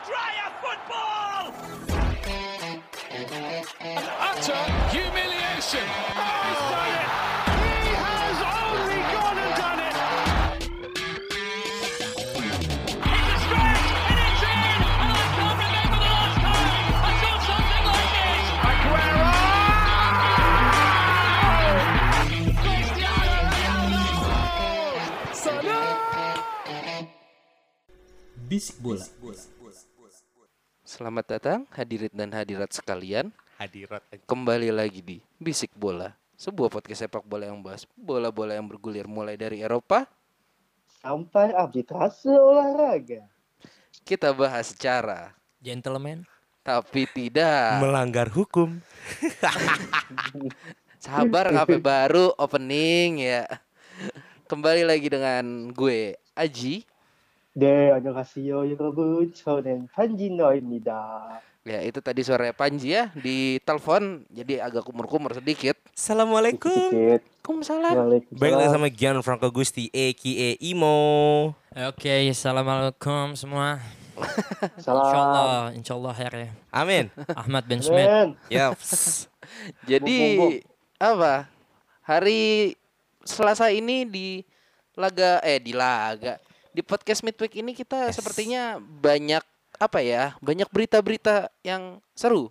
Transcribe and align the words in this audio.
Andrea 0.00 0.48
football! 0.62 1.52
Utter 4.30 4.62
humiliation. 4.88 5.86
Oh, 6.16 6.24
he's 6.46 6.62
done 6.72 6.94
it. 6.96 7.08
He 7.60 7.92
has 8.00 8.38
only 8.40 9.00
gone 9.12 9.38
and 9.44 9.54
done 9.60 9.80
it. 9.88 9.94
It's 13.12 13.28
a 13.28 13.38
stretch 13.44 13.88
and 14.08 14.18
it's 14.24 14.40
in! 14.40 14.80
And 15.00 15.10
I 15.12 15.24
can't 15.36 15.58
remember 15.60 15.98
the 16.00 16.08
last 16.16 16.36
time 16.48 16.86
I 16.96 17.12
saw 17.20 17.34
something 17.50 17.84
like 17.92 18.10
this! 18.16 18.44
Aguero! 18.70 19.28
Cristiano 22.62 23.36
Ronaldo! 23.52 24.02
Bisik 28.48 28.76
bola. 28.82 29.04
Selamat 31.00 31.24
datang 31.32 31.64
hadirin 31.72 32.12
dan 32.12 32.28
hadirat 32.28 32.76
sekalian 32.76 33.32
Hadirat 33.56 34.04
aja. 34.12 34.20
Kembali 34.28 34.68
lagi 34.68 35.00
di 35.00 35.16
Bisik 35.40 35.72
Bola 35.72 36.12
Sebuah 36.36 36.68
podcast 36.68 37.08
sepak 37.08 37.24
bola 37.24 37.48
yang 37.48 37.64
bahas 37.64 37.88
bola-bola 37.96 38.52
yang 38.52 38.68
bergulir 38.68 39.08
mulai 39.08 39.32
dari 39.40 39.64
Eropa 39.64 40.04
sampai 41.00 41.56
arbitrase 41.56 42.28
olahraga. 42.28 43.24
Kita 44.04 44.36
bahas 44.36 44.76
secara 44.76 45.32
Gentleman. 45.64 46.28
Tapi 46.60 47.08
tidak 47.08 47.80
melanggar 47.80 48.28
hukum. 48.28 48.84
Sabar 51.00 51.48
HP 51.48 51.80
baru 51.80 52.36
opening 52.36 53.24
ya 53.24 53.48
Kembali 54.52 54.84
lagi 54.84 55.08
dengan 55.08 55.72
gue 55.72 56.20
Aji 56.36 56.84
네, 57.53 57.91
안녕하세요, 57.91 58.69
여러분. 58.71 59.31
저는 59.33 59.87
판진너입니다. 59.93 61.41
Ya 61.65 61.81
itu 61.81 61.97
tadi 61.97 62.21
suara 62.21 62.53
Panji 62.53 62.93
ya 62.93 63.09
Di 63.17 63.57
telepon 63.65 64.21
jadi 64.29 64.61
agak 64.61 64.85
kumur-kumur 64.85 65.33
sedikit 65.33 65.73
Assalamualaikum. 65.97 66.69
Sedikit. 66.69 67.25
Waalaikumsalam 67.41 67.93
Baik 67.97 68.05
lagi 68.05 68.29
Waalaikumsalam. 68.37 68.73
sama 68.77 68.87
Gianfranco 68.93 69.49
Gusti 69.49 69.89
aka 69.89 70.49
Imo. 70.61 70.97
Oke, 71.89 72.29
assalamualaikum 72.29 73.33
semua. 73.33 73.81
Salam. 74.77 75.09
Insyaallah, 75.09 75.61
insyaallah 75.73 76.13
her 76.13 76.33
ya. 76.37 76.49
Amin. 76.69 77.09
Ahmad 77.33 77.65
Ben 77.65 77.81
Smith. 77.81 78.05
Men, 78.05 78.37
Yaps. 78.45 79.25
Jadi 79.89 80.37
Bom, 80.37 80.45
bom, 80.45 80.53
apa? 81.01 81.49
Hari 82.05 82.77
Selasa 83.25 83.73
ini 83.73 84.05
di 84.05 84.45
laga 84.93 85.41
eh 85.41 85.57
di 85.57 85.73
laga 85.73 86.37
di 86.80 86.82
podcast 86.82 87.20
midweek 87.20 87.60
ini 87.60 87.76
kita 87.76 88.08
Yes. 88.08 88.16
sepertinya 88.16 88.80
banyak 88.80 89.44
apa 89.76 90.00
ya? 90.00 90.32
Banyak 90.40 90.72
berita-berita 90.72 91.52
yang 91.60 92.00
seru. 92.16 92.48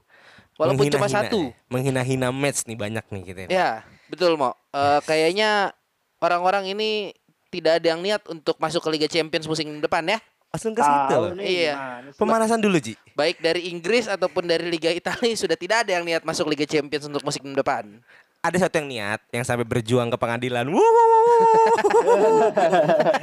Walaupun 0.54 0.86
cuma 0.86 1.10
Menghina-hina 1.10 1.26
satu. 1.26 1.40
ya. 1.50 1.66
Menghina-hina 1.66 2.28
match 2.30 2.70
nih 2.70 2.78
banyak 2.78 3.06
nih 3.10 3.22
kita. 3.26 3.40
ini. 3.42 3.50
Ya, 3.50 3.82
betul 4.06 4.38
Mo. 4.38 4.54
Eh, 4.70 5.00
kayaknya 5.04 5.74
orang-orang 6.22 6.70
ini 6.70 7.16
tidak 7.50 7.82
ada 7.82 7.88
yang 7.90 8.06
niat 8.06 8.22
untuk 8.30 8.62
masuk 8.62 8.86
ke 8.86 8.90
Liga 8.94 9.08
Champions 9.10 9.50
musim 9.50 9.82
depan 9.82 10.06
ya. 10.06 10.22
Langsung 10.50 10.74
ke 10.74 10.82
situ. 10.82 11.00
tahu 11.10 11.24
loh. 11.26 11.36
nih 11.38 11.46
Iya. 11.66 11.74
Pemanasan 12.14 12.60
dulu, 12.60 12.78
Ji. 12.78 12.94
Baik 13.14 13.38
dari 13.40 13.70
Inggris 13.70 14.06
ataupun 14.06 14.46
dari 14.46 14.66
Liga 14.70 14.90
Italia 14.92 15.34
sudah 15.40 15.58
tidak 15.58 15.86
ada 15.88 15.98
yang 15.98 16.06
niat 16.06 16.22
masuk 16.22 16.46
Liga 16.46 16.70
Champions 16.70 17.10
untuk 17.10 17.26
musim 17.26 17.42
depan. 17.54 17.98
Ada 18.40 18.68
satu 18.68 18.80
yang 18.80 18.88
niat 18.88 19.20
yang 19.36 19.44
sampai 19.44 19.68
berjuang 19.68 20.08
ke 20.08 20.16
pengadilan. 20.16 20.64
Wuh, 20.72 20.80
wuh, 20.80 21.06
wuh, 21.12 21.24
wuh. 21.28 21.44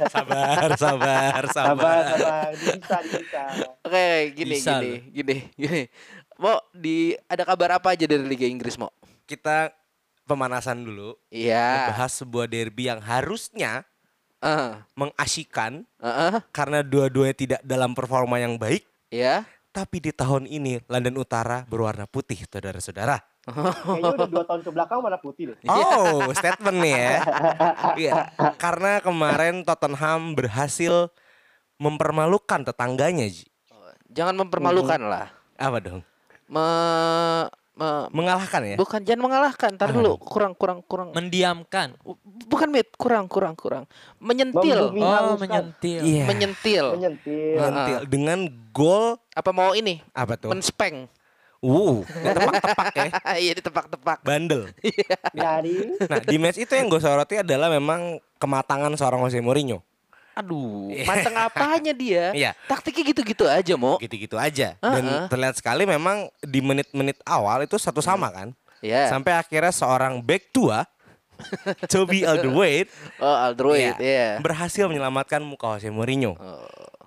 sabar, 0.13 0.69
sabar, 0.77 1.41
Sabar, 1.49 1.49
sabar. 1.49 2.03
sabar. 2.05 2.49
Bisa, 2.53 2.97
bisa. 3.01 3.43
Oke, 3.81 4.07
gini 4.37 4.55
Bisa 4.61 4.77
gini, 4.77 4.93
gini, 5.09 5.35
gini. 5.57 5.81
Mo, 6.37 6.61
di 6.69 7.17
ada 7.25 7.41
kabar 7.49 7.81
apa 7.81 7.97
aja 7.97 8.05
dari 8.05 8.21
Liga 8.29 8.45
Inggris, 8.45 8.77
Mo? 8.77 8.93
Kita 9.25 9.73
pemanasan 10.29 10.85
dulu. 10.85 11.17
Iya. 11.33 11.97
Bahas 11.97 12.13
sebuah 12.21 12.45
derby 12.45 12.85
yang 12.85 13.01
harusnya 13.01 13.89
Heeh. 14.37 14.85
mengasyikan 14.93 15.81
Heeh. 15.97 16.45
karena 16.53 16.85
dua-duanya 16.85 17.33
tidak 17.33 17.61
dalam 17.65 17.97
performa 17.97 18.37
yang 18.37 18.61
baik. 18.61 18.85
Ya. 19.09 19.49
Tapi 19.73 19.97
di 19.97 20.13
tahun 20.13 20.45
ini 20.45 20.85
London 20.85 21.17
Utara 21.17 21.65
berwarna 21.65 22.05
putih, 22.05 22.37
saudara-saudara. 22.45 23.17
Kayaknya 23.47 24.11
udah 24.11 24.27
dua 24.27 24.43
tahun 24.43 24.61
ke 24.61 24.71
belakang 24.75 24.99
mana 24.99 25.15
putih 25.15 25.55
deh. 25.55 25.57
Oh, 25.65 26.27
statement 26.39 26.77
nih 26.83 26.93
ya. 26.93 27.11
Iya, 27.95 28.13
karena 28.59 28.99
kemarin 28.99 29.63
Tottenham 29.63 30.35
berhasil 30.35 31.07
mempermalukan 31.79 32.67
tetangganya, 32.67 33.23
Ji. 33.31 33.47
Jangan 34.11 34.35
mempermalukan 34.35 34.99
lah. 34.99 35.31
Apa 35.55 35.79
dong? 35.79 36.01
Me, 36.47 36.67
me- 37.75 38.07
Mengalahkan 38.11 38.61
ya? 38.63 38.75
bukan 38.75 38.99
jangan 39.03 39.21
mengalahkan. 39.23 39.71
Tar 39.75 39.91
dulu, 39.91 40.19
kurang 40.19 40.51
kurang 40.51 40.79
kurang. 40.83 41.15
Mendiamkan. 41.15 41.95
bukan 42.47 42.67
mit, 42.67 42.91
kurang 42.95 43.27
kurang 43.27 43.55
kurang. 43.55 43.83
Menyentil. 44.17 44.91
Membumi. 44.91 45.01
Oh, 45.03 45.35
menyentil. 45.37 46.01
Iya. 46.03 46.23
Menyentil. 46.25 46.85
Menyentil. 46.95 47.55
Mentil. 47.59 47.99
Dengan 48.07 48.39
gol 48.71 49.19
Apa 49.31 49.51
mau 49.51 49.71
ini? 49.71 50.03
apa 50.11 50.35
tuh? 50.35 50.51
Menspeng. 50.51 51.07
Uh, 51.61 52.05
tepak-tepak 52.05 52.87
ya. 52.93 53.09
Iya 53.43 53.53
ditebak-tebak. 53.57 54.19
Bandel. 54.21 54.69
Jadi, 55.37 55.75
Nah, 56.05 56.19
di 56.21 56.37
match 56.37 56.59
itu 56.61 56.73
yang 56.73 56.87
gue 56.87 57.01
soroti 57.01 57.41
adalah 57.41 57.67
memang 57.73 58.21
kematangan 58.37 58.93
seorang 58.93 59.25
Jose 59.25 59.41
Mourinho. 59.41 59.81
Aduh, 60.37 60.93
mateng 61.01 61.33
apanya 61.33 61.93
dia? 61.97 62.29
Iya. 62.37 62.53
Taktiknya 62.69 63.03
gitu-gitu 63.09 63.49
aja, 63.49 63.73
Mo. 63.73 63.97
Gitu-gitu 63.97 64.37
aja. 64.37 64.77
Dan 64.77 65.25
terlihat 65.33 65.57
sekali 65.57 65.89
memang 65.89 66.29
di 66.45 66.61
menit-menit 66.61 67.17
awal 67.25 67.65
itu 67.65 67.73
satu 67.81 68.05
sama 68.05 68.29
kan. 68.29 68.53
Ya. 68.85 69.09
Sampai 69.09 69.33
akhirnya 69.33 69.73
seorang 69.73 70.21
back 70.21 70.53
tua 70.53 70.85
Toby 71.91 72.23
Alderweireld 72.23 72.89
Oh, 73.17 73.73
Iya. 73.73 73.93
ya. 73.97 74.29
berhasil 74.37 74.85
menyelamatkan 74.85 75.39
muka 75.39 75.77
Jose 75.77 75.87
Mourinho 75.87 76.35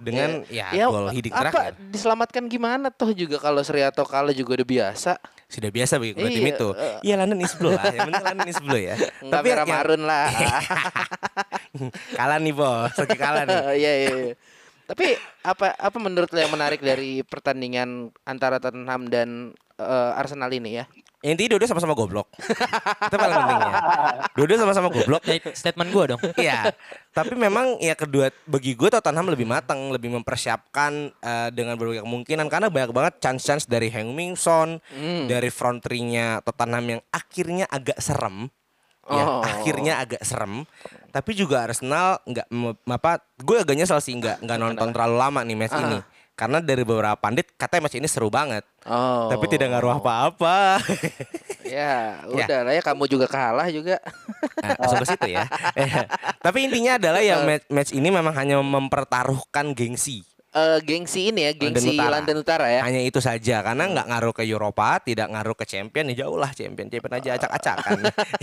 dengan 0.01 0.41
ya, 0.49 0.73
gol 0.87 1.13
hidik 1.13 1.29
apa 1.29 1.53
terakhir. 1.53 1.73
diselamatkan 1.93 2.45
gimana 2.47 2.89
toh 2.89 3.13
juga 3.13 3.37
kalau 3.37 3.61
Sri 3.61 3.85
atau 3.85 4.03
kalah 4.03 4.33
juga 4.33 4.57
udah 4.57 4.65
biasa. 4.65 5.21
Sudah 5.45 5.69
biasa 5.69 5.99
bagi 5.99 6.15
kedua 6.15 6.31
tim 6.31 6.41
Iya, 6.41 6.55
itu. 6.55 6.69
Iya 7.03 7.15
London 7.19 7.41
is 7.41 7.53
blue 7.53 7.71
lah. 7.71 7.85
Yang 7.87 8.09
penting 8.09 8.25
London 8.25 8.49
is 8.49 8.61
blue 8.61 8.81
ya. 8.81 8.95
Enggak 9.21 9.41
yang- 9.41 9.47
merah 9.53 9.67
marun 9.67 10.03
lah. 10.03 10.25
kalah 12.19 12.39
nih 12.39 12.55
bos, 12.55 12.95
lagi 12.97 13.17
kalah 13.17 13.43
nih. 13.45 13.59
Iya 13.77 13.93
iya. 13.95 14.11
iya. 14.17 14.35
Tapi 14.87 15.07
apa 15.43 15.77
apa 15.77 15.97
menurut 15.99 16.27
lo 16.29 16.41
yang 16.41 16.51
menarik 16.51 16.81
dari 16.81 17.23
pertandingan 17.23 18.11
antara 18.25 18.59
Tottenham 18.59 19.07
dan 19.07 19.29
eh, 19.77 20.11
Arsenal 20.17 20.51
ini 20.51 20.81
ya? 20.81 20.85
Intinya 21.21 21.53
dua-dua 21.53 21.69
sama-sama 21.69 21.93
goblok. 21.93 22.33
itu 23.07 23.17
paling 23.17 23.37
pentingnya. 23.37 23.73
Dua-dua 24.33 24.57
sama-sama 24.57 24.89
goblok. 24.89 25.21
State- 25.21 25.53
Statement 25.53 25.89
gua 25.93 26.05
dong. 26.17 26.21
Iya. 26.41 26.73
Tapi 27.11 27.35
memang 27.35 27.77
ya 27.77 27.93
kedua 27.93 28.33
bagi 28.45 28.73
gue 28.73 28.89
Tottenham 28.89 29.29
lebih 29.29 29.45
matang, 29.45 29.93
lebih 29.93 30.09
mempersiapkan 30.11 31.13
eh, 31.13 31.49
dengan 31.51 31.77
berbagai 31.77 32.01
kemungkinan 32.01 32.47
karena 32.47 32.69
banyak 32.69 32.91
banget 32.91 33.15
chance-chance 33.19 33.67
dari 33.67 33.91
Heung 33.91 34.15
Min 34.15 34.33
Son, 34.33 34.81
Hmm. 34.91 35.29
dari 35.29 35.49
front 35.49 35.81
three-nya 35.81 36.41
Tottenham 36.41 36.85
yang 36.89 37.01
akhirnya 37.11 37.67
agak 37.67 38.01
serem. 38.01 38.49
Ya, 39.11 39.25
Oh. 39.27 39.43
akhirnya 39.43 39.99
agak 39.99 40.23
serem. 40.23 40.63
Tapi 41.11 41.35
juga 41.35 41.67
Arsenal 41.67 42.23
nggak 42.23 42.47
apa 42.87 43.19
gue 43.37 43.57
agak 43.59 43.75
nyesel 43.75 43.99
sih 43.99 44.15
nggak 44.15 44.39
nggak 44.41 44.57
nonton 44.57 44.89
terlalu 44.95 45.17
lama 45.19 45.41
nih 45.43 45.57
match 45.59 45.75
ini. 45.75 45.99
Karena 46.41 46.57
dari 46.65 46.89
beberapa 46.89 47.13
pandit 47.21 47.53
katanya 47.53 47.85
match 47.85 48.01
ini 48.01 48.09
seru 48.09 48.33
banget. 48.33 48.65
Oh. 48.89 49.29
Tapi 49.29 49.45
tidak 49.45 49.77
ngaruh 49.77 50.01
apa-apa. 50.01 50.81
Ya, 51.71 52.19
Ya. 52.27 52.35
udah 52.51 52.61
lah 52.67 52.73
ya 52.75 52.83
kamu 52.83 53.07
juga 53.07 53.31
kalah 53.31 53.71
juga. 53.71 54.03
Nah, 54.59 54.75
langsung 54.75 55.07
ke 55.07 55.15
situ 55.15 55.39
ya. 55.39 55.47
Tapi 56.51 56.67
intinya 56.67 56.99
adalah 56.99 57.23
ya 57.23 57.47
match, 57.47 57.71
match 57.71 57.91
ini 57.95 58.11
memang 58.11 58.35
hanya 58.35 58.59
mempertaruhkan 58.59 59.71
gengsi. 59.71 60.27
Eh 60.51 60.83
gengsi 60.83 61.31
ini 61.31 61.47
ya, 61.47 61.55
gengsi 61.55 61.95
Utara. 61.95 62.19
London 62.19 62.43
Utara 62.43 62.67
ya. 62.67 62.83
Hanya 62.83 63.07
itu 63.07 63.23
saja 63.23 63.63
karena 63.63 63.87
nggak 63.87 64.03
ngaruh 64.03 64.35
ke 64.35 64.43
Eropa, 64.43 64.99
tidak 64.99 65.31
ngaruh 65.31 65.55
ke 65.55 65.63
champion 65.63 66.11
ya 66.11 66.27
jauh 66.27 66.35
lah 66.35 66.51
champion, 66.51 66.91
champion 66.91 67.15
aja 67.23 67.39
acak-acakan. 67.39 67.99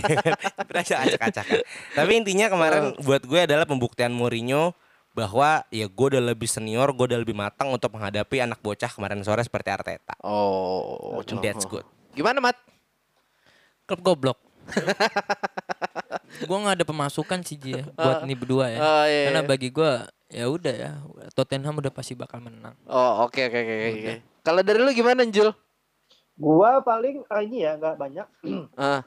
champion 0.56 0.78
aja 0.80 0.94
acak-acakan. 1.04 1.60
Tapi 2.00 2.12
intinya 2.16 2.48
kemarin 2.48 2.96
buat 3.04 3.28
gue 3.28 3.40
adalah 3.44 3.68
pembuktian 3.68 4.16
Mourinho 4.16 4.72
bahwa 5.18 5.66
ya 5.74 5.90
gue 5.90 6.06
udah 6.14 6.22
lebih 6.22 6.46
senior, 6.46 6.94
gue 6.94 7.10
udah 7.10 7.18
lebih 7.18 7.34
matang 7.34 7.74
untuk 7.74 7.90
menghadapi 7.90 8.38
anak 8.38 8.62
bocah 8.62 8.86
kemarin 8.86 9.18
sore 9.26 9.42
seperti 9.42 9.74
Arteta. 9.74 10.14
Oh, 10.22 11.18
And 11.26 11.42
that's 11.42 11.66
good. 11.66 11.82
Gimana, 12.14 12.38
Mat? 12.38 12.54
Klub 13.90 13.98
goblok. 14.06 14.38
gua 16.44 16.58
nggak 16.60 16.76
ada 16.76 16.84
pemasukan 16.84 17.40
sih 17.40 17.56
Ji 17.56 17.80
ya, 17.80 17.88
buat 17.88 18.20
nih 18.28 18.36
berdua 18.36 18.68
ya. 18.68 18.78
Oh, 18.84 19.04
iya, 19.08 19.22
Karena 19.32 19.40
iya. 19.42 19.48
bagi 19.48 19.68
gua 19.72 20.04
ya 20.28 20.44
udah 20.44 20.74
ya, 20.76 20.92
Tottenham 21.32 21.80
udah 21.80 21.88
pasti 21.88 22.12
bakal 22.12 22.44
menang. 22.44 22.76
Oh, 22.84 23.24
oke 23.24 23.48
oke 23.48 23.58
oke 23.58 23.74
oke. 23.96 24.14
Kalau 24.44 24.60
dari 24.60 24.78
lu 24.84 24.92
gimana, 24.92 25.24
Jul? 25.24 25.50
gua 26.38 26.78
paling 26.84 27.26
ah, 27.26 27.42
ini 27.42 27.66
ya 27.66 27.74
nggak 27.74 27.96
banyak. 27.98 28.26
Ah, 28.78 29.02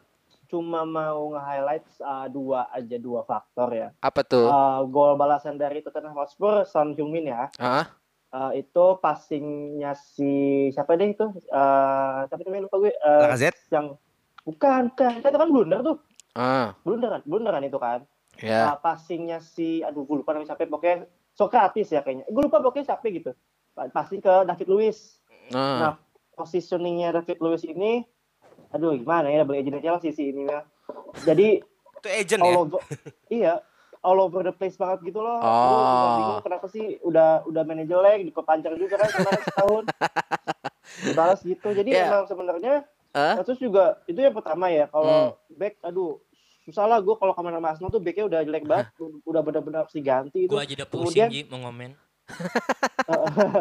Cuma 0.51 0.83
mau 0.83 1.31
nge-highlight 1.31 1.88
ah, 2.03 2.27
dua 2.27 2.68
aja 2.69 3.00
dua 3.00 3.24
faktor 3.24 3.71
ya. 3.71 3.88
apa 3.98 4.19
tuh? 4.21 4.45
Ah, 4.45 4.83
gol 4.83 5.15
balasan 5.15 5.56
dari 5.56 5.80
Tottenham 5.80 6.12
Hotspur 6.12 6.68
Son 6.68 6.92
Heung-min 6.92 7.31
ya. 7.31 7.48
Ah, 7.56 7.88
Eh, 8.31 8.63
itu 8.63 8.86
passingnya 9.00 9.92
si 9.92 10.31
siapa 10.71 10.95
deh 10.95 11.12
itu? 11.12 11.27
Eh 11.36 12.19
siapa 12.27 12.39
namanya 12.44 12.63
lupa 12.63 12.80
gue. 12.80 12.92
Eh, 12.92 13.21
Lacazette? 13.21 13.59
yang 13.69 14.00
bukan, 14.44 14.88
bukan. 14.88 15.19
Kan 15.19 15.27
Itu 15.27 15.39
kan 15.39 15.50
blunder 15.51 15.80
tuh. 15.81 15.98
Ah, 16.31 16.71
Blunder 16.83 17.12
kan, 17.12 17.21
blunder 17.27 17.51
kan 17.51 17.63
itu 17.63 17.75
kan. 17.75 18.00
ya. 18.39 18.71
Nah, 18.71 18.75
passingnya 18.75 19.44
si 19.44 19.83
aduh 19.83 20.03
gue 20.03 20.24
lupa 20.24 20.31
namanya 20.31 20.56
siapa 20.56 20.63
pokoknya 20.63 21.07
Socrates 21.31 21.92
ya 21.92 22.00
kayaknya. 22.00 22.24
Gue 22.27 22.44
lupa 22.44 22.63
pokoknya 22.63 22.88
siapa 22.88 23.03
gitu. 23.07 23.36
Passing 23.71 24.19
ke 24.19 24.33
David 24.48 24.68
Luiz. 24.68 25.19
Ah. 25.51 25.75
Nah, 25.80 25.94
positioningnya 26.33 27.12
David 27.13 27.36
Luiz 27.38 27.68
ini 27.68 28.07
aduh 28.72 28.92
gimana 28.94 29.28
ya 29.28 29.42
double 29.42 29.56
agent 29.56 29.80
Chelsea 29.80 30.12
sih 30.12 30.28
ini 30.30 30.46
ya. 30.46 30.64
Jadi 31.22 31.60
Itu 31.94 32.08
agent 32.08 32.42
all 32.42 32.50
ya. 32.50 32.58
over 32.58 32.80
iya 33.34 33.54
all 34.00 34.18
over 34.18 34.42
the 34.42 34.52
place 34.52 34.76
banget 34.76 35.06
gitu 35.06 35.20
loh. 35.20 35.38
Oh. 35.38 35.46
Gue 35.46 35.78
juga 35.78 36.10
bingung 36.18 36.42
kenapa 36.42 36.66
sih 36.68 36.86
udah 37.02 37.30
udah 37.46 37.62
main 37.64 37.84
jelek 37.84 38.26
dikepancar 38.26 38.74
juga 38.74 38.96
kan 38.98 39.10
kemarin 39.12 39.42
setahun. 39.44 39.84
Dibalas 41.04 41.40
gitu. 41.42 41.68
Jadi 41.70 41.90
Ya. 41.90 42.08
emang 42.08 42.26
sebenarnya 42.26 42.76
Ah? 43.12 43.36
terus 43.38 43.60
juga 43.60 44.00
itu 44.06 44.16
yang 44.16 44.32
pertama 44.32 44.68
ya 44.68 44.88
Hmm. 44.88 44.94
kalau 44.94 45.20
back 45.52 45.76
aduh 45.82 46.16
susah 46.64 46.88
lah 46.88 46.96
gue 46.98 47.12
kalau 47.12 47.36
kemarin 47.36 47.60
sama 47.60 47.68
Arsenal 47.70 47.92
tuh 47.92 48.00
backnya 48.00 48.24
udah 48.24 48.40
jelek 48.42 48.64
banget 48.64 48.88
udah 49.22 49.42
benar-benar 49.42 49.84
harus 49.84 49.92
diganti 49.92 50.40
itu 50.42 50.48
Gua 50.48 50.64
aja 50.64 50.72
udah 50.74 50.88
pusing 50.88 51.04
Kemudian- 51.20 51.28
Ji 51.30 51.44
mau 51.46 51.60
ngomen. 51.62 51.92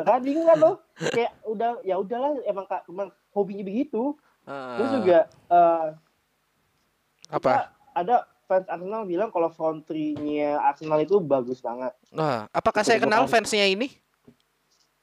kan 0.01 0.21
bingung 0.23 0.47
kan 0.47 0.55
lo 0.57 0.79
kayak 0.95 1.35
udah 1.43 1.83
ya 1.83 1.99
udahlah 1.99 2.39
emang 2.45 2.63
kak 2.65 2.87
emang 2.87 3.11
hobinya 3.31 3.65
begitu 3.65 4.15
Terus 4.51 4.91
juga 4.97 5.19
eh, 5.49 5.87
apa? 7.31 7.71
ada 7.93 8.17
fans 8.45 8.67
Arsenal 8.67 9.03
bilang 9.05 9.29
kalau 9.29 9.49
front 9.49 9.83
three-nya 9.83 10.59
Arsenal 10.59 10.99
itu 10.99 11.19
bagus 11.19 11.59
banget 11.59 11.95
Nah, 12.11 12.51
apakah 12.51 12.83
saya 12.83 12.99
kenal 12.99 13.25
kan. 13.25 13.31
fansnya 13.33 13.65
ini? 13.65 13.87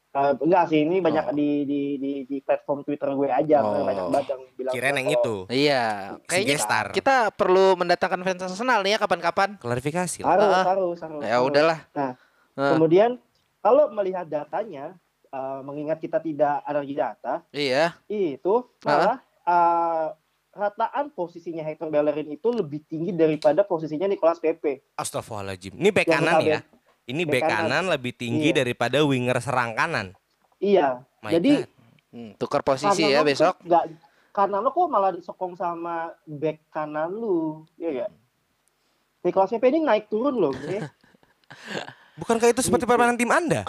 Eh, 0.09 0.33
enggak 0.35 0.63
sih 0.67 0.81
ini 0.81 0.97
banyak 0.97 1.25
Oh. 1.25 1.35
di, 1.35 1.49
di 1.61 1.81
di 1.95 2.11
di 2.25 2.37
platform 2.39 2.81
Twitter 2.81 3.05
gue 3.07 3.29
aja 3.29 3.61
Oh. 3.61 3.85
banyak 3.85 4.05
banget 4.09 4.27
yang 4.29 4.41
bilang 4.51 4.73
Kirain 4.73 4.97
yang 4.97 5.09
itu. 5.13 5.35
Iya, 5.47 5.83
kayaknya 6.25 6.55
Gestar. 6.55 6.85
kita 6.89 7.29
perlu 7.29 7.77
mendatangkan 7.77 8.21
fans 8.21 8.43
Arsenal 8.43 8.81
nih 8.81 8.91
ya 8.91 8.99
kapan-kapan. 8.99 9.55
Klarifikasi. 9.55 10.19
lah. 10.19 10.33
harus 10.33 10.49
Ah. 10.49 10.65
harus 10.65 10.97
harus 10.99 11.21
Ya 11.21 11.37
udahlah. 11.39 11.79
Nah, 11.93 12.11
Ah, 12.51 12.73
kemudian 12.73 13.21
kalau 13.59 13.87
melihat 13.87 14.25
datanya 14.25 14.97
eh, 15.27 15.59
mengingat 15.61 15.99
kita 15.99 16.17
tidak 16.17 16.63
alergi 16.63 16.95
data 16.95 17.43
iya. 17.51 17.93
itu 18.07 18.63
malah 18.81 19.21
eh, 19.47 20.07
rataan 20.51 21.13
posisinya 21.13 21.61
Hector 21.61 21.87
Bellerin 21.87 22.27
itu 22.27 22.49
lebih 22.49 22.83
tinggi 22.83 23.13
daripada 23.13 23.61
posisinya 23.61 24.05
Nicolas 24.05 24.37
Pepe. 24.37 24.83
Astagfirullahaladzim. 24.93 25.71
Ini 25.71 25.89
back 25.89 26.07
Yang 26.07 26.15
kanan 26.17 26.37
ya. 26.41 26.59
Ini 27.07 27.23
Back 27.23 27.31
back 27.31 27.43
kanan. 27.45 27.59
kanan 27.63 27.83
lebih 27.89 28.13
tinggi 28.13 28.49
Iya. 28.51 28.57
daripada 28.59 28.97
winger 28.99 29.37
serang 29.39 29.71
kanan. 29.73 30.07
Iya. 30.57 31.07
My 31.21 31.31
Jadi 31.31 31.63
God. 31.63 31.69
Hmm, 32.07 32.31
tukar 32.35 32.61
posisi 32.61 33.03
ya 33.05 33.21
besok. 33.21 33.55
tuh 33.55 33.67
Nggak, 33.67 33.83
kanan 34.31 34.59
lo 34.59 34.71
kok 34.71 34.87
malah 34.87 35.11
disokong 35.11 35.53
sama 35.53 35.95
back 36.23 36.67
kanan 36.67 37.09
lu, 37.09 37.63
ya 37.75 38.03
gak? 38.03 38.11
Nicolas 39.21 39.49
Pepe 39.49 39.67
ini 39.69 39.79
naik 39.81 40.07
turun 40.07 40.35
loh, 40.35 40.53
ya. 40.63 40.87
Bukankah 42.17 42.49
itu 42.49 42.59
seperti 42.59 42.83
Gitu. 42.83 42.89
permainan 42.89 43.13
tim 43.15 43.29
Anda? 43.29 43.61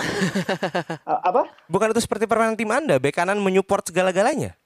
Apa? 1.29 1.53
Bukan 1.67 1.93
itu 1.93 2.01
seperti 2.01 2.25
permainan 2.25 2.57
tim 2.57 2.71
Anda, 2.71 2.97
back 2.97 3.13
kanan 3.15 3.37
menyupport 3.39 3.85
segala-galanya? 3.85 4.57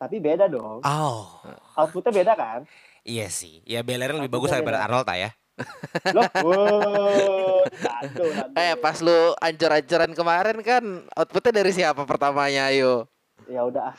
Tapi 0.00 0.16
beda 0.16 0.48
dong. 0.48 0.80
Oh. 0.80 1.28
Outputnya 1.76 2.24
beda 2.24 2.32
kan? 2.32 2.64
Iya 3.04 3.28
sih. 3.28 3.60
Ya 3.68 3.84
Bellerin 3.84 4.16
lebih 4.16 4.40
bagus 4.40 4.48
daripada 4.48 4.80
Arnold 4.80 5.12
ya. 5.12 5.30
Loh, 6.16 6.24
wow, 6.40 7.60
aduh. 8.00 8.32
Eh, 8.56 8.72
pas 8.80 8.96
lu 9.04 9.36
ancur-ancuran 9.44 10.16
kemarin 10.16 10.56
kan 10.64 11.04
outputnya 11.12 11.60
dari 11.60 11.68
siapa 11.76 12.08
pertamanya 12.08 12.72
ayo? 12.72 13.04
ya 13.50 13.66
udah 13.66 13.90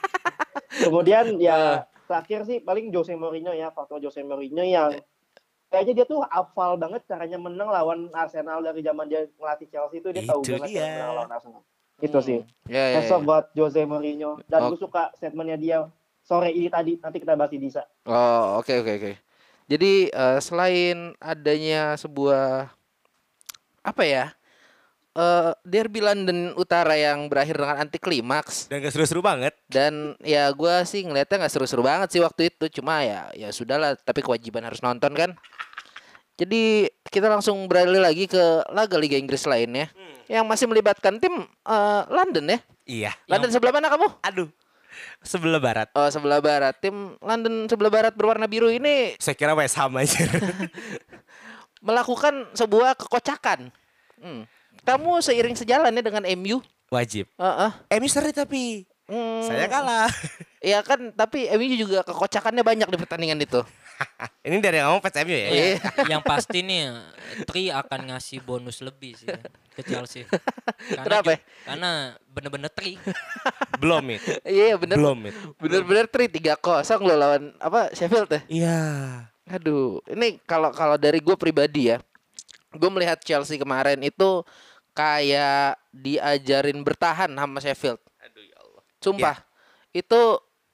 kemudian 0.84 1.40
ya 1.40 1.88
terakhir 2.04 2.44
sih 2.44 2.58
paling 2.60 2.92
Jose 2.92 3.16
Mourinho 3.16 3.56
ya 3.56 3.72
faktor 3.72 4.02
Jose 4.04 4.20
Mourinho 4.20 4.60
yang 4.60 4.92
kayaknya 5.72 6.02
dia 6.02 6.06
tuh 6.06 6.20
hafal 6.28 6.76
banget 6.76 7.06
caranya 7.08 7.38
menang 7.40 7.72
lawan 7.72 8.10
Arsenal 8.12 8.60
dari 8.60 8.84
zaman 8.84 9.06
dia 9.08 9.24
ngelatih 9.40 9.68
Chelsea 9.72 10.04
itu 10.04 10.08
dia 10.12 10.22
tahu 10.28 10.42
Itu 10.44 10.58
banget 10.60 10.68
dia. 10.68 10.80
cara 10.82 10.92
menang 10.92 11.12
lawan 11.16 11.32
Arsenal 11.32 11.62
itu 12.00 12.18
sih 12.18 12.40
Ya, 12.66 12.84
ya, 12.88 12.98
Besok 12.98 13.20
ya. 13.20 13.26
buat 13.26 13.44
Jose 13.52 13.82
Mourinho 13.82 14.40
dan 14.44 14.60
Oh. 14.62 14.68
gue 14.70 14.80
suka 14.80 15.12
statementnya 15.12 15.54
dia 15.54 15.78
sore 16.20 16.50
ini 16.50 16.66
tadi 16.66 16.96
nanti 16.96 17.18
kita 17.18 17.34
bahas 17.34 17.50
di 17.50 17.58
Disa 17.58 17.82
Oh, 18.02 18.58
oke 18.58 18.72
oke 18.76 18.92
oke. 18.94 19.12
Jadi 19.66 19.92
eh, 20.06 20.38
selain 20.38 21.14
adanya 21.16 21.94
sebuah 21.94 22.70
apa 23.82 24.02
ya? 24.02 24.26
eh 25.10 25.50
derby 25.64 25.98
London 25.98 26.54
Utara 26.54 26.94
yang 26.94 27.26
berakhir 27.26 27.58
dengan 27.58 27.76
anti 27.78 27.98
klimaks 27.98 28.70
Dan 28.70 28.78
gak 28.78 28.94
seru-seru 28.94 29.18
banget. 29.18 29.58
dan 29.66 30.14
ya 30.22 30.46
gua 30.50 30.86
sih 30.86 31.02
ngeliatnya 31.02 31.42
nggak 31.42 31.50
seru-seru 31.50 31.82
banget 31.82 32.14
sih 32.14 32.22
waktu 32.22 32.46
itu 32.46 32.78
cuma 32.78 33.02
ya 33.02 33.26
ya 33.34 33.50
sudahlah 33.50 33.98
tapi 33.98 34.22
kewajiban 34.22 34.62
harus 34.62 34.78
nonton 34.78 35.10
kan 35.10 35.34
jadi 36.40 36.88
kita 37.06 37.28
langsung 37.28 37.68
beralih 37.68 38.00
lagi 38.00 38.24
ke 38.24 38.40
laga 38.72 38.96
Liga 38.96 39.14
Inggris 39.14 39.44
lainnya 39.44 39.92
yang 40.24 40.48
masih 40.48 40.64
melibatkan 40.64 41.20
tim 41.20 41.44
eh, 41.44 42.02
London 42.08 42.48
ya 42.48 42.58
Iya. 42.88 43.12
London 43.28 43.52
sebelah 43.52 43.70
mana 43.70 43.86
kamu 43.86 44.08
Aduh. 44.24 44.48
Sebelah 45.22 45.62
barat. 45.62 45.86
oh 45.94 46.08
sebelah 46.08 46.40
barat 46.40 46.74
tim 46.76 47.14
London 47.20 47.68
sebelah 47.68 47.92
barat 47.92 48.12
berwarna 48.12 48.48
biru 48.48 48.66
ini 48.66 49.14
Saya 49.16 49.36
kira 49.36 49.54
West 49.54 49.78
Ham 49.78 49.94
aja. 49.94 50.26
melakukan 51.86 52.50
sebuah 52.52 52.96
kekocakan 52.96 53.70
Hmm. 54.20 54.44
kamu 54.84 55.24
seiring 55.24 55.56
sejalan 55.56 55.88
ya 55.90 56.02
dengan 56.04 56.24
MU 56.36 56.60
Wajib. 56.90 57.30
Heeh. 57.38 57.70
MU 57.96 58.08
seri 58.10 58.34
tapi 58.34 58.84
Hmm. 59.10 59.42
saya 59.42 59.66
kalah. 59.66 60.10
Iya 60.60 60.84
kan, 60.84 61.08
tapi 61.16 61.48
MU 61.56 61.72
juga 61.72 62.04
kekocakannya 62.04 62.60
banyak 62.60 62.84
di 62.92 63.00
pertandingan 63.00 63.40
itu. 63.40 63.64
Ini 64.44 64.60
dari 64.60 64.76
ngomong 64.84 65.00
fans 65.00 65.16
MU 65.24 65.32
ya. 65.32 65.48
Iya. 65.48 65.76
yang 66.04 66.20
pasti 66.20 66.60
nih 66.60 66.92
Tri 67.48 67.72
akan 67.72 68.12
ngasih 68.12 68.44
bonus 68.44 68.84
lebih 68.84 69.16
sih 69.16 69.24
ke 69.72 69.80
Chelsea. 69.80 70.28
Karena 70.28 71.00
Kenapa 71.00 71.28
ya? 71.32 71.38
Karena 71.64 71.90
bener-bener 72.28 72.68
Tri. 72.76 73.00
Belum 73.80 74.04
it. 74.12 74.20
Iya 74.44 74.76
bener. 74.76 75.00
Belum 75.00 75.32
it. 75.32 75.34
Bener-bener 75.56 76.04
tri 76.12 76.28
tiga 76.28 76.60
kosong 76.60 77.08
lo 77.08 77.16
lawan 77.16 77.56
apa 77.56 77.88
Sheffield 77.96 78.28
ya. 78.28 78.40
Iya. 78.52 78.80
Aduh, 79.48 80.04
ini 80.12 80.36
kalau 80.44 80.76
kalau 80.76 81.00
dari 81.00 81.24
gue 81.24 81.40
pribadi 81.40 81.88
ya, 81.88 82.04
gue 82.76 82.90
melihat 82.92 83.16
Chelsea 83.24 83.56
kemarin 83.56 83.96
itu 84.04 84.44
kayak 84.92 85.80
diajarin 85.88 86.84
bertahan 86.84 87.32
sama 87.32 87.64
Sheffield. 87.64 88.09
Sumpah, 89.00 89.36
itu 89.90 90.20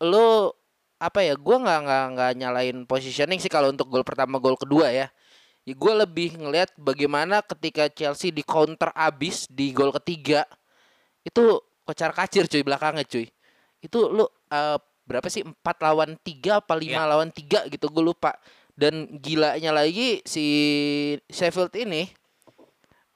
lu 0.02 0.50
apa 0.98 1.22
ya? 1.22 1.34
Gua 1.38 1.56
nggak 1.62 1.80
nggak 1.86 2.04
nggak 2.14 2.30
nyalain 2.42 2.78
positioning 2.84 3.38
sih 3.38 3.48
kalau 3.52 3.70
untuk 3.70 3.86
gol 3.88 4.02
pertama, 4.02 4.36
gol 4.42 4.58
kedua 4.58 4.90
ya. 4.90 5.06
Ya 5.66 5.74
gue 5.74 5.92
lebih 5.98 6.38
ngelihat 6.38 6.70
bagaimana 6.78 7.42
ketika 7.42 7.90
Chelsea 7.90 8.30
di 8.30 8.46
counter 8.46 8.94
abis 8.94 9.50
di 9.50 9.74
gol 9.74 9.90
ketiga 9.98 10.46
itu 11.26 11.58
kocar 11.82 12.14
kacir 12.14 12.46
cuy 12.46 12.62
belakangnya 12.62 13.02
cuy. 13.02 13.26
Itu 13.82 14.06
lu 14.10 14.30
eh, 14.50 14.78
berapa 15.06 15.26
sih 15.26 15.42
empat 15.42 15.82
lawan 15.82 16.14
tiga 16.22 16.62
apa 16.62 16.78
lima 16.78 17.02
Ya. 17.02 17.10
lawan 17.10 17.34
tiga 17.34 17.66
gitu 17.66 17.90
gue 17.90 18.04
lupa. 18.14 18.38
Dan 18.78 19.18
gilanya 19.18 19.74
lagi 19.74 20.22
si 20.22 20.46
Sheffield 21.26 21.74
ini 21.74 22.14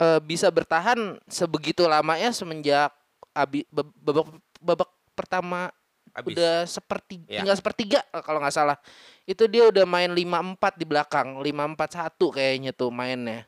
eh, 0.02 0.20
bisa 0.26 0.50
bertahan 0.50 1.22
sebegitu 1.30 1.86
lamanya 1.86 2.34
semenjak 2.34 2.90
abi, 3.30 3.62
bab- 3.70 3.94
babak 3.94 4.26
babak 4.58 4.89
pertama 5.20 5.68
Abis. 6.10 6.34
udah 6.34 6.54
seperti 6.64 7.22
Ya. 7.28 7.44
tinggal 7.44 7.54
sepertiga 7.54 8.00
eh, 8.02 8.22
kalau 8.24 8.40
nggak 8.40 8.50
salah 8.52 8.76
itu 9.24 9.46
dia 9.46 9.68
udah 9.68 9.84
main 9.84 10.10
5-4 10.10 10.56
di 10.74 10.84
belakang 10.84 11.38
5-4-1 11.38 12.16
kayaknya 12.32 12.72
tuh 12.72 12.90
mainnya 12.90 13.44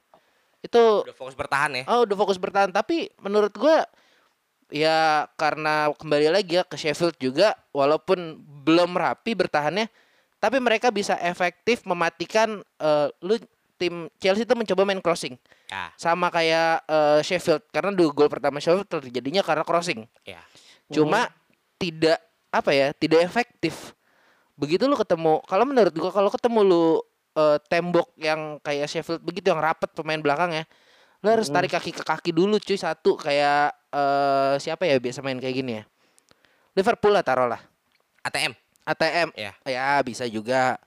itu 0.61 0.79
Udah 1.03 1.17
fokus 1.17 1.35
bertahan 1.35 1.75
ya. 1.75 1.85
oh 1.91 2.07
udah 2.07 2.15
fokus 2.15 2.39
bertahan 2.39 2.71
tapi 2.71 3.11
menurut 3.19 3.51
gua 3.53 3.83
ya 4.69 5.27
karena 5.35 5.91
kembali 5.93 6.31
lagi 6.31 6.57
ya 6.57 6.65
ke 6.65 6.77
Sheffield 6.77 7.19
juga 7.19 7.53
walaupun 7.71 8.39
belum 8.63 8.95
rapi 8.95 9.35
bertahannya 9.35 9.91
tapi 10.39 10.59
mereka 10.59 10.89
bisa 10.89 11.19
efektif 11.19 11.83
mematikan 11.83 12.63
eh, 12.79 13.09
lu 13.21 13.37
tim 13.75 14.07
Chelsea 14.17 14.47
itu 14.47 14.55
mencoba 14.55 14.87
main 14.87 15.03
crossing 15.03 15.35
Ya. 15.67 15.89
sama 15.97 16.29
kayak 16.29 16.85
eh, 16.85 17.21
Sheffield 17.23 17.65
karena 17.69 17.91
dua 17.91 18.13
gol 18.13 18.29
pertama 18.29 18.61
Sheffield 18.61 18.87
terjadinya 18.87 19.43
karena 19.43 19.65
crossing 19.65 20.07
Ya. 20.23 20.41
cuma 20.89 21.27
tidak 21.83 22.19
apa 22.55 22.71
ya 22.71 22.95
tidak 22.95 23.27
efektif 23.27 23.91
begitu 24.55 24.87
lu 24.87 24.95
ketemu 24.95 25.43
kalau 25.51 25.67
menurut 25.67 25.91
gua 25.99 26.15
kalau 26.15 26.31
ketemu 26.31 26.61
lu 26.63 26.87
eh, 27.35 27.59
tembok 27.67 28.15
yang 28.15 28.63
kayak 28.63 28.87
Sheffield 28.87 29.19
begitu 29.27 29.51
yang 29.51 29.59
rapet 29.59 29.91
pemain 29.91 30.23
belakang 30.23 30.55
ya 30.55 30.65
lu 31.23 31.35
harus 31.35 31.51
tarik 31.51 31.75
kaki 31.75 31.91
ke 31.91 32.03
kaki 32.07 32.31
dulu 32.31 32.63
cuy 32.63 32.79
satu 32.79 33.19
kayak 33.19 33.75
eh, 33.91 34.55
siapa 34.63 34.87
ya 34.87 35.03
biasa 35.03 35.19
main 35.27 35.43
kayak 35.43 35.57
gini 35.59 35.73
ya 35.83 35.85
Liverpool 36.79 37.11
lah 37.11 37.27
taruh 37.27 37.51
lah 37.51 37.61
ATM. 38.23 38.55
ATM 38.83 39.29
Ya. 39.35 39.53
ya 39.67 39.99
bisa 40.03 40.27
juga 40.27 40.79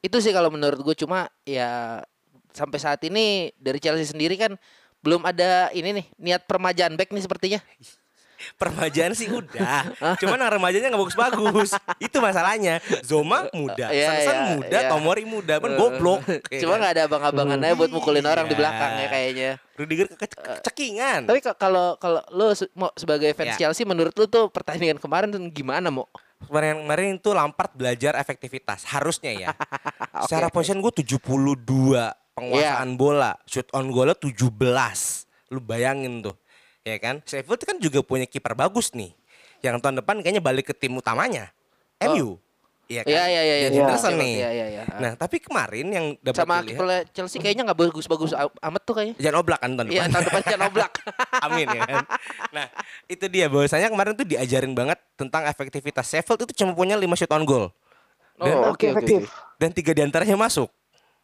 itu 0.00 0.16
sih 0.18 0.32
kalau 0.34 0.50
menurut 0.50 0.80
gue 0.80 0.96
cuma 0.96 1.28
ya 1.44 2.00
sampai 2.50 2.78
saat 2.82 3.00
ini 3.06 3.54
dari 3.58 3.78
Chelsea 3.78 4.06
sendiri 4.08 4.34
kan 4.34 4.54
belum 5.00 5.22
ada 5.24 5.70
ini 5.72 6.02
nih 6.02 6.06
niat 6.18 6.42
permajaan 6.44 6.96
back 6.98 7.12
nih 7.14 7.24
sepertinya. 7.24 7.60
Permajaan 8.56 9.12
sih 9.12 9.26
udah. 9.26 9.90
Cuman 10.20 10.36
yang 10.36 10.52
remajanya 10.52 10.88
nggak 10.88 11.02
bagus-bagus. 11.02 11.70
Itu 11.96 12.18
masalahnya. 12.18 12.78
Zoma 13.00 13.46
muda, 13.50 13.88
Iya, 13.88 14.06
Sansan 14.10 14.34
iya, 14.34 14.48
muda, 14.50 14.78
iya. 14.78 14.88
Tomori 14.88 15.24
muda, 15.24 15.54
kan 15.56 15.72
goblok. 15.72 16.20
Cuma 16.50 16.74
nggak 16.76 16.92
ada 16.92 17.02
abang-abangan 17.06 17.58
aja 17.60 17.74
buat 17.74 17.90
mukulin 17.90 18.24
orang 18.24 18.46
di 18.46 18.52
Iya. 18.52 18.60
belakang 18.60 18.92
ya 18.96 19.08
kayaknya. 19.08 19.50
Rudiger 19.74 20.06
ke 20.08 20.16
kecekingan. 20.28 21.24
Tapi 21.24 21.40
ka- 21.40 21.56
kalau 21.56 21.96
kalau 21.96 22.20
lo 22.30 22.50
mau 22.74 22.92
sebagai 22.92 23.32
fans 23.32 23.54
Ya. 23.54 23.66
Chelsea 23.66 23.82
menurut 23.82 24.12
lo 24.12 24.24
tuh 24.24 24.46
pertandingan 24.46 24.96
kemarin 24.96 25.28
tuh 25.28 25.40
gimana 25.48 25.88
mau? 25.88 26.04
Kemarin 26.40 26.80
kemarin 26.80 27.06
itu 27.16 27.30
Lampard 27.30 27.72
belajar 27.72 28.16
efektivitas 28.16 28.84
harusnya 28.86 29.32
ya. 29.32 29.48
Secara 30.24 30.48
position 30.48 30.80
gue 30.80 30.92
72 30.94 31.64
penguasaan 32.32 32.96
bola, 32.96 33.36
shoot 33.44 33.68
on 33.70 33.88
goalnya 33.88 34.16
17. 34.16 34.48
Lu 35.48 35.60
bayangin 35.60 36.22
tuh. 36.22 36.36
Ya 36.82 36.96
kan? 36.96 37.20
Sheffield 37.22 37.60
kan 37.60 37.76
juga 37.76 38.00
punya 38.00 38.24
kiper 38.24 38.54
bagus 38.54 38.92
nih. 38.92 39.12
Yang 39.60 39.84
tahun 39.84 40.00
depan 40.00 40.16
kayaknya 40.20 40.40
balik 40.40 40.68
ke 40.68 40.74
tim 40.74 40.96
utamanya. 40.96 41.52
MU. 42.00 42.40
Iya 42.90 43.06
kan? 43.06 43.12
Iya 43.12 43.24
iya 43.24 43.42
iya. 43.44 43.54
Dan 43.60 43.70
iya. 43.70 43.80
Henderson 43.84 44.12
nih. 44.16 44.34
Iya 44.34 44.50
iya 44.50 44.66
iya. 44.66 44.82
Nah, 44.98 45.12
tapi 45.14 45.38
kemarin 45.38 45.86
yang 45.86 46.06
dapat 46.18 46.42
sama 46.42 46.58
dilihat 46.58 46.74
kipernya 46.74 47.00
Chelsea 47.12 47.38
kayaknya 47.38 47.62
nggak 47.62 47.78
bagus-bagus 47.78 48.32
a- 48.32 48.50
amat 48.50 48.82
tuh 48.82 48.94
kayaknya. 48.96 49.14
Jan 49.20 49.36
Oblak 49.36 49.60
kan 49.60 49.70
tahun 49.72 49.86
Iya 49.86 50.00
depan. 50.00 50.10
tahun 50.10 50.24
depan 50.26 50.42
Jan 50.42 50.62
Oblak. 50.66 50.92
Amin 51.46 51.66
ya 51.68 51.82
kan. 51.86 52.04
Nah, 52.50 52.66
itu 53.06 53.24
dia 53.28 53.46
bahwasanya 53.46 53.88
kemarin 53.88 54.12
tuh 54.12 54.26
diajarin 54.26 54.72
banget 54.72 54.98
tentang 55.14 55.46
efektivitas. 55.46 56.02
Sheffield 56.04 56.40
itu 56.42 56.54
cuma 56.56 56.72
punya 56.72 56.96
5 56.96 57.06
shoot 57.14 57.30
on 57.30 57.44
goal. 57.44 57.70
Dan, 58.34 58.56
Oh, 58.56 58.72
oke 58.72 58.80
oke. 58.80 58.86
efektif. 58.96 59.28
dan 59.54 59.70
tiga 59.70 59.92
di 59.92 60.00
antaranya 60.00 60.34
masuk. 60.34 60.72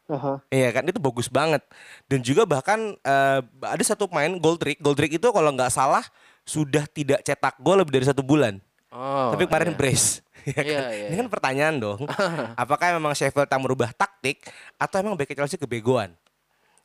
Aha. 0.07 0.39
Iya 0.55 0.69
kan 0.71 0.87
itu 0.87 1.03
bagus 1.03 1.27
banget. 1.27 1.63
Dan 2.07 2.23
juga 2.23 2.47
bahkan 2.47 2.95
eh, 2.95 3.41
ada 3.43 3.83
satu 3.83 4.07
pemain 4.07 4.31
Goldrick. 4.39 4.79
Goldrick 4.79 5.19
itu 5.19 5.29
kalau 5.35 5.51
nggak 5.51 5.75
salah 5.75 6.07
sudah 6.47 6.87
tidak 6.87 7.27
cetak 7.27 7.59
gol 7.59 7.83
lebih 7.83 7.99
dari 7.99 8.07
satu 8.07 8.23
bulan. 8.23 8.63
Oh. 8.95 9.35
Tapi 9.35 9.51
kemarin 9.51 9.75
iya. 9.75 9.79
brace. 9.79 10.09
Ya 10.47 10.63
Iya, 10.63 10.79
kan? 10.79 10.95
iya, 10.95 11.07
Ini 11.11 11.15
kan 11.19 11.27
pertanyaan 11.27 11.75
dong. 11.83 12.07
Apakah 12.63 12.95
memang 12.95 13.19
Sheffield 13.19 13.51
tak 13.51 13.59
merubah 13.59 13.91
taktik 13.91 14.47
atau 14.79 15.03
emang 15.03 15.19
Becky 15.19 15.35
Chelsea 15.35 15.59
kebegoan? 15.59 16.15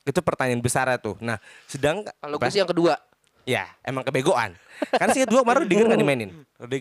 Itu 0.02 0.18
pertanyaan 0.18 0.58
besar 0.58 0.90
tuh. 0.98 1.14
Nah, 1.22 1.38
sedang 1.70 2.02
Kalau 2.02 2.42
gue 2.42 2.50
sih 2.50 2.58
yang 2.58 2.66
kedua. 2.66 2.98
Ya, 3.42 3.66
emang 3.82 4.06
kebegoan. 4.06 4.54
kan 4.98 5.14
sih 5.14 5.22
dua 5.28 5.46
kemarin 5.46 5.62
Rudiger 5.66 5.86
nggak 5.86 6.00
dimainin. 6.00 6.30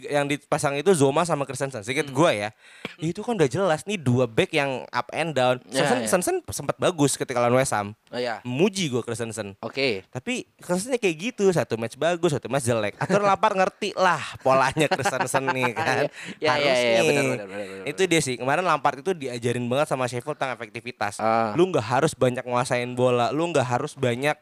Yang 0.09 0.25
dipasang 0.37 0.73
itu 0.77 0.89
Zoma 0.93 1.21
sama 1.21 1.45
Christensen. 1.45 1.85
Sedikit 1.85 2.09
gua 2.09 2.33
ya. 2.33 2.49
Itu 2.97 3.21
kan 3.21 3.37
udah 3.37 3.49
jelas 3.49 3.85
nih 3.85 3.97
dua 3.97 4.25
back 4.25 4.53
yang 4.53 4.85
up 4.89 5.09
and 5.13 5.37
down. 5.37 5.61
Ya, 5.69 5.85
Christensen, 5.85 5.97
ya. 5.97 6.01
Christensen 6.09 6.35
sempat 6.49 6.75
bagus 6.81 7.13
ketika 7.13 7.41
lawan 7.41 7.57
West 7.57 7.73
Ham. 7.73 7.93
Oh 8.09 8.17
ya. 8.17 8.41
Muji 8.41 8.89
gua 8.89 9.05
Christensen. 9.05 9.53
Oke. 9.61 10.05
Tapi 10.09 10.49
Christensen 10.57 10.97
kayak 10.97 11.15
gitu, 11.17 11.45
satu 11.53 11.77
match 11.77 11.97
bagus, 11.97 12.33
satu 12.33 12.49
match 12.49 12.65
jelek. 12.65 12.97
Atau 12.97 13.21
lapar 13.21 13.53
ngerti 13.53 13.93
lah 13.93 14.21
polanya 14.41 14.89
Christensen 14.89 15.49
nih 15.49 15.73
kan. 15.77 16.09
Ya, 16.41 16.57
ya, 16.57 16.57
Harus 16.57 16.65
ya, 16.65 16.73
ya, 16.73 17.01
nih. 17.01 17.07
benar, 17.09 17.23
benar, 17.25 17.47
benar, 17.49 17.65
benar. 17.69 17.85
Itu 17.89 18.01
dia 18.09 18.21
sih. 18.21 18.35
Kemarin 18.37 18.65
Lampard 18.65 18.97
itu 19.01 19.11
diajarin 19.13 19.65
banget 19.69 19.87
sama 19.89 20.09
Sheffield 20.09 20.37
tentang 20.37 20.57
efektivitas. 20.57 21.21
Ah. 21.21 21.53
Lu 21.53 21.69
nggak 21.69 21.85
harus 21.85 22.13
banyak 22.17 22.45
nguasain 22.45 22.93
bola, 22.93 23.29
lu 23.29 23.45
nggak 23.49 23.67
harus 23.67 23.93
banyak 23.93 24.37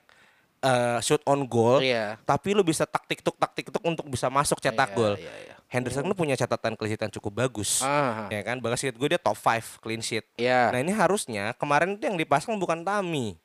eh, 0.59 0.99
shoot 0.99 1.23
on 1.23 1.43
goal 1.43 1.79
Iya. 1.79 2.19
tapi 2.23 2.51
lu 2.51 2.61
bisa 2.61 2.83
taktik 2.83 3.19
tuk 3.19 3.35
taktik 3.35 3.71
tuk 3.71 3.83
untuk 3.83 4.05
bisa 4.07 4.27
masuk 4.27 4.59
cetak 4.59 4.91
Iya, 4.91 4.97
gol. 4.97 5.15
iya, 5.15 5.33
iya. 5.45 5.55
Henderson 5.69 6.01
lu 6.01 6.17
punya 6.17 6.33
catatan 6.33 6.73
clean 6.73 6.89
sheet 6.89 7.01
yang 7.05 7.13
cukup 7.13 7.45
bagus. 7.45 7.85
Ah. 7.85 8.25
Ya 8.33 8.41
kan? 8.41 8.57
Bahkan 8.57 8.89
gue 8.89 9.07
dia 9.13 9.21
top 9.21 9.37
5 9.37 9.77
clean 9.77 10.01
sheet. 10.01 10.25
Iya. 10.33 10.73
Nah, 10.73 10.81
ini 10.81 10.89
harusnya 10.89 11.53
kemarin 11.61 11.93
itu 11.93 12.09
yang 12.09 12.17
dipasang 12.17 12.57
bukan 12.57 12.81
Tami. 12.81 13.37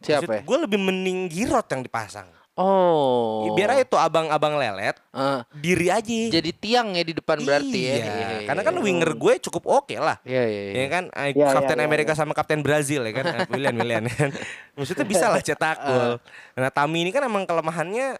Siapa? 0.00 0.40
ya? 0.40 0.42
Gue 0.42 0.56
lebih 0.64 0.80
mending 0.80 1.28
Giroud 1.28 1.68
yang 1.68 1.84
dipasang. 1.84 2.32
Oh. 2.58 3.54
Biar 3.54 3.72
aja 3.72 3.84
tuh 3.86 3.96
abang-abang 3.96 4.58
lelet 4.58 4.92
Ah, 5.10 5.46
diri 5.54 5.88
aja. 5.88 6.02
jadi 6.28 6.50
tiang 6.52 6.92
ya 6.92 7.06
di 7.06 7.14
depan 7.14 7.40
berarti 7.40 7.78
ya. 7.78 7.94
Iya, 7.94 8.04
Iya, 8.04 8.28
karena 8.44 8.60
iya, 8.60 8.68
kan 8.68 8.74
iya. 8.76 8.82
winger 8.84 9.10
gue 9.16 9.34
cukup 9.40 9.62
oke 9.64 9.96
lah. 9.96 10.18
Iya 10.26 10.44
iya 10.44 10.62
iya. 10.68 10.72
Ya 10.76 10.86
kan, 10.90 11.04
Iya, 11.08 11.46
Kapten 11.56 11.72
iya, 11.72 11.80
iya, 11.80 11.88
Amerika 11.88 12.12
sama 12.12 12.32
Kapten 12.34 12.60
Brazil 12.60 13.06
ya 13.06 13.12
kan, 13.16 13.24
William 13.54 13.74
William 13.74 14.04
kan. 14.04 14.28
Maksudnya 14.76 15.06
bisa 15.06 15.26
lah 15.26 15.40
cetak 15.40 15.78
gol. 15.80 16.20
Nah 16.54 16.70
Tami 16.70 17.00
ini 17.00 17.10
kan 17.10 17.24
emang 17.24 17.48
kelemahannya 17.48 18.18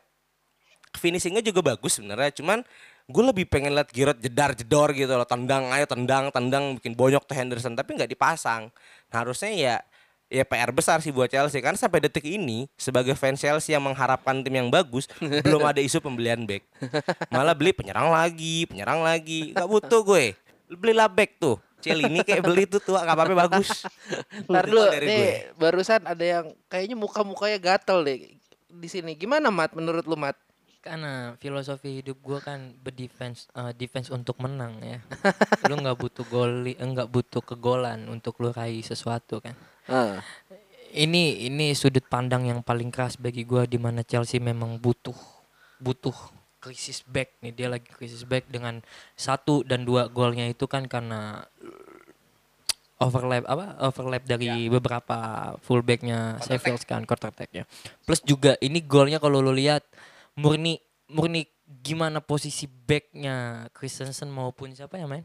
finishingnya 0.90 1.42
juga 1.42 1.62
bagus 1.62 2.00
sebenarnya, 2.00 2.34
cuman 2.34 2.66
gue 3.06 3.24
lebih 3.26 3.46
pengen 3.46 3.74
lihat 3.74 3.90
Giroud 3.90 4.18
jedar 4.18 4.54
jedor 4.54 4.90
gitu 4.90 5.10
loh, 5.10 5.26
tendang 5.26 5.70
ayo 5.70 5.86
tendang 5.86 6.30
tendang 6.30 6.78
bikin 6.78 6.94
bonyok 6.94 7.26
tuh 7.26 7.34
Henderson, 7.34 7.74
tapi 7.74 7.94
nggak 7.94 8.10
dipasang. 8.10 8.70
Nah, 9.10 9.16
harusnya 9.22 9.50
ya 9.50 9.76
ya 10.30 10.46
PR 10.46 10.70
besar 10.70 11.02
sih 11.02 11.10
buat 11.10 11.26
Chelsea 11.26 11.58
karena 11.58 11.74
sampai 11.74 12.06
detik 12.06 12.24
ini 12.24 12.70
sebagai 12.78 13.18
fans 13.18 13.42
Chelsea 13.42 13.74
yang 13.74 13.82
mengharapkan 13.82 14.40
tim 14.40 14.54
yang 14.54 14.70
bagus 14.70 15.10
belum 15.44 15.66
ada 15.66 15.82
isu 15.82 15.98
pembelian 15.98 16.46
back 16.46 16.62
malah 17.28 17.52
beli 17.52 17.74
penyerang 17.74 18.14
lagi 18.14 18.64
penyerang 18.70 19.02
lagi 19.02 19.50
nggak 19.50 19.68
butuh 19.68 20.00
gue 20.06 20.38
belilah 20.70 21.10
back 21.10 21.42
tuh 21.42 21.58
Celini 21.80 22.20
kayak 22.20 22.44
beli 22.44 22.68
tuh 22.68 22.78
tua 22.78 23.02
nggak 23.02 23.16
apa-apa 23.16 23.34
bagus 23.48 23.88
Ntar 24.52 24.68
dulu 24.68 24.84
dari 24.86 25.06
gue. 25.08 25.10
nih 25.10 25.32
barusan 25.56 26.04
ada 26.06 26.24
yang 26.24 26.46
kayaknya 26.68 26.94
muka-mukanya 26.94 27.58
gatel 27.58 28.04
deh 28.04 28.40
di 28.70 28.88
sini. 28.88 29.18
Gimana 29.18 29.50
Mat 29.50 29.74
menurut 29.74 30.06
lu 30.06 30.14
Mat? 30.14 30.38
Karena 30.80 31.36
filosofi 31.36 32.00
hidup 32.00 32.24
gua 32.24 32.40
kan 32.40 32.72
berdefense 32.80 33.52
eh, 33.52 33.76
defense 33.76 34.08
untuk 34.08 34.40
menang 34.40 34.80
ya. 34.80 35.04
lu 35.68 35.76
nggak 35.76 35.98
butuh 36.00 36.24
gol, 36.24 36.64
enggak 36.64 37.10
butuh 37.12 37.44
kegolan 37.44 38.08
untuk 38.08 38.40
lu 38.40 38.48
raih 38.48 38.80
sesuatu 38.80 39.44
kan. 39.44 39.52
Ah. 39.90 40.22
Ini 40.90 41.50
ini 41.50 41.74
sudut 41.74 42.02
pandang 42.06 42.46
yang 42.46 42.62
paling 42.62 42.90
keras 42.90 43.18
bagi 43.18 43.42
gua 43.46 43.66
di 43.66 43.78
mana 43.78 44.02
Chelsea 44.06 44.42
memang 44.42 44.78
butuh 44.78 45.14
butuh 45.78 46.14
krisis 46.60 47.00
back 47.06 47.40
nih 47.40 47.52
dia 47.56 47.68
lagi 47.72 47.88
krisis 47.88 48.22
back 48.26 48.46
dengan 48.52 48.84
satu 49.16 49.64
dan 49.64 49.82
dua 49.88 50.12
golnya 50.12 50.44
itu 50.44 50.68
kan 50.68 50.84
karena 50.90 51.46
overlap 53.00 53.48
apa 53.48 53.80
overlap 53.80 54.22
dari 54.28 54.68
beberapa 54.68 55.18
fullbacknya 55.64 56.36
Sheffield 56.44 56.84
kan 56.84 57.08
counter 57.08 57.32
attack-nya. 57.32 57.64
Plus 58.04 58.20
juga 58.20 58.60
ini 58.60 58.84
golnya 58.84 59.16
kalau 59.16 59.40
lu 59.40 59.56
lihat 59.56 59.88
murni 60.36 60.76
murni 61.08 61.48
gimana 61.70 62.18
posisi 62.18 62.66
backnya 62.66 63.70
Christensen 63.70 64.26
maupun 64.34 64.74
siapa 64.74 64.98
ya 64.98 65.06
main 65.06 65.22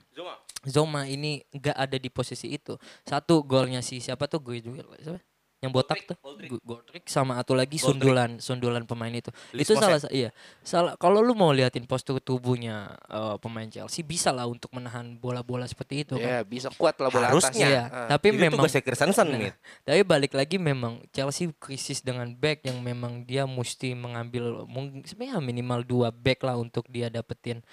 Zoma 0.65 1.05
ini 1.05 1.45
nggak 1.53 1.77
ada 1.77 1.97
di 2.01 2.09
posisi 2.09 2.49
itu. 2.49 2.73
Satu 3.05 3.45
golnya 3.45 3.85
si 3.85 4.01
siapa 4.01 4.25
tuh 4.25 4.41
gue 4.41 4.57
juga 4.61 4.81
siapa? 4.97 5.21
Yang 5.57 5.71
botak 5.71 5.97
tuh. 6.03 6.17
Goldrick 6.61 7.05
sama 7.05 7.35
atau 7.35 7.51
lagi 7.51 7.75
Goldrick. 7.75 7.87
sundulan 7.97 8.29
sundulan 8.37 8.83
pemain 8.83 9.09
itu. 9.09 9.31
Itu 9.51 9.71
Mose. 9.71 9.81
salah 9.81 9.99
sa- 9.99 10.11
iya. 10.11 10.29
Salah 10.61 10.93
kalau 10.95 11.19
lu 11.19 11.33
mau 11.33 11.49
liatin 11.49 11.83
postur 11.83 12.19
tubuhnya 12.19 12.75
eh, 13.07 13.35
pemain 13.37 13.65
Chelsea 13.65 13.99
bisa 13.99 14.29
lah 14.29 14.45
untuk 14.45 14.69
menahan 14.71 15.15
bola-bola 15.15 15.63
seperti 15.63 16.03
itu 16.03 16.15
Ya 16.15 16.41
kan. 16.41 16.45
bisa 16.45 16.67
kuat 16.71 16.95
lah 16.97 17.07
bola 17.07 17.29
Harusnya. 17.29 17.49
atasnya. 17.49 17.67
Iya, 17.67 17.83
Ah. 17.85 18.07
tapi 18.09 18.27
itu 18.29 18.41
memang 18.41 18.61
tugasnya 18.61 18.83
Christensen 18.83 19.25
Nah, 19.25 19.37
nih 19.39 19.51
tapi 19.81 20.01
balik 20.01 20.33
lagi 20.33 20.55
memang 20.55 20.93
Chelsea 21.09 21.49
krisis 21.51 21.99
dengan 21.99 22.29
back 22.31 22.61
yang 22.63 22.79
memang 22.79 23.23
dia 23.23 23.43
mesti 23.43 23.91
mengambil 23.91 24.65
mungkin 24.65 25.01
sebenarnya 25.01 25.39
minimal 25.39 25.81
dua 25.81 26.07
back 26.09 26.41
lah 26.41 26.55
untuk 26.55 26.85
dia 26.85 27.07
dapetin 27.07 27.63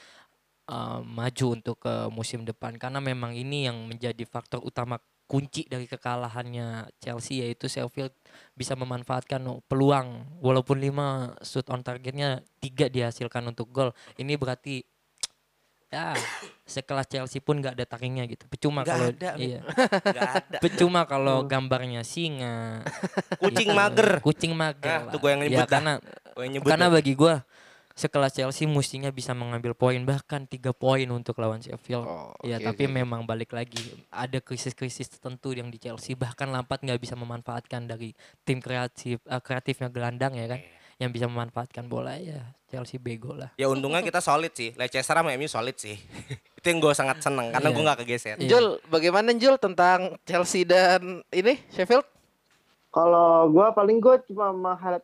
uh, 0.65 1.01
maju 1.01 1.47
untuk 1.53 1.77
ke 1.79 1.93
musim 2.09 2.43
depan 2.43 2.75
karena 2.75 2.99
memang 2.99 3.33
ini 3.33 3.67
yang 3.67 3.77
menjadi 3.83 4.23
faktor 4.23 4.61
utama 4.61 4.97
kunci 5.33 5.65
dari 5.65 5.89
kekalahannya 5.89 6.93
Chelsea 7.01 7.41
yaitu 7.41 7.65
Sheffield 7.65 8.13
bisa 8.53 8.77
memanfaatkan 8.77 9.41
peluang 9.65 10.29
walaupun 10.45 10.77
lima 10.77 11.33
shoot 11.41 11.65
on 11.73 11.81
targetnya 11.81 12.45
tiga 12.61 12.93
dihasilkan 12.93 13.41
untuk 13.49 13.73
gol 13.73 13.97
ini 14.21 14.37
berarti 14.37 14.85
ya 15.93 16.13
sekelas 16.69 17.09
Chelsea 17.09 17.41
pun 17.41 17.65
nggak 17.65 17.81
ada 17.81 17.89
taringnya 17.89 18.29
gitu 18.29 18.45
percuma 18.45 18.85
kalau 18.85 19.09
iya 19.41 19.65
ada 20.37 20.61
Percuma 20.61 21.09
kalau 21.09 21.49
gambarnya 21.49 22.05
singa, 22.05 22.85
kucing 23.43 23.73
gitu. 23.73 23.77
mager 23.77 24.11
kucing 24.21 24.53
mager. 24.53 24.89
Nah, 24.89 25.01
lah. 25.09 25.13
tuh 25.13 25.19
gua 25.21 25.31
yang 25.33 25.41
nyebut 25.49 25.57
ya, 25.57 25.65
dah. 25.65 25.73
karena 25.73 25.93
Gue 26.33 26.47
nyebut 26.49 26.69
karena 26.69 26.87
dah. 26.89 26.95
bagi 26.97 27.13
gua 27.13 27.35
sekelas 28.03 28.35
Chelsea 28.35 28.67
mestinya 28.67 29.15
bisa 29.15 29.31
mengambil 29.31 29.79
poin 29.79 30.03
bahkan 30.03 30.43
tiga 30.51 30.75
poin 30.75 31.07
untuk 31.15 31.39
lawan 31.39 31.63
Sheffield. 31.63 32.03
Oh, 32.03 32.35
ya, 32.43 32.59
tapi 32.59 32.91
oke. 32.91 32.95
memang 32.99 33.23
balik 33.23 33.55
lagi 33.55 33.79
ada 34.11 34.43
krisis-krisis 34.43 35.07
tertentu 35.07 35.55
yang 35.55 35.71
di 35.71 35.79
Chelsea 35.79 36.19
bahkan 36.19 36.51
Lampard 36.51 36.83
nggak 36.83 36.99
bisa 36.99 37.15
memanfaatkan 37.15 37.87
dari 37.87 38.11
tim 38.43 38.59
kreatif 38.59 39.23
eh, 39.23 39.39
kreatifnya 39.39 39.87
gelandang 39.87 40.35
ya 40.35 40.51
kan 40.51 40.61
yang 41.01 41.11
bisa 41.11 41.27
memanfaatkan 41.27 41.87
bola 41.91 42.15
ya 42.19 42.43
Chelsea 42.71 42.99
bego 42.99 43.35
lah. 43.35 43.51
ya 43.59 43.67
untungnya 43.67 44.07
kita 44.07 44.23
solid 44.23 44.55
sih 44.55 44.71
Leicester 44.79 45.19
sama 45.19 45.35
MU 45.35 45.51
solid 45.51 45.75
sih 45.75 45.99
itu 46.59 46.67
yang 46.71 46.79
gue 46.79 46.95
sangat 46.95 47.19
seneng 47.19 47.51
karena 47.51 47.69
Iya. 47.69 47.75
gue 47.75 47.83
nggak 47.83 47.99
kegeser 48.07 48.37
Iya. 48.39 48.49
Jul, 48.49 48.67
bagaimana 48.87 49.35
Jul 49.35 49.59
tentang 49.59 50.15
Chelsea 50.23 50.63
dan 50.63 51.27
ini 51.35 51.59
Sheffield? 51.75 52.07
Kalau 52.93 53.49
gua 53.49 53.73
paling 53.73 54.05
gua 54.05 54.21
cuma 54.21 54.53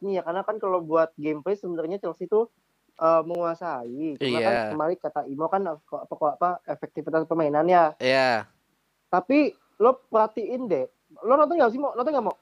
nih 0.04 0.20
ya 0.20 0.22
karena 0.22 0.44
kan 0.44 0.60
kalau 0.60 0.84
buat 0.84 1.08
gameplay 1.16 1.56
sebenarnya 1.56 1.96
Chelsea 1.96 2.28
itu 2.28 2.44
eh, 2.98 3.22
menguasai. 3.22 4.16
Cuma 4.16 4.38
kan 4.38 4.52
Iya. 4.52 4.68
kembali 4.70 4.94
kata 4.96 5.20
Imo 5.24 5.46
kan 5.46 5.62
apa, 5.64 5.96
apa, 6.04 6.26
apa 6.34 6.48
efektivitas 6.64 7.24
permainannya. 7.24 7.94
Ya. 7.98 8.46
Tapi 9.06 9.50
lo 9.76 10.02
perhatiin 10.04 10.66
deh. 10.66 10.86
Lo 11.20 11.34
nonton 11.34 11.56
nggak 11.56 11.70
sih 11.70 11.78
mau? 11.78 11.92
Nonton 11.92 12.10
nggak 12.10 12.26
mau? 12.26 12.36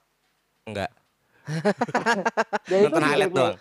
enggak 0.66 0.90
Jadi 2.66 2.80
itu 2.80 2.88
Nonton 2.88 2.98
di 2.98 3.06
highlight 3.06 3.30
game 3.30 3.38
doang. 3.38 3.56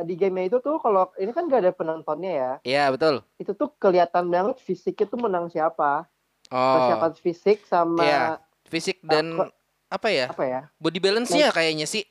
di 0.00 0.14
game 0.14 0.40
itu 0.44 0.58
tuh 0.58 0.76
kalau 0.76 1.10
ini 1.16 1.32
kan 1.32 1.44
gak 1.44 1.60
ada 1.60 1.72
penontonnya 1.72 2.30
ya. 2.30 2.52
Iya 2.62 2.84
betul. 2.88 3.24
Itu 3.36 3.52
tuh 3.52 3.72
kelihatan 3.74 4.28
banget 4.28 4.60
fisiknya 4.60 5.06
tuh 5.06 5.18
menang 5.18 5.48
siapa. 5.48 6.06
Oh. 6.48 6.74
Persiapan 6.76 7.12
fisik 7.16 7.58
sama 7.64 8.00
Iya. 8.00 8.22
Fisik 8.64 9.00
dan 9.02 9.32
kok- 9.34 9.52
apa 9.88 10.08
ya? 10.08 10.26
apa 10.28 10.44
ya? 10.44 10.60
Body 10.76 11.00
balance-nya 11.00 11.48
kayaknya 11.50 11.84
sih. 11.84 12.04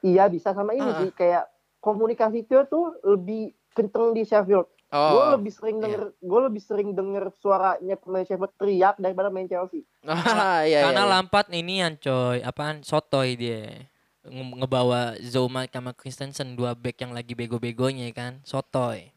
Iya 0.00 0.26
bisa 0.26 0.50
sama 0.50 0.72
ini 0.72 0.84
Ah. 0.84 0.98
sih 0.98 1.10
kayak 1.12 1.44
komunikasi 1.78 2.42
itu 2.42 2.56
tuh 2.64 2.96
lebih 3.04 3.52
kenceng 3.72 4.12
di 4.12 4.22
Sheffield. 4.22 4.68
Gue 4.88 4.96
Oh. 5.20 5.36
lebih 5.36 5.52
sering 5.52 5.84
denger, 5.84 6.16
gue 6.16 6.40
lebih 6.48 6.62
sering 6.64 6.96
denger 6.96 7.28
suaranya 7.36 8.00
pemain 8.00 8.24
Sheffield 8.24 8.56
teriak 8.56 8.96
daripada 8.96 9.28
main 9.28 9.44
Chelsea. 9.44 9.84
Ah, 10.08 10.64
iya, 10.64 10.88
Karena 10.88 11.04
iya, 11.04 11.08
iya. 11.08 11.12
Lampard 11.12 11.48
ini 11.52 11.84
yang 11.84 12.00
coy, 12.00 12.40
apaan 12.40 12.80
sotoy 12.80 13.36
dia. 13.36 13.84
Nge- 14.24 14.56
ngebawa 14.56 15.20
Zoma 15.20 15.68
sama 15.68 15.92
Christensen 15.92 16.56
dua 16.56 16.72
back 16.72 17.04
yang 17.04 17.12
lagi 17.12 17.36
bego-begonya 17.36 18.08
kan, 18.16 18.40
sotoy. 18.42 19.12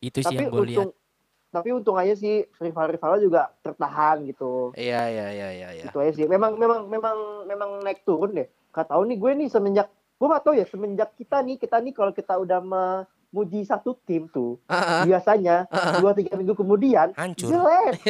Itu 0.00 0.24
sih 0.24 0.32
tapi 0.32 0.40
yang 0.40 0.52
gue 0.52 0.64
lihat. 0.64 0.78
untung, 0.80 0.90
tapi 1.48 1.68
untung 1.72 1.96
aja 2.00 2.14
sih 2.16 2.48
rival-rivalnya 2.56 3.20
juga 3.20 3.42
tertahan 3.60 4.24
gitu. 4.24 4.72
Iya 4.72 5.04
iya 5.04 5.26
iya 5.28 5.48
iya 5.52 5.68
iya. 5.74 5.84
Itu 5.84 6.00
aja 6.00 6.12
sih. 6.16 6.24
Memang 6.24 6.56
memang 6.56 6.88
memang 6.88 7.16
memang 7.44 7.70
naik 7.84 8.08
turun 8.08 8.32
deh. 8.32 8.48
Tahu 8.72 9.02
nih 9.04 9.18
gue 9.18 9.32
nih 9.36 9.48
semenjak 9.50 9.90
gue 10.18 10.26
gak 10.26 10.44
tahu 10.46 10.54
ya 10.54 10.66
semenjak 10.66 11.14
kita 11.14 11.42
nih 11.42 11.58
kita 11.58 11.78
nih 11.78 11.94
kalau 11.94 12.10
kita 12.10 12.34
udah 12.38 12.58
memuji 13.28 13.60
satu 13.62 13.92
tim 14.02 14.24
tuh 14.26 14.56
ah. 14.64 15.04
biasanya 15.04 15.68
dua 15.98 16.12
tiga 16.12 16.32
minggu 16.32 16.54
kemudian 16.54 17.12
Hancur. 17.12 17.48
jelek. 17.50 17.92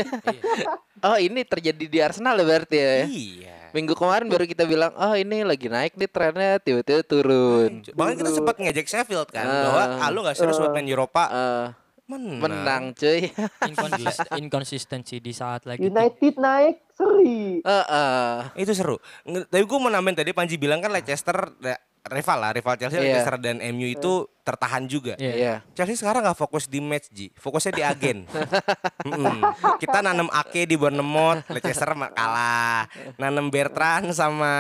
Oh, 1.01 1.15
ini 1.15 1.43
terjadi 1.43 1.87
di 1.87 1.99
Arsenal 2.01 2.35
ya 2.35 2.45
berarti 2.45 2.75
ya. 2.75 3.07
Iya. 3.07 3.59
Minggu 3.71 3.95
kemarin 3.95 4.27
baru 4.27 4.43
kita 4.45 4.67
bilang, 4.67 4.91
"Oh, 4.93 5.15
ini 5.15 5.47
lagi 5.47 5.71
naik 5.71 5.95
nih 5.95 6.11
trennya, 6.11 6.59
tiba-tiba 6.59 7.07
turun." 7.07 7.87
Bahkan 7.87 8.15
kita 8.17 8.31
sempat 8.33 8.59
ngejek 8.59 8.83
Sheffield 8.85 9.31
kan 9.31 9.47
Ah. 9.47 9.63
bahwa 9.65 9.83
ah 9.97 10.09
lu 10.11 10.21
gak 10.21 10.35
serius 10.35 10.59
buat 10.59 10.75
main 10.75 10.83
Eropa 10.85 11.23
Eh, 11.25 11.67
menang. 12.05 12.41
menang, 12.41 12.83
cuy. 12.95 13.31
Inkonsist- 13.71 14.27
inkonsistensi 14.35 15.17
di 15.19 15.31
saat 15.31 15.63
lagi 15.65 15.87
United 15.87 16.35
naik 16.35 16.83
seri. 16.91 17.63
Eh, 17.63 17.87
eh. 17.87 18.37
Itu 18.59 18.75
seru. 18.75 18.99
Nge- 19.23 19.47
Tapi 19.47 19.63
gue 19.63 19.79
mau 19.79 19.89
nambahin 19.89 20.19
tadi 20.19 20.35
Panji 20.35 20.59
bilang 20.59 20.83
kan 20.83 20.91
Leicester 20.91 21.55
da- 21.55 21.79
rival 22.09 22.39
lah, 22.41 22.51
rival 22.51 22.75
Chelsea, 22.75 22.99
Iya. 22.99 23.07
Leicester 23.15 23.39
dan 23.39 23.63
MU 23.63 23.87
itu 23.87 24.27
tertahan 24.49 24.89
juga. 24.89 25.13
Iya. 25.21 25.35
Iya. 25.37 25.55
Chelsea 25.77 26.01
sekarang 26.01 26.25
nggak 26.25 26.39
fokus 26.41 26.65
di 26.65 26.81
match 26.81 27.13
Ji, 27.13 27.29
fokusnya 27.37 27.73
di 27.77 27.83
agen. 27.85 28.19
Mm-mm. 29.09 29.45
Kita 29.77 30.01
nanam 30.01 30.33
Ake 30.33 30.65
di 30.65 30.81
Bournemouth, 30.81 31.45
Leicester 31.53 31.93
kalah. 32.17 32.89
Nanam 33.21 33.53
Bertrand 33.53 34.09
sama 34.17 34.53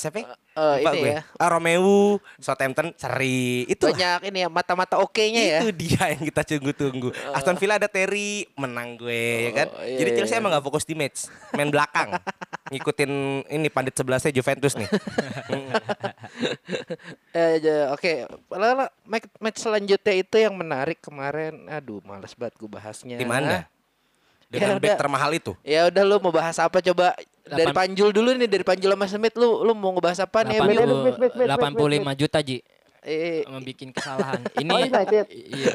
siapa? 0.00 0.24
Lupa 0.54 0.90
ini 0.94 1.02
gue. 1.02 1.10
ya. 1.18 1.20
Ah, 1.34 1.50
Romeu, 1.50 2.22
Southampton, 2.38 2.94
seri. 2.94 3.66
Itu 3.66 3.90
Banyak 3.90 4.30
ini 4.30 4.46
ya 4.46 4.48
mata-mata 4.48 5.02
oke-nya 5.02 5.42
ya. 5.42 5.58
itu 5.66 5.74
dia 5.74 6.14
yang 6.14 6.22
kita 6.30 6.46
tunggu-tunggu. 6.46 7.10
Aston 7.34 7.58
Villa 7.58 7.74
ada 7.82 7.90
Terry, 7.90 8.46
menang 8.54 8.94
gue 8.94 9.50
ya 9.50 9.52
kan. 9.52 9.68
Oh, 9.74 9.82
iya, 9.82 9.98
Jadi 9.98 10.10
iya, 10.14 10.18
Chelsea 10.22 10.34
iya. 10.38 10.40
emang 10.40 10.54
gak 10.54 10.62
fokus 10.62 10.86
di 10.86 10.94
match, 10.94 11.26
main 11.58 11.74
belakang. 11.74 12.14
Ngikutin 12.72 13.10
ini 13.50 13.66
pandit 13.66 13.98
sebelasnya 13.98 14.30
Juventus 14.30 14.78
nih. 14.78 14.88
Eh, 17.34 17.58
oke. 17.90 18.30
Lalu 18.54 18.86
match, 19.10 19.26
match 19.38 19.58
selanjutnya 19.58 20.14
itu 20.14 20.36
yang 20.36 20.54
menarik 20.54 20.98
kemarin. 20.98 21.66
Aduh, 21.68 22.00
males 22.02 22.34
banget 22.34 22.54
gue 22.56 22.70
bahasnya. 22.70 23.16
di 23.16 23.26
mana? 23.26 23.66
Dengan 24.48 24.76
Ya 24.76 24.78
back 24.78 24.90
udah. 24.90 24.98
termahal 25.00 25.30
itu. 25.34 25.52
Ya 25.66 25.80
udah 25.88 26.02
lu 26.04 26.16
mau 26.22 26.30
bahas 26.30 26.54
apa 26.58 26.78
coba? 26.78 27.18
Dari 27.44 27.66
Delapan- 27.66 27.76
Panjul 27.92 28.08
dulu 28.14 28.30
nih, 28.32 28.48
dari 28.48 28.64
Panjul 28.64 28.94
sama 28.94 29.06
Smith 29.06 29.36
lu 29.36 29.60
lu 29.60 29.72
mau 29.74 29.92
ngebahas 29.92 30.24
apa 30.24 30.46
nih? 30.46 30.56
80 30.56 30.64
MU? 30.64 30.70
Wait, 30.70 31.18
wait, 31.18 31.34
wait, 31.34 31.34
wait, 31.36 31.48
85 31.50 32.14
juta 32.14 32.38
Ji 32.40 32.58
Eh, 33.04 33.44
membuat 33.44 33.92
kesalahan. 33.92 34.40
Oh, 34.48 34.60
Ini 34.64 34.72
United. 34.88 35.24
iya. 35.60 35.74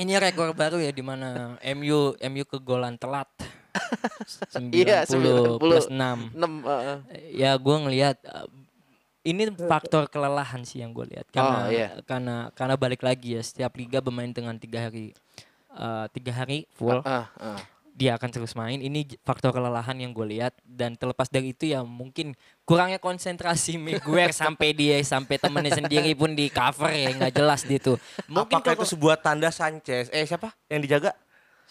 Ini 0.00 0.12
rekor 0.16 0.56
baru 0.56 0.80
ya 0.80 0.88
di 0.88 1.04
mana 1.04 1.60
MU 1.76 2.16
MU 2.16 2.44
kegolan 2.48 2.96
telat. 2.96 3.28
90 4.48 4.72
Iya, 4.80 5.04
90. 5.04 5.60
plus 5.60 5.92
6. 5.92 6.32
6 6.32 6.40
eh, 6.64 6.98
Ya 7.36 7.52
gue 7.52 7.76
ngelihat 7.76 8.16
uh, 8.24 8.48
ini 9.24 9.48
faktor 9.56 10.06
kelelahan 10.12 10.60
sih 10.68 10.84
yang 10.84 10.92
gue 10.92 11.08
lihat 11.16 11.26
karena 11.32 11.58
Oh, 11.64 11.72
iya. 11.72 11.88
karena 12.04 12.52
karena 12.52 12.76
balik 12.76 13.00
lagi 13.00 13.34
ya 13.34 13.42
setiap 13.42 13.72
liga 13.80 14.04
bermain 14.04 14.30
dengan 14.30 14.54
tiga 14.60 14.84
hari 14.84 15.16
uh, 15.72 16.04
tiga 16.12 16.30
hari 16.36 16.68
full 16.76 17.00
ah, 17.08 17.32
ah. 17.40 17.56
dia 17.96 18.20
akan 18.20 18.28
terus 18.28 18.52
main 18.52 18.76
ini 18.84 19.08
faktor 19.24 19.56
kelelahan 19.56 19.96
yang 19.96 20.12
gue 20.12 20.26
lihat 20.28 20.52
dan 20.60 20.92
terlepas 20.92 21.32
dari 21.32 21.56
itu 21.56 21.72
ya 21.72 21.80
mungkin 21.80 22.36
kurangnya 22.68 23.00
konsentrasi 23.00 23.80
Miguel 23.84 24.30
sampai 24.36 24.76
dia 24.76 25.00
sampai 25.00 25.40
temennya 25.40 25.72
sendiri 25.80 26.12
pun 26.12 26.36
di 26.36 26.52
cover 26.52 26.92
ya 26.92 27.16
nggak 27.16 27.32
jelas 27.32 27.64
gitu 27.64 27.96
mungkin 28.28 28.60
Apakah 28.60 28.76
kalau 28.76 28.84
itu 28.84 28.92
sebuah 28.92 29.16
tanda 29.24 29.48
Sanchez? 29.48 30.12
Eh 30.12 30.28
siapa 30.28 30.52
yang 30.68 30.84
dijaga? 30.84 31.16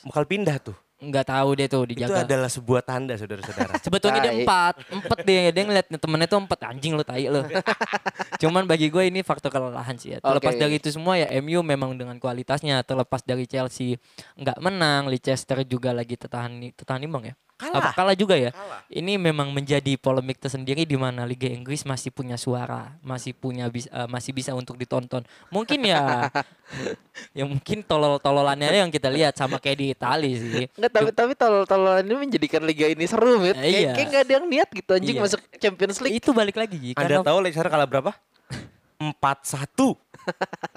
Bakal 0.04 0.26
pindah 0.28 0.58
tuh. 0.60 0.76
Nggak 1.10 1.26
tahu 1.28 1.50
dia 1.60 1.68
tuh 1.68 1.84
Itu 1.84 1.92
dijaga 1.96 2.24
adalah 2.24 2.50
sebuah 2.52 2.82
tanda 2.86 3.14
saudara-saudara. 3.20 3.74
Sebetulnya 3.84 4.20
dia 4.24 4.34
empat, 4.44 4.74
empat 4.88 5.18
dia 5.28 5.52
dia 5.52 5.64
ngeliat 5.68 5.88
temennya 5.92 6.28
tuh 6.30 6.40
empat 6.44 6.60
anjing 6.70 6.94
lu 6.96 7.04
tai 7.04 7.28
lu. 7.28 7.42
Cuman 8.42 8.64
bagi 8.64 8.88
gue 8.88 9.04
ini 9.08 9.20
faktor 9.22 9.52
kelelahan 9.52 9.96
sih 10.00 10.16
ya. 10.16 10.24
Terlepas 10.24 10.54
Oke. 10.56 10.62
dari 10.62 10.76
itu 10.80 10.90
semua 10.92 11.20
ya 11.20 11.28
MU 11.44 11.60
memang 11.64 11.96
dengan 11.96 12.16
kualitasnya 12.20 12.80
terlepas 12.88 13.24
dari 13.24 13.44
Chelsea 13.44 14.00
nggak 14.40 14.58
menang, 14.64 15.12
Leicester 15.12 15.62
juga 15.68 15.92
lagi 15.92 16.16
tertahan 16.16 16.52
tertahan 16.76 17.02
imbang 17.04 17.32
ya. 17.32 17.36
Kalah. 17.64 17.80
Apa 17.80 17.90
kalah 17.96 18.16
juga 18.16 18.36
ya? 18.36 18.52
Kalah. 18.52 18.84
Ini 18.92 19.16
memang 19.16 19.50
menjadi 19.50 19.96
polemik 19.96 20.38
tersendiri 20.38 20.84
di 20.84 21.00
mana 21.00 21.24
Liga 21.24 21.48
Inggris 21.48 21.84
masih 21.84 22.12
punya 22.12 22.36
suara, 22.36 23.00
masih 23.00 23.32
punya 23.32 23.72
bis- 23.72 23.88
eh, 23.88 24.08
masih 24.08 24.32
bisa 24.32 24.52
untuk 24.52 24.76
ditonton. 24.76 25.24
Mungkin 25.48 25.80
ya 25.84 26.28
ya 27.38 27.44
mungkin 27.48 27.82
tolol-tololannya 27.82 28.68
yang 28.68 28.92
kita 28.92 29.08
lihat 29.08 29.34
sama 29.34 29.58
kayak 29.58 29.78
di 29.80 29.86
Itali 29.96 30.32
sih. 30.36 30.66
Enggak, 30.76 30.92
tapi 30.92 31.10
tapi 31.16 31.34
tolol-tololan 31.34 32.04
ini 32.04 32.16
menjadikan 32.28 32.62
liga 32.62 32.92
ini 32.92 33.06
seru, 33.08 33.40
Mit. 33.40 33.56
Eh, 33.56 33.64
Kayak 33.64 33.80
iya. 33.80 33.92
kayak 33.96 34.08
nggak 34.12 34.24
ada 34.28 34.34
yang 34.36 34.46
niat 34.52 34.70
gitu 34.70 34.92
anjing 34.92 35.16
Iya. 35.16 35.24
masuk 35.24 35.40
Champions 35.56 35.98
League. 36.04 36.18
Itu 36.20 36.36
balik 36.36 36.58
lagi 36.60 36.92
Anda 36.94 37.00
karena 37.00 37.18
tahu 37.24 37.38
Leicester 37.40 37.70
kalah 37.72 37.88
berapa? 37.88 38.12
4-1. 39.00 40.03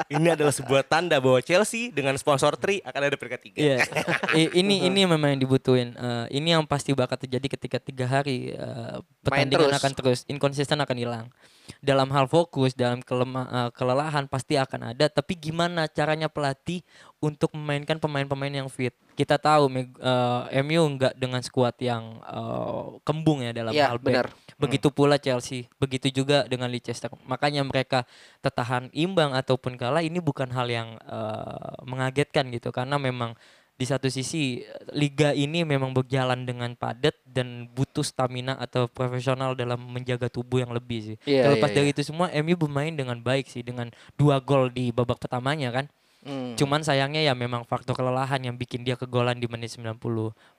Ini 0.07 0.35
adalah 0.35 0.51
sebuah 0.51 0.83
tanda 0.83 1.19
bahwa 1.19 1.39
Chelsea 1.41 1.91
dengan 1.91 2.15
sponsor 2.15 2.55
Tri 2.55 2.79
akan 2.83 3.01
ada 3.03 3.17
peringkat 3.17 3.41
tiga. 3.43 3.59
Iya. 3.59 3.77
I- 4.35 4.53
ini 4.61 4.87
ini 4.87 5.03
memang 5.03 5.35
yang 5.35 5.43
dibutuhin. 5.43 5.95
Eh, 5.95 6.27
ini 6.35 6.55
yang 6.55 6.63
pasti 6.63 6.93
bakal 6.93 7.17
terjadi 7.17 7.47
ketika 7.49 7.79
tiga 7.79 8.07
hari 8.07 8.53
eh, 8.53 8.97
pertandingan 9.23 9.71
terus. 9.71 9.81
akan 9.83 9.93
terus 9.95 10.19
inkonsisten 10.27 10.79
akan 10.79 10.97
hilang. 10.97 11.27
Dalam 11.83 12.07
hal 12.15 12.31
fokus, 12.31 12.75
dalam 12.75 13.03
kelema- 13.03 13.49
eh, 13.49 13.71
kelelahan 13.75 14.27
pasti 14.27 14.55
akan 14.55 14.95
ada. 14.95 15.07
Tapi 15.07 15.35
gimana 15.35 15.87
caranya 15.87 16.31
pelatih 16.31 16.83
untuk 17.19 17.51
memainkan 17.53 17.99
pemain-pemain 17.99 18.53
yang 18.53 18.69
fit? 18.69 18.95
Kita 19.17 19.41
tahu 19.41 19.73
eh, 19.73 20.63
MU 20.63 20.83
nggak 20.95 21.17
dengan 21.17 21.41
skuad 21.41 21.75
yang 21.81 22.21
eh, 22.23 22.85
kembung 23.03 23.43
ya 23.43 23.51
dalam 23.51 23.73
Iya, 23.73 23.91
hal 23.91 23.99
back. 23.99 24.07
benar. 24.07 24.27
Begitu 24.57 24.89
pula 24.89 25.21
Chelsea, 25.21 25.69
begitu 25.77 26.09
juga 26.09 26.47
dengan 26.47 26.71
Leicester. 26.71 27.13
Makanya 27.27 27.61
mereka 27.61 28.09
tertahan 28.41 28.89
imbang 28.95 29.26
ataupun 29.35 29.75
kalah 29.81 30.05
ini 30.05 30.21
bukan 30.23 30.51
hal 30.53 30.69
yang 30.69 30.89
eh, 31.03 31.73
mengagetkan 31.89 32.51
gitu 32.53 32.71
karena 32.71 33.01
memang 33.01 33.35
di 33.77 33.85
satu 33.85 34.09
sisi 34.09 34.65
eh, 34.65 34.67
liga 34.97 35.37
ini 35.37 35.63
memang 35.63 35.93
berjalan 35.93 36.49
dengan 36.49 36.73
padat 36.75 37.13
dan 37.29 37.69
butuh 37.77 38.03
stamina 38.03 38.57
atau 38.57 38.89
profesional 38.89 39.53
dalam 39.53 39.79
menjaga 39.79 40.33
tubuh 40.33 40.65
yang 40.65 40.73
lebih 40.73 41.15
sih. 41.15 41.17
Iya, 41.29 41.51
Terlepas 41.51 41.71
iya, 41.71 41.77
dari 41.77 41.89
iya. 41.93 41.95
itu 41.95 42.03
semua 42.03 42.33
MU 42.33 42.57
bermain 42.57 42.93
dengan 42.97 43.21
baik 43.21 43.47
sih 43.53 43.61
dengan 43.61 43.93
dua 44.17 44.41
gol 44.41 44.73
di 44.73 44.91
babak 44.91 45.21
pertamanya 45.21 45.69
kan. 45.71 45.87
Hmm. 46.27 46.59
Cuman 46.59 46.83
sayangnya 46.83 47.23
ya 47.23 47.33
memang 47.33 47.63
faktor 47.63 47.95
kelelahan 47.95 48.43
yang 48.43 48.59
bikin 48.59 48.83
dia 48.83 48.99
kegolan 48.99 49.39
di 49.39 49.47
menit 49.47 49.71
90 49.71 49.95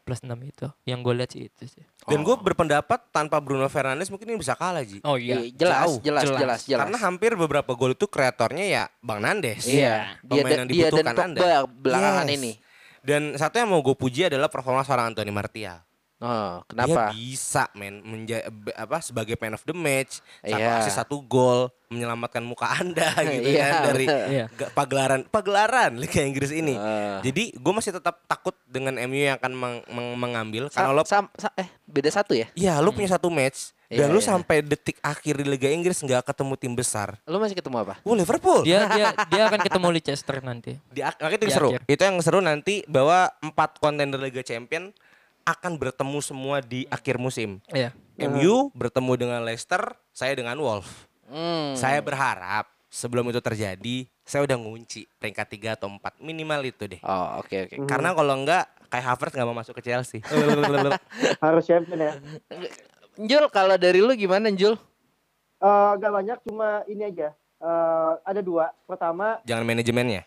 plus 0.01 0.19
6 0.19 0.32
itu. 0.41 0.67
Yang 0.88 0.99
gue 1.03 1.13
lihat 1.13 1.30
sih 1.30 1.41
itu 1.43 1.63
sih. 1.67 1.84
Dan 2.08 2.23
gue 2.23 2.32
berpendapat 2.34 3.12
tanpa 3.12 3.38
Bruno 3.38 3.67
Fernandes 3.67 4.08
mungkin 4.08 4.32
ini 4.32 4.39
bisa 4.39 4.56
kalah 4.56 4.80
Ji. 4.82 5.03
Oh 5.03 5.19
Iya, 5.19 5.43
jelas, 5.51 5.84
Jauh, 5.84 5.97
jelas, 5.99 6.23
jelas. 6.23 6.39
jelas, 6.39 6.60
jelas. 6.63 6.80
Karena 6.82 6.97
hampir 6.97 7.36
beberapa 7.36 7.75
gol 7.75 7.91
itu 7.91 8.08
kreatornya 8.08 8.63
ya 8.63 8.84
Bang 8.97 9.19
Nandes. 9.19 9.67
Iya, 9.67 10.15
dia, 10.23 10.39
Pemain 10.39 10.47
da- 10.47 10.58
yang 10.58 10.67
dia 10.67 10.88
dan 10.88 10.91
dibutuhkan 10.95 11.15
Anda. 11.21 11.39
Pogba 11.39 11.60
belakangan 11.67 12.25
Yes. 12.25 12.38
ini. 12.39 12.51
Dan 12.99 13.21
satu 13.36 13.56
yang 13.58 13.67
mau 13.67 13.80
gue 13.80 13.93
puji 13.93 14.21
adalah 14.25 14.47
performa 14.47 14.82
seorang 14.82 15.12
Anthony 15.12 15.32
Martial. 15.32 15.84
Oh, 16.17 16.65
Dia 16.65 16.89
kenapa? 16.89 17.13
bisa 17.13 17.69
men 17.71 18.01
menja- 18.01 18.41
apa 18.73 18.97
sebagai 18.99 19.38
man 19.38 19.53
of 19.53 19.62
the 19.62 19.71
match, 19.71 20.17
satu 20.39 20.58
Iya. 20.58 20.82
asis 20.82 20.95
satu 20.95 21.21
gol, 21.21 21.69
menyelamatkan 21.88 22.41
muka 22.41 22.65
Anda 22.73 23.06
gitu 23.30 23.45
Iya, 23.47 23.62
kan 23.63 23.82
dari 23.86 24.06
Iya. 24.10 24.45
ga- 24.49 24.73
pagelaran 24.73 25.21
pagelaran 25.25 25.93
Liga 26.01 26.19
Inggris 26.19 26.49
ini. 26.49 26.73
Eh. 26.73 27.21
Jadi 27.21 27.53
gue 27.53 27.69
masih 27.71 27.93
tetap 27.93 28.25
takut 28.25 28.58
dengan 28.65 28.97
MU 28.99 29.13
yang 29.15 29.38
akan 29.38 29.53
meng- 29.53 29.86
meng- 29.88 30.17
mengambil 30.17 30.63
Sa- 30.67 30.82
karena 30.84 30.91
lo 30.91 31.06
sam- 31.06 31.30
sa- 31.34 31.53
eh 31.53 31.69
beda 31.86 32.10
satu 32.10 32.34
ya? 32.34 32.49
Iya, 32.51 32.82
lu 32.82 32.89
punya 32.89 33.13
satu 33.13 33.30
match 33.30 33.77
dan 33.88 34.10
Iya, 34.10 34.10
lu 34.10 34.17
iya. 34.17 34.27
sampai 34.27 34.58
detik 34.60 34.97
akhir 34.99 35.38
di 35.38 35.45
Liga 35.45 35.69
Inggris 35.69 36.01
nggak 36.01 36.25
ketemu 36.25 36.53
tim 36.58 36.73
besar. 36.73 37.21
Lu 37.23 37.38
masih 37.38 37.53
ketemu 37.53 37.77
apa? 37.80 38.01
Oh, 38.01 38.17
Liverpool. 38.17 38.65
Dia 38.65 38.89
dia 38.89 39.13
dia 39.13 39.43
akan 39.45 39.62
ketemu 39.62 39.88
Leicester 39.93 40.41
nanti. 40.41 40.82
Di 40.89 41.06
ak- 41.06 41.21
makanya 41.21 41.38
itu 41.38 41.45
Di 41.45 41.47
yang 41.47 41.56
seru. 41.56 41.69
akhir. 41.71 41.82
Itu 41.86 42.01
yang 42.03 42.17
seru 42.19 42.39
nanti 42.41 42.82
bahwa 42.86 43.30
empat 43.39 43.77
kontender 43.77 44.17
Liga 44.17 44.41
Champion 44.41 44.89
akan 45.47 45.79
bertemu 45.79 46.19
semua 46.19 46.60
di 46.60 46.83
akhir 46.91 47.15
musim. 47.15 47.63
Iya. 47.71 47.95
MU 48.27 48.67
bertemu 48.75 49.12
dengan 49.15 49.39
Leicester, 49.47 49.95
saya 50.12 50.36
dengan 50.36 50.60
Wolf. 50.60 51.07
Hmm. 51.31 51.71
Saya 51.79 52.03
berharap 52.03 52.67
sebelum 52.91 53.31
itu 53.31 53.39
terjadi, 53.39 54.03
saya 54.27 54.43
udah 54.43 54.57
ngunci 54.60 55.07
peringkat 55.15 55.47
3 55.71 55.77
atau 55.79 55.88
4 55.88 56.19
minimal 56.19 56.60
itu 56.67 56.83
deh. 56.83 56.99
Oh, 56.99 57.39
oke 57.39 57.71
oke. 57.71 57.75
Karena 57.88 58.12
kalau 58.12 58.33
enggak 58.36 58.67
kayak 58.91 59.05
Havertz 59.07 59.36
nggak 59.39 59.47
mau 59.47 59.55
masuk 59.55 59.79
ke 59.79 59.88
Chelsea. 59.88 60.19
Harus 61.43 61.63
champion 61.63 62.12
ya. 62.12 62.13
Jul, 63.17 63.47
kalau 63.49 63.79
dari 63.79 64.03
lu 64.03 64.12
gimana, 64.13 64.51
Jul? 64.51 64.75
Eh, 65.57 65.91
gak 65.97 66.13
banyak, 66.13 66.38
cuma 66.45 66.86
ini 66.86 67.10
aja. 67.10 67.33
Eh, 67.57 68.12
ada 68.21 68.41
dua. 68.45 68.69
Pertama, 68.86 69.41
Jangan 69.41 69.65
manajemennya. 69.65 70.21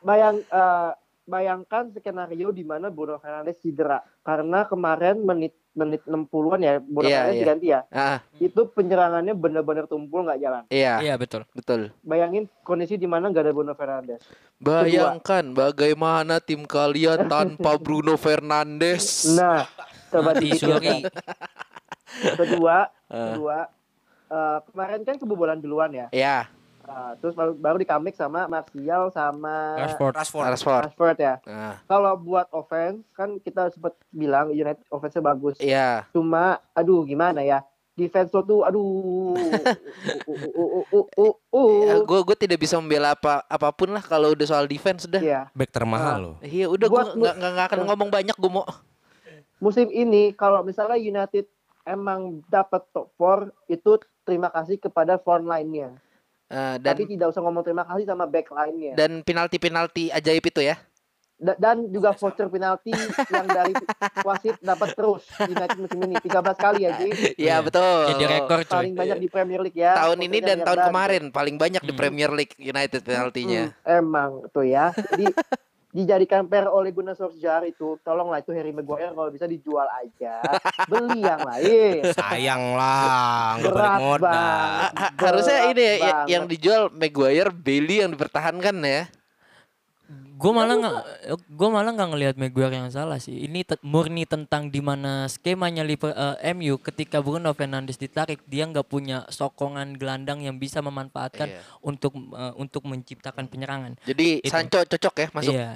bayang 0.00 0.40
eh, 0.42 0.90
bayangkan 1.24 1.90
skenario 1.90 2.50
di 2.50 2.62
mana 2.62 2.90
Bruno 2.90 3.18
Fernandes 3.18 3.58
cedera. 3.62 4.02
Karena 4.22 4.66
kemarin 4.66 5.22
menit 5.22 5.54
menit 5.72 6.04
60-an 6.04 6.60
ya 6.60 6.74
Bruno 6.78 7.08
Iya, 7.08 7.16
Fernandes 7.16 7.32
iya. 7.32 7.40
diganti 7.40 7.66
ya. 7.72 7.80
Ah, 7.88 8.18
Itu 8.36 8.68
penyerangannya 8.68 9.32
benar-benar 9.32 9.88
tumpul 9.88 10.28
nggak 10.28 10.40
jalan. 10.40 10.62
iya, 10.68 11.00
Iya 11.00 11.14
betul. 11.16 11.48
betul. 11.56 11.88
Bayangin 12.04 12.44
kondisi 12.60 13.00
di 13.00 13.08
mana 13.08 13.32
nggak 13.32 13.44
ada 13.48 13.52
Bruno 13.56 13.72
Fernandes. 13.72 14.20
Bayangkan 14.60 15.44
bagaimana 15.50 16.38
tim 16.38 16.68
kalian 16.68 17.24
tanpa 17.32 17.80
Bruno 17.80 18.20
Fernandes. 18.20 19.24
Nah, 19.32 19.64
coba 20.12 20.36
dipikirkan. 20.36 21.08
Kedua, 22.36 22.92
kedua 23.08 23.58
eh, 24.28 24.58
kemarin 24.68 25.00
kan 25.02 25.16
kebobolan 25.16 25.58
duluan 25.58 25.90
ya. 25.90 26.06
Ya, 26.12 26.52
Nah, 26.82 27.14
terus 27.16 27.32
baru, 27.32 27.52
baru 27.52 27.76
di 27.76 27.84
comeback 27.84 28.14
sama 28.14 28.44
Martial 28.44 29.08
sama 29.08 29.78
Rashford. 29.78 30.12
Rashford. 30.12 30.44
Rashford. 30.48 30.82
Rashford 30.86 31.16
ya. 31.16 31.34
Nah, 31.44 31.78
Kalau 31.84 32.12
buat 32.16 32.50
offense 32.50 33.06
kan 33.12 33.38
kita 33.38 33.70
sempat 33.70 33.94
bilang 34.08 34.50
United 34.50 34.82
offense-nya 34.88 35.22
bagus. 35.22 35.56
iya. 35.56 36.04
Cuma 36.10 36.56
aduh 36.72 37.02
gimana 37.02 37.40
ya? 37.40 37.62
Defense 37.92 38.30
lo 38.30 38.40
tuh 38.40 38.60
aduh. 38.62 39.36
uh, 39.36 39.68
uh, 40.24 40.70
uh, 40.72 40.84
uh, 40.90 41.06
uh, 41.14 41.34
uh, 41.52 41.72
Ya, 41.84 41.94
uh. 41.94 42.02
gue 42.02 42.20
gue 42.24 42.36
tidak 42.38 42.58
bisa 42.58 42.74
membela 42.74 43.12
apa 43.12 43.44
apa 43.46 43.68
pun 43.70 43.88
lah 43.88 44.00
kalau 44.00 44.32
udah 44.32 44.44
soal 44.44 44.64
defense 44.64 45.04
udah. 45.04 45.20
Iya. 45.20 45.40
Back 45.52 45.70
termahal 45.70 46.08
Ah. 46.08 46.18
loh. 46.18 46.34
Iya, 46.40 46.66
udah 46.66 46.86
gue 46.88 47.02
nggak 47.14 47.34
nggak 47.36 47.50
nggak 47.52 47.66
akan 47.68 47.80
ngomong 47.84 48.08
banyak 48.08 48.32
gue 48.34 48.50
mau. 48.50 48.64
Musim 49.58 49.86
ini 49.88 50.32
kalau 50.32 50.60
misalnya 50.60 50.96
United 50.96 51.46
emang 51.84 52.42
dapat 52.46 52.82
top 52.90 53.12
4 53.14 53.50
itu 53.68 53.94
terima 54.22 54.48
kasih 54.48 54.78
kepada 54.78 55.14
front 55.16 55.44
line-nya. 55.44 55.94
Eh, 56.52 56.76
dan 56.78 56.92
Tapi 56.92 57.08
tidak 57.08 57.32
usah 57.32 57.40
ngomong 57.40 57.62
terima 57.62 57.80
kasih 57.82 58.04
sama 58.04 58.24
back 58.24 58.46
line-nya. 58.46 58.92
dan 58.92 59.10
penalti 59.20 59.56
penalti 59.56 60.04
ajaib 60.08 60.44
itu 60.44 60.60
ya. 60.62 60.76
Da- 61.34 61.58
dan 61.58 61.88
juga 61.88 62.12
voucher 62.12 62.46
penalti 62.46 62.92
yang 62.92 63.48
dari 63.48 63.72
wasit 64.22 64.60
dapat 64.62 64.92
terus 64.92 65.26
United 65.40 65.74
musim 65.74 65.98
ini 66.00 66.14
13 66.14 66.28
kali 66.54 66.80
ya 66.80 66.90
Ji. 66.94 67.08
Iya 67.34 67.56
betul. 67.58 68.14
Jadi 68.14 68.24
rekor 68.28 68.60
coy. 68.62 68.78
Paling 68.78 68.94
banyak 68.94 69.18
di 69.18 69.28
Premier 69.28 69.60
League 69.60 69.74
ya. 69.74 69.96
tahun 69.96 70.22
ini 70.22 70.38
dan 70.38 70.58
tahun 70.60 70.80
kemarin 70.86 71.22
paling 71.30 71.56
banyak 71.56 71.80
di 71.80 71.90
Hmm. 71.90 71.98
Premier 71.98 72.30
League 72.30 72.54
United 72.54 73.00
penaltinya. 73.00 73.74
Hmm, 73.74 73.98
emang 73.98 74.30
tuh 74.50 74.62
ya. 74.62 74.94
Jadi 74.94 75.34
dijadikan 75.92 76.48
per 76.48 76.66
oleh 76.66 76.88
Gunnar 76.88 77.12
Solskjaer 77.12 77.68
itu 77.68 78.00
tolonglah 78.00 78.40
itu 78.40 78.48
Harry 78.50 78.72
Maguire 78.72 79.12
kalau 79.12 79.28
bisa 79.28 79.44
dijual 79.44 79.84
aja. 79.92 80.40
Beli 80.88 81.20
yang 81.20 81.44
lain. 81.44 82.00
Sayang 82.10 82.72
lah, 82.74 83.60
berat 83.60 84.00
banget. 84.16 84.32
Ha- 84.32 84.92
ha- 84.96 85.14
harusnya 85.20 85.58
ini 85.68 85.82
ya, 85.84 85.94
ya- 85.94 86.24
yang 86.26 86.44
dijual 86.48 86.88
Maguire, 86.88 87.52
Bailey 87.52 88.00
yang 88.00 88.10
dipertahankan 88.10 88.76
ya. 88.80 89.04
Gue 90.42 90.50
malah 90.50 90.74
nggak, 90.74 90.96
gue 91.46 91.68
malah 91.70 91.90
nggak 91.94 92.08
ngelihat 92.10 92.34
Maguire 92.34 92.74
yang 92.74 92.90
salah 92.90 93.22
sih. 93.22 93.46
Ini 93.46 93.62
te- 93.62 93.78
murni 93.86 94.26
tentang 94.26 94.66
di 94.66 94.82
mana 94.82 95.30
skemanya 95.30 95.86
Liver, 95.86 96.10
eh, 96.10 96.50
MU 96.50 96.82
ketika 96.82 97.22
Bruno 97.22 97.54
Fernandes 97.54 97.94
ditarik, 97.94 98.42
dia 98.50 98.66
nggak 98.66 98.82
punya 98.82 99.22
sokongan 99.30 99.94
gelandang 99.94 100.42
yang 100.42 100.58
bisa 100.58 100.82
memanfaatkan 100.82 101.46
Iya. 101.46 101.62
untuk 101.78 102.18
eh, 102.18 102.52
untuk 102.58 102.82
menciptakan 102.82 103.46
penyerangan. 103.46 103.94
Jadi 104.02 104.42
Itu. 104.42 104.50
Sancho 104.50 104.82
cocok 104.82 105.14
ya 105.14 105.28
masuk. 105.30 105.52
Iya, 105.54 105.70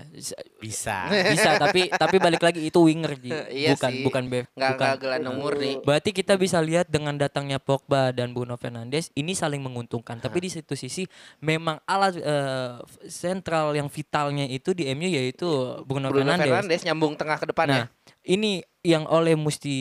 Bisa. 0.58 0.96
bisa 1.30 1.50
tapi 1.62 1.86
tapi 1.86 2.16
balik 2.18 2.42
lagi 2.42 2.66
itu 2.66 2.78
winger 2.82 3.14
Ji. 3.14 3.30
Iya 3.62 3.78
bukan 3.78 3.92
sih. 3.94 4.02
bukan 4.02 4.24
back. 4.26 4.44
Nggak 4.50 4.70
bukan. 4.74 4.82
nggak 4.82 4.96
gelandang 4.98 5.36
murni. 5.38 5.70
Berarti 5.86 6.10
kita 6.10 6.34
bisa 6.34 6.58
lihat 6.58 6.90
dengan 6.90 7.14
datangnya 7.14 7.62
Pogba 7.62 8.10
dan 8.10 8.34
Bruno 8.34 8.58
Fernandes 8.58 9.14
ini 9.14 9.30
saling 9.30 9.62
menguntungkan. 9.62 10.18
Tapi 10.18 10.42
di 10.42 10.50
satu 10.50 10.74
sisi 10.74 11.06
memang 11.38 11.78
alat 11.86 12.18
eh, 12.18 12.82
sentral 13.06 13.70
yang 13.70 13.86
vitalnya 13.86 14.55
itu 14.56 14.72
di 14.72 14.88
MU 14.92 15.06
yaitu 15.06 15.46
Bruno, 15.84 16.08
Bruno 16.08 16.24
Fernandes. 16.26 16.48
Fernandes 16.48 16.82
nyambung 16.82 17.12
tengah 17.14 17.36
ke 17.36 17.46
depan 17.48 17.66
Nah, 17.68 17.78
ya. 17.78 17.84
ini 18.24 18.60
yang 18.80 19.04
oleh 19.06 19.34
mesti 19.34 19.76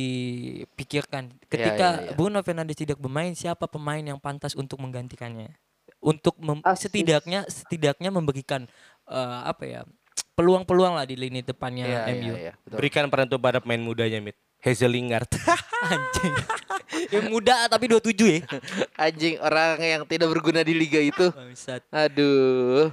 pikirkan. 0.73 1.31
Ketika 1.45 1.87
iya, 2.01 2.05
iya. 2.09 2.13
Bruno 2.13 2.41
Fernandes 2.41 2.75
tidak 2.75 2.97
bermain, 2.97 3.31
siapa 3.33 3.65
pemain 3.65 4.01
yang 4.01 4.19
pantas 4.19 4.53
untuk 4.53 4.77
menggantikannya? 4.79 5.55
Untuk 5.99 6.37
mem- 6.37 6.61
Asis. 6.61 6.87
setidaknya 6.89 7.47
setidaknya 7.47 8.13
memberikan 8.13 8.69
eh, 9.07 9.39
apa 9.43 9.63
ya? 9.65 9.81
peluang-peluang 10.35 10.99
lah 10.99 11.07
di 11.07 11.15
lini 11.15 11.39
depannya 11.39 11.87
Iya, 11.87 11.99
MU. 12.11 12.33
iya, 12.35 12.35
iya, 12.35 12.53
betul. 12.59 12.77
Berikan 12.83 13.07
peran 13.07 13.31
itu 13.31 13.39
pada 13.39 13.63
pemain 13.63 13.79
mudanya, 13.79 14.19
Mit. 14.19 14.35
Hazel 14.59 14.91
Lingard. 14.91 15.31
Anjing. 15.85 16.33
yang 17.13 17.25
muda 17.29 17.69
tapi 17.71 17.87
27 17.87 18.11
ya. 18.19 18.39
Anjing 19.07 19.39
orang 19.39 19.79
yang 19.79 20.01
tidak 20.03 20.27
berguna 20.27 20.59
di 20.59 20.75
liga 20.75 20.99
itu. 20.99 21.31
Aduh. 21.87 22.91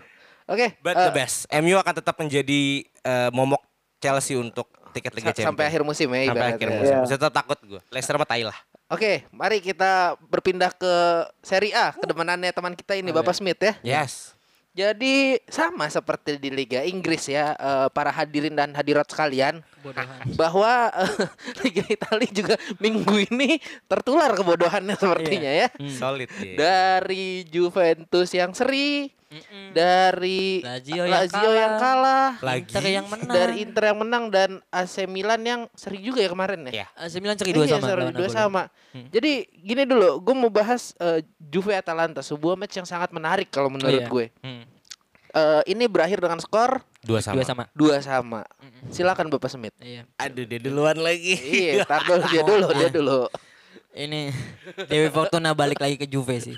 Oke, 0.52 0.76
But 0.84 0.94
eh, 1.00 1.08
the 1.08 1.14
best. 1.16 1.48
MU 1.48 1.80
akan 1.80 1.94
tetap 1.96 2.14
menjadi 2.20 2.84
eh, 2.84 3.30
momok 3.32 3.64
Chelsea 3.96 4.36
untuk 4.36 4.68
tiket 4.92 5.16
Liga 5.16 5.32
Champions. 5.32 5.48
sampai 5.48 5.64
akhir 5.72 5.82
musim 5.82 6.08
ya 6.12 6.28
Sampai 6.28 6.48
akhir 6.52 6.68
musim. 6.68 6.96
Iya. 7.00 7.08
Saya 7.08 7.18
tetap 7.18 7.34
takut 7.34 7.58
gue. 7.64 7.80
Leicester 7.88 8.20
mah 8.20 8.28
tai 8.28 8.44
lah. 8.44 8.58
Oke, 8.92 9.24
mari 9.32 9.64
kita 9.64 10.20
berpindah 10.28 10.68
ke 10.76 11.24
Serie 11.40 11.72
A, 11.72 11.96
kedemanannya 11.96 12.52
teman 12.52 12.76
kita 12.76 12.92
ini 12.92 13.08
Bapak 13.08 13.32
Smith 13.32 13.56
ya. 13.56 13.72
Yes. 13.80 14.36
Jadi 14.72 15.36
sama 15.52 15.84
seperti 15.88 16.40
di 16.40 16.48
Liga 16.48 16.80
Inggris 16.84 17.28
ya, 17.28 17.52
eh, 17.56 17.88
para 17.92 18.08
hadirin 18.08 18.52
dan 18.52 18.72
hadirat 18.72 19.04
sekalian, 19.08 19.60
Bodohan. 19.80 20.28
bahwa 20.36 20.92
Liga 21.64 21.84
Italia 21.88 22.28
juga 22.32 22.54
minggu 22.80 23.32
ini 23.32 23.60
tertular 23.88 24.32
kebodohannya 24.32 24.96
sepertinya 24.96 25.52
ya. 25.52 25.68
Hmm. 25.76 25.92
Solid 25.92 26.28
ya. 26.40 26.56
Dari 26.56 27.44
Juventus 27.48 28.28
yang 28.32 28.52
seri, 28.56 29.12
Mm-mm. 29.32 29.72
dari 29.72 30.60
Lazio 30.60 30.94
yang 30.98 31.08
Lazio 31.08 31.50
yang 31.50 31.72
kalah, 31.74 32.30
Lagi. 32.38 32.68
Inter 32.68 32.84
yang 32.86 33.06
menang. 33.06 33.32
dari 33.32 33.54
Inter 33.58 33.82
yang 33.82 33.98
menang 33.98 34.24
dan 34.28 34.50
AC 34.68 34.94
Milan 35.06 35.40
yang 35.40 35.60
seri 35.72 35.98
juga 35.98 36.20
ya 36.20 36.28
kemarin 36.28 36.68
ya. 36.68 36.72
Iya. 36.74 36.86
AC 36.94 37.14
Milan 37.16 37.34
seri 37.34 37.50
dua 37.50 37.64
Iya, 37.64 37.72
sama. 37.74 37.86
seri 37.86 38.04
dua 38.12 38.28
sama. 38.28 38.62
Hmm. 38.92 39.08
Jadi 39.08 39.32
gini 39.48 39.82
dulu, 39.82 40.20
gue 40.20 40.34
mau 40.34 40.48
bahas 40.48 40.92
eh, 40.96 41.20
Juve 41.38 41.72
Atalanta, 41.72 42.20
sebuah 42.20 42.54
match 42.54 42.76
yang 42.76 42.84
sangat 42.84 43.08
menarik 43.08 43.48
kalau 43.48 43.66
menurut 43.66 43.98
Iya. 43.98 44.06
gue. 44.06 44.26
Hmm. 44.40 44.64
Eh, 45.32 45.62
ini 45.66 45.88
berakhir 45.88 46.20
dengan 46.20 46.36
skor 46.36 46.84
Dua 47.00 47.18
sama. 47.18 47.34
Dua 47.34 47.44
sama. 47.44 47.62
dua 47.72 47.96
sama. 47.98 48.40
Silakan 48.86 49.26
Bapak 49.26 49.48
Smith. 49.48 49.72
Iya. 49.76 50.04
Aduh 50.14 50.44
dia 50.44 50.60
duluan 50.60 50.94
lagi. 50.94 51.34
iya, 51.34 51.82
tar 51.82 52.04
dulu 52.06 52.22
dia 52.28 52.42
dulu, 52.42 52.66
dia 52.70 52.88
dulu. 52.88 53.20
Ini 53.94 54.32
Dewi 54.90 55.08
Fortuna 55.08 55.52
balik 55.52 55.76
lagi 55.76 55.94
ke 55.94 56.04
Juve 56.04 56.36
sih. 56.38 56.56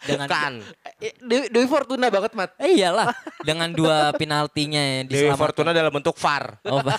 Dengan 0.00 0.28
Kan. 0.28 0.60
Eh, 0.98 1.16
Dewi, 1.18 1.48
Dewi 1.48 1.64
Fortuna 1.64 2.08
banget, 2.08 2.32
Mat. 2.32 2.52
Eh, 2.56 2.76
iyalah 2.76 3.08
dengan 3.40 3.68
dua 3.70 4.12
penaltinya 4.12 4.78
yang 4.78 5.04
Dewi 5.04 5.24
diselamatkan. 5.24 5.40
Fortuna 5.40 5.70
dalam 5.70 5.88
bentuk 5.90 6.12
VAR. 6.14 6.60
Oh, 6.64 6.84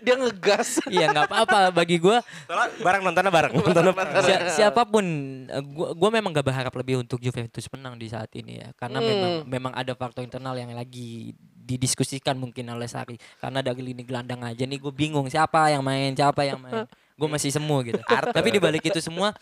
Dia 0.00 0.18
ngegas. 0.18 0.82
iya 0.88 1.06
nggak 1.06 1.30
apa-apa 1.30 1.70
bagi 1.70 1.96
gua 1.96 2.18
Soalnya 2.48 2.82
bareng 2.82 3.02
nontonnya 3.04 3.30
bareng. 3.30 3.52
Nontonnya 3.54 3.94
bareng. 3.94 4.14
si- 4.20 4.58
siapa 4.58 4.82
pun 4.82 5.04
eh, 5.46 5.62
gua 5.62 5.94
gua 5.94 6.10
memang 6.10 6.32
gak 6.32 6.42
berharap 6.44 6.74
lebih 6.74 6.98
untuk 6.98 7.22
Juventus 7.22 7.62
menang 7.70 7.94
di 7.94 8.08
saat 8.08 8.26
ini 8.34 8.58
ya 8.58 8.74
karena 8.74 8.98
Hmm. 8.98 9.06
memang 9.06 9.32
memang 9.46 9.72
ada 9.72 9.94
faktor 9.94 10.26
internal 10.26 10.56
yang 10.56 10.72
lagi 10.72 11.30
didiskusikan 11.38 12.34
mungkin 12.34 12.66
oleh 12.66 12.84
Sari 12.84 13.14
karena 13.38 13.62
dari 13.62 13.80
lini 13.84 14.02
gelandang 14.02 14.42
aja 14.42 14.66
nih 14.66 14.76
gue 14.76 14.90
bingung 14.90 15.24
siapa 15.26 15.70
yang 15.70 15.80
main 15.80 16.10
siapa 16.10 16.42
yang 16.42 16.58
main 16.58 16.84
gue 17.14 17.28
masih 17.30 17.50
semu 17.54 17.76
gitu. 17.86 18.00
Tapi 18.36 18.48
di 18.50 18.60
balik 18.60 18.82
itu 18.86 18.98
semua 18.98 19.34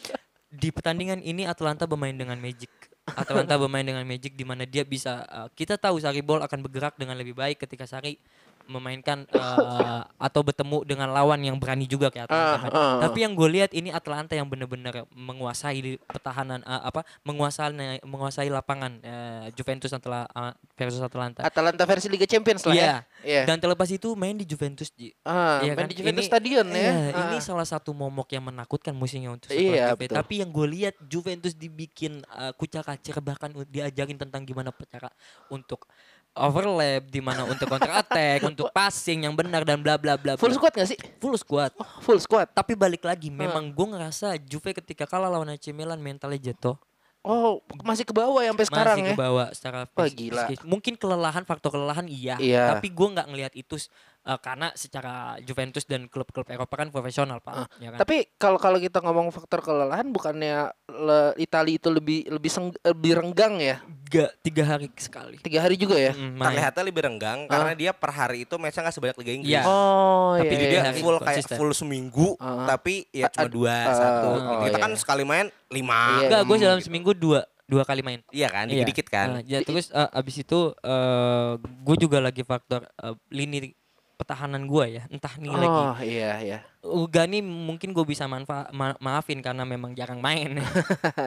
di 0.53 0.69
pertandingan 0.69 1.25
ini 1.25 1.49
Atlanta 1.49 1.89
bermain 1.89 2.13
dengan 2.13 2.37
Magic. 2.37 2.69
Atlanta 3.09 3.59
bermain 3.59 3.83
dengan 3.83 4.05
Magic 4.05 4.37
di 4.37 4.45
mana 4.45 4.69
dia 4.69 4.85
bisa 4.85 5.25
eh, 5.27 5.49
kita 5.57 5.81
tahu 5.81 5.99
Sari 5.99 6.21
Ball 6.21 6.45
akan 6.45 6.59
bergerak 6.69 6.95
dengan 7.01 7.17
lebih 7.17 7.35
baik 7.35 7.65
ketika 7.65 7.89
Sari 7.89 8.21
memainkan 8.67 9.25
eh, 9.27 10.03
atau 10.19 10.41
bertemu 10.41 10.85
dengan 10.85 11.09
lawan 11.11 11.41
yang 11.43 11.57
berani 11.57 11.87
juga 11.87 12.09
kayak 12.09 12.31
Atlanta. 12.31 12.57
Ah, 12.69 12.71
ah. 12.71 12.97
Tapi 13.09 13.19
yang 13.25 13.33
gue 13.35 13.49
lihat 13.51 13.71
ini 13.73 13.91
Atlanta 13.91 14.33
yang 14.35 14.47
benar-benar 14.47 15.07
menguasai 15.11 15.79
di 15.83 15.93
pertahanan 15.99 16.63
eh, 16.63 16.83
apa 16.83 17.03
menguasai 17.25 18.03
menguasai 18.05 18.49
lapangan 18.49 18.93
eh, 19.03 19.45
Juventus 19.55 19.91
Atla, 19.91 20.29
eh, 20.29 20.55
versus 20.77 21.03
Atlanta. 21.03 21.43
Atalanta 21.43 21.83
versi 21.85 22.07
Liga 22.07 22.27
Champions 22.29 22.63
lah 22.63 22.75
Iya. 22.75 22.85
ya. 22.85 22.97
Iya. 23.23 23.43
Dan 23.49 23.57
terlepas 23.59 23.89
itu 23.91 24.15
main 24.15 24.35
di 24.35 24.45
Juventus 24.45 24.91
Ji. 24.93 25.11
Ah, 25.23 25.63
Iya 25.63 25.73
main 25.75 25.87
kan? 25.87 25.91
di 25.91 25.97
Juventus 25.99 26.25
Ini- 26.27 26.31
Stadion 26.31 26.67
ya. 26.71 26.79
Iya, 26.79 26.95
Ah. 27.15 27.23
ini 27.31 27.39
salah 27.43 27.67
satu 27.67 27.91
momok 27.91 28.31
yang 28.31 28.45
menakutkan 28.47 28.93
musimnya 28.93 29.33
untuk 29.33 29.51
Iya. 29.51 29.95
Tapi 29.97 30.43
yang 30.45 30.51
gue 30.53 30.67
lihat 30.69 30.95
Juventus 31.07 31.55
dibikin 31.57 32.23
uh, 32.29 32.53
kucak 32.55 32.85
kacir 32.85 33.17
bahkan 33.23 33.51
diajarin 33.71 34.19
tentang 34.19 34.43
gimana 34.45 34.71
cara 34.91 35.09
untuk 35.49 35.87
overlap, 36.33 37.03
di 37.09 37.21
mana 37.21 37.45
untuk 37.45 37.69
counter 37.69 37.93
attack, 37.93 38.41
untuk 38.51 38.69
passing 38.73 39.29
yang 39.29 39.35
benar 39.37 39.63
dan 39.63 39.81
bla 39.81 40.01
bla 40.01 40.17
bla. 40.17 40.35
Full 40.41 40.57
squad 40.57 40.73
gak 40.73 40.89
sih? 40.89 40.99
Full 41.21 41.37
squad. 41.37 41.73
Full 42.05 42.21
squad. 42.21 42.49
Tapi 42.53 42.73
balik 42.73 43.05
lagi, 43.05 43.29
memang 43.29 43.69
gue 43.73 43.87
ngerasa 43.93 44.37
Juve 44.41 44.73
ketika 44.73 45.05
kalah 45.05 45.29
lawan 45.29 45.53
AC 45.53 45.71
Milan 45.71 46.01
mentalnya 46.01 46.53
jatuh. 46.53 46.77
Oh, 47.23 47.63
masih 47.87 48.03
ke 48.03 48.11
bawah 48.11 48.43
ya 48.43 48.51
sampai 48.51 48.67
sekarang 48.67 48.97
masih 48.99 49.07
ya. 49.07 49.15
ke 49.15 49.23
bawah 49.23 49.47
secara 49.55 49.81
Wah, 49.95 50.07
fis- 50.11 50.19
gila. 50.19 50.43
psikis. 50.43 50.59
Mungkin 50.67 50.95
kelelahan, 50.99 51.47
faktor 51.47 51.71
kelelahan 51.71 52.11
iya. 52.11 52.35
Iya. 52.35 52.75
Tapi 52.75 52.91
gue 52.91 53.09
nggak 53.15 53.27
ngelihat 53.31 53.53
itu 53.55 53.79
uh, 54.27 54.39
karena 54.43 54.75
secara 54.75 55.39
Juventus 55.47 55.87
dan 55.87 56.11
klub-klub 56.11 56.51
Eropa 56.51 56.75
kan 56.75 56.91
profesional 56.91 57.39
pak. 57.39 57.71
ya 57.79 57.95
kan? 57.95 57.99
Tapi 58.03 58.27
kalau 58.35 58.59
kalau 58.59 58.83
kita 58.83 58.99
ngomong 58.99 59.31
faktor 59.31 59.63
kelelahan 59.63 60.11
bukannya 60.11 60.75
le, 61.03 61.21
Italia 61.37 61.75
itu 61.75 61.89
lebih 61.89 62.31
lebih 62.31 62.47
seng- 62.49 62.79
lebih 62.79 63.13
renggang 63.15 63.59
ya? 63.59 63.83
Tiga, 64.07 64.29
tiga 64.41 64.63
hari 64.63 64.87
sekali. 64.95 65.37
Tiga 65.41 65.59
hari 65.59 65.75
juga 65.75 65.97
ya? 65.97 66.13
Mm. 66.13 66.37
Terlihatnya 66.37 66.83
lebih 66.85 67.03
renggang 67.03 67.39
karena 67.45 67.73
dia 67.73 67.91
per 67.91 68.11
hari 68.11 68.45
itu 68.45 68.55
matchnya 68.55 68.85
nggak 68.85 68.95
sebanyak 68.95 69.17
Liga 69.19 69.33
Inggris. 69.35 69.51
Iya. 69.51 69.63
Oh, 69.65 70.37
Tapi 70.37 70.45
iya, 70.45 70.53
Jadi 70.53 70.63
iya. 70.63 70.71
dia 70.71 70.81
hari 70.85 71.01
full 71.01 71.17
kayak 71.17 71.27
konsisten. 71.27 71.57
full 71.57 71.73
seminggu, 71.73 72.29
Ah. 72.37 72.69
tapi 72.69 73.09
ya 73.11 73.27
cuma 73.27 73.43
Ad- 73.43 73.53
dua 73.53 73.73
ah, 73.75 73.97
satu. 73.97 74.29
oh, 74.31 74.61
Kita 74.63 74.79
iya. 74.79 74.85
kan 74.85 74.93
sekali 74.95 75.25
main 75.25 75.47
lima. 75.69 76.01
Iya. 76.21 76.27
Enggak, 76.29 76.41
gue 76.43 76.55
enam 76.55 76.63
dalam 76.63 76.79
gitu. 76.79 76.87
seminggu 76.87 77.11
dua 77.13 77.41
dua 77.65 77.83
kali 77.83 78.01
main. 78.01 78.21
Iya 78.29 78.49
kan, 78.49 78.69
Iya. 78.69 78.85
dikit-dikit 78.85 79.09
kan. 79.09 79.29
Nah, 79.33 79.43
ya, 79.43 79.59
terus 79.61 79.89
uh, 79.91 80.13
abis 80.13 80.37
itu 80.39 80.61
uh, 80.77 81.53
gue 81.57 81.97
juga 81.99 82.21
lagi 82.21 82.43
faktor 82.43 82.85
uh, 82.97 83.17
lini 83.29 83.73
pertahanan 84.23 84.63
gue 84.65 84.85
ya, 84.89 85.03
entah 85.11 85.35
nih 85.35 85.51
lagi. 85.51 85.67
Oh, 85.67 85.97
iya 85.99 86.33
iya. 86.39 86.59
Ugani 86.83 87.43
mungkin 87.43 87.91
gue 87.91 88.03
bisa 88.03 88.27
manfa 88.27 88.67
ma- 88.71 88.99
maafin 88.99 89.39
karena 89.39 89.63
memang 89.63 89.91
jarang 89.93 90.19
main. 90.19 90.55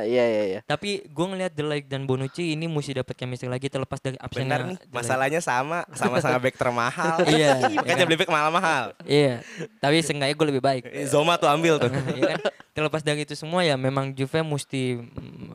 Iya 0.06 0.24
iya 0.26 0.44
iya. 0.48 0.60
Tapi 0.64 1.04
gue 1.06 1.26
ngelihat 1.26 1.52
De 1.52 1.64
Ligt 1.64 1.88
dan 1.88 2.04
Bonucci 2.04 2.52
ini 2.52 2.68
mesti 2.68 2.96
dapat 2.96 3.16
chemistry 3.16 3.48
lagi 3.48 3.68
terlepas 3.68 4.00
dari 4.00 4.16
Benar 4.16 4.28
absennya. 4.28 4.60
nih, 4.68 4.78
masalahnya 4.92 5.40
sama, 5.40 5.84
sama-sama 5.92 6.40
back 6.40 6.56
termahal. 6.56 7.24
Iya. 7.32 7.60
Makanya 7.80 8.04
beli 8.06 8.20
back 8.20 8.32
mahal-mahal. 8.32 8.96
Iya, 9.04 9.44
tapi 9.80 10.00
seenggaknya 10.00 10.36
gue 10.36 10.48
lebih 10.56 10.64
baik. 10.64 10.84
Eh, 10.88 11.08
Zoma 11.08 11.36
tuh 11.36 11.52
ambil 11.52 11.76
tuh. 11.80 11.92
Iya 12.16 12.36
kan? 12.36 12.40
Terlepas 12.72 13.02
dari 13.04 13.24
itu 13.24 13.36
semua 13.36 13.64
ya 13.64 13.76
memang 13.76 14.12
Juve 14.12 14.40
mesti 14.44 15.00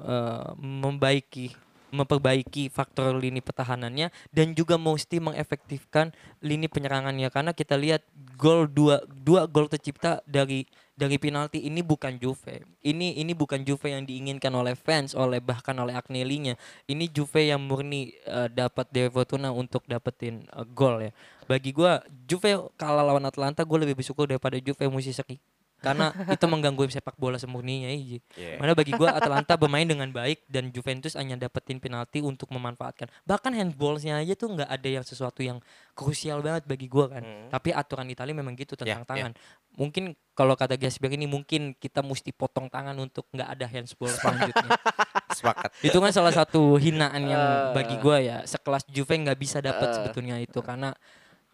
eh, 0.00 0.48
membaiki 0.56 1.52
memperbaiki 1.90 2.70
faktor 2.70 3.18
lini 3.18 3.42
pertahanannya 3.42 4.08
dan 4.30 4.54
juga 4.54 4.78
mesti 4.80 5.18
mengefektifkan 5.18 6.14
lini 6.40 6.66
penyerangannya 6.66 7.28
karena 7.28 7.52
kita 7.52 7.74
lihat 7.76 8.06
gol 8.38 8.70
dua 8.70 9.02
dua 9.06 9.44
gol 9.44 9.68
tercipta 9.68 10.24
dari 10.24 10.64
dari 11.00 11.16
penalti 11.16 11.64
ini 11.64 11.80
bukan 11.80 12.20
Juve. 12.20 12.60
Ini 12.84 13.16
ini 13.16 13.32
bukan 13.32 13.64
Juve 13.64 13.88
yang 13.88 14.04
diinginkan 14.04 14.52
oleh 14.52 14.76
fans, 14.76 15.16
oleh 15.16 15.40
bahkan 15.40 15.72
oleh 15.80 15.96
Agnelli-nya. 15.96 16.60
Ini 16.84 17.08
Juve 17.08 17.48
yang 17.48 17.64
murni 17.64 18.12
eh, 18.28 18.52
dapat 18.52 18.92
dari 18.92 19.08
Fortuna 19.08 19.48
untuk 19.48 19.88
dapetin 19.88 20.44
eh, 20.44 20.66
gol 20.76 21.08
ya. 21.08 21.12
Bagi 21.48 21.72
gua 21.72 22.04
Juve 22.28 22.68
kalah 22.76 23.02
lawan 23.02 23.24
Atlanta 23.24 23.64
gue 23.64 23.78
lebih 23.80 23.96
bersyukur 23.96 24.28
daripada 24.28 24.60
Juve 24.60 24.86
mesti 24.92 25.16
seri 25.16 25.40
karena 25.80 26.12
itu 26.36 26.44
mengganggu 26.44 26.86
sepak 26.86 27.16
bola 27.16 27.40
semurninya 27.40 27.88
iya. 27.88 28.20
Iya. 28.36 28.56
Mana 28.60 28.76
bagi 28.76 28.92
gua 28.92 29.16
Atalanta 29.16 29.56
bermain 29.56 29.88
dengan 29.88 30.06
baik 30.08 30.44
dan 30.46 30.68
Juventus 30.70 31.16
hanya 31.16 31.34
dapetin 31.34 31.80
penalti 31.80 32.20
untuk 32.20 32.52
memanfaatkan. 32.52 33.08
Bahkan 33.24 33.52
handballsnya 33.56 34.20
aja 34.20 34.36
tuh 34.36 34.52
nggak 34.54 34.68
ada 34.68 34.88
yang 34.88 35.04
sesuatu 35.04 35.40
yang 35.40 35.58
krusial 35.96 36.40
banget 36.40 36.68
bagi 36.68 36.86
gua 36.86 37.08
kan. 37.10 37.24
Hmm. 37.24 37.48
Tapi 37.48 37.72
aturan 37.72 38.06
Italia 38.06 38.36
memang 38.36 38.54
gitu 38.54 38.76
Ya, 38.80 39.00
tentang 39.00 39.04
tangan. 39.08 39.32
Mungkin 39.74 40.12
kalau 40.34 40.56
kata 40.56 40.76
Gasper 40.76 41.12
ini 41.12 41.24
mungkin 41.24 41.74
kita 41.74 42.00
mesti 42.00 42.32
potong 42.32 42.68
tangan 42.68 42.96
untuk 42.96 43.28
nggak 43.30 43.48
ada 43.48 43.66
handsball 43.66 44.08
selanjutnya. 44.08 44.76
Sepakat. 45.30 45.70
itu 45.80 45.94
kan 45.94 46.10
salah 46.10 46.34
satu 46.34 46.74
hinaan 46.76 47.22
yang 47.22 47.40
Eh. 47.40 47.72
bagi 47.72 47.96
gua 48.02 48.18
ya 48.18 48.42
sekelas 48.44 48.82
Juve 48.90 49.14
nggak 49.14 49.38
bisa 49.38 49.62
Eh. 49.62 49.64
dapat 49.64 49.94
sebetulnya 49.94 50.36
itu 50.36 50.58
karena 50.60 50.90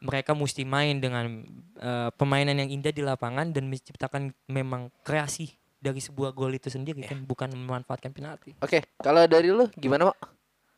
mereka 0.00 0.36
mesti 0.36 0.62
main 0.68 1.00
dengan 1.00 1.44
eh, 1.80 2.10
permainan 2.12 2.60
yang 2.60 2.70
indah 2.70 2.92
di 2.92 3.00
lapangan 3.00 3.52
dan 3.52 3.68
menciptakan 3.70 4.32
memang 4.50 4.92
kreasi 5.02 5.56
dari 5.80 6.00
sebuah 6.00 6.32
gol 6.34 6.56
itu 6.56 6.72
sendiri 6.72 7.04
kan 7.06 7.22
bukan 7.22 7.52
memanfaatkan 7.52 8.10
penalti. 8.10 8.56
Oke, 8.60 8.82
kalau 8.98 9.22
dari 9.28 9.52
lu 9.52 9.68
gimana, 9.76 10.10
Mak? 10.10 10.35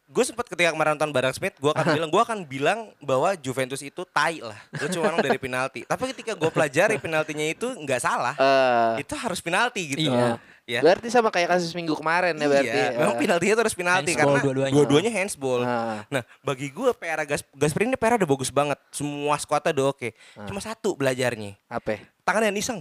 Gue 0.09 0.25
sempat 0.25 0.49
ketika 0.49 0.73
kemarin 0.73 0.97
nonton 0.97 1.13
bareng 1.13 1.31
Smith, 1.31 1.53
gue 1.55 1.69
akan 1.69 1.85
bilang, 1.95 2.09
gue 2.09 2.23
akan 2.23 2.39
bilang 2.43 2.79
bahwa 2.99 3.37
Juventus 3.37 3.79
itu 3.79 4.09
tai 4.09 4.41
lah. 4.41 4.57
Lu 4.75 4.89
cuma 4.89 5.13
dari 5.15 5.37
penalti. 5.37 5.85
Tapi 5.85 6.03
ketika 6.11 6.33
gue 6.33 6.49
pelajari 6.49 6.97
penaltinya 6.97 7.45
itu 7.45 7.69
nggak 7.69 8.01
salah. 8.01 8.33
Eh, 8.35 9.05
Itu 9.05 9.13
harus 9.15 9.39
penalti 9.39 9.95
gitu. 9.95 10.09
Iya. 10.09 10.41
Ya. 10.69 10.85
berarti 10.85 11.09
sama 11.09 11.33
kayak 11.33 11.49
kasus 11.49 11.73
minggu 11.73 11.97
kemarin 11.97 12.37
ya 12.37 12.45
berarti. 12.45 12.77
Iya, 12.77 12.89
memang 13.01 13.17
Eh, 13.17 13.21
penaltinya 13.25 13.53
itu 13.53 13.63
harus 13.65 13.73
penalti 13.73 14.11
Handsball 14.13 14.21
karena 14.29 14.41
dua-duanya. 14.45 14.73
dua-duanya 14.77 15.11
handsball. 15.11 15.61
Ah. 15.65 16.05
Nah, 16.09 16.23
bagi 16.45 16.69
gue 16.69 16.91
PR 16.93 17.25
Gas 17.25 17.41
Gasper 17.57 17.81
ini 17.85 17.97
PR 17.97 18.21
udah 18.21 18.29
bagus 18.29 18.53
banget. 18.53 18.77
Semua 18.93 19.41
skuadnya 19.41 19.73
udah 19.73 19.87
oke. 19.89 20.13
Cuma 20.45 20.61
satu 20.61 20.93
belajarnya. 20.93 21.57
apa? 21.69 22.05
Tangan 22.21 22.45
jangan 22.45 22.59
iseng. 22.61 22.79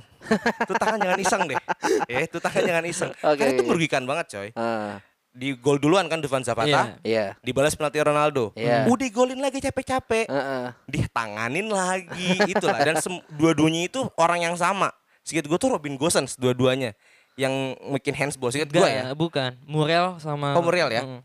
Tuh 0.68 0.76
tangan 0.76 1.00
jangan 1.00 1.20
iseng 1.20 1.42
deh. 1.48 1.56
Ya, 2.12 2.20
itu 2.24 2.38
tangan 2.38 2.64
jangan 2.66 2.86
iseng. 2.86 3.12
Oke, 3.14 3.36
Karena 3.40 3.52
itu 3.56 3.64
merugikan 3.64 4.04
banget, 4.04 4.26
coy. 4.32 4.50
Ah, 4.52 5.00
Di 5.38 5.54
gol 5.54 5.78
duluan 5.78 6.06
kan 6.06 6.18
Dufan 6.18 6.42
Zapata. 6.42 6.66
Iya. 6.66 6.84
iya. 7.04 7.26
Dibalas 7.40 7.72
penalti 7.72 8.02
Ronaldo. 8.02 8.50
Iya. 8.52 8.90
Udah 8.90 9.08
golin 9.08 9.38
lagi 9.38 9.62
capek-capek. 9.62 10.26
Heeh. 10.26 10.66
Ditanganin 10.88 11.70
lagi 11.70 12.42
itulah 12.54 12.80
dan 12.80 12.98
sem- 12.98 13.22
dua-duanya 13.32 13.86
itu 13.86 14.02
orang 14.16 14.42
yang 14.42 14.56
sama. 14.56 14.90
Sedikit 15.22 15.46
gue 15.46 15.58
tuh 15.58 15.70
Robin 15.70 15.94
Gosens 15.94 16.34
dua-duanya 16.36 16.98
yang 17.38 17.54
bikin 17.94 18.18
handsball. 18.18 18.50
Sedikit 18.50 18.74
gue 18.74 18.82
Enggak 18.82 18.98
ya. 18.98 19.14
bukan. 19.14 19.52
Muriel 19.64 20.18
sama 20.18 20.58
Oh, 20.58 20.64
Muriel 20.64 20.90
ya? 20.90 21.06
Mm. 21.06 21.22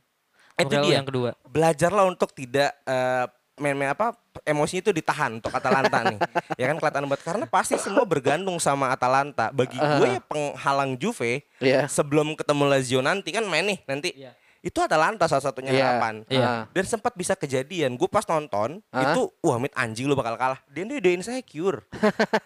Itu 0.55 0.69
Muriel 0.69 0.85
dia. 0.85 0.95
yang 0.95 1.09
kedua. 1.09 1.31
belajarlah 1.43 2.05
untuk 2.05 2.29
tidak 2.31 2.69
eh, 2.85 3.25
main-main 3.57 3.91
apa 3.91 4.13
emosinya 4.43 4.81
itu 4.81 4.93
ditahan 4.93 5.39
untuk 5.39 5.53
Atalanta 5.53 5.99
nih. 6.09 6.19
Ya 6.61 6.69
kan 6.69 6.77
kelihatan 6.79 7.05
banget. 7.09 7.23
Karena 7.25 7.45
pasti 7.49 7.77
semua 7.81 8.05
bergantung 8.05 8.57
sama 8.61 8.93
Atalanta. 8.93 9.49
Bagi 9.53 9.77
gue 9.77 10.09
ya 10.17 10.21
penghalang 10.21 10.97
Juve 10.97 11.45
Iya. 11.59 11.89
sebelum 11.89 12.37
ketemu 12.37 12.65
Lazio 12.69 13.01
nanti 13.01 13.33
kan 13.33 13.45
main 13.49 13.65
nih 13.67 13.79
nanti. 13.89 14.09
Iya. 14.15 14.33
Itu 14.63 14.79
Atalanta 14.79 15.27
salah 15.27 15.43
satunya 15.43 15.69
Iya. 15.69 15.83
harapan 15.85 16.15
Iya. 16.27 16.41
Ah. 16.41 16.63
dan 16.71 16.85
sempat 16.85 17.13
bisa 17.13 17.35
kejadian 17.35 17.95
gue 17.95 18.07
pas 18.07 18.23
nonton 18.23 18.79
Ah. 18.89 19.11
itu 19.11 19.27
wah 19.41 19.59
mit 19.59 19.75
anjing 19.75 20.07
lu 20.07 20.15
bakal 20.15 20.35
kalah 20.35 20.63
dia 20.67 20.83
dia 20.83 20.97
udah 20.97 21.13
insecure 21.13 21.83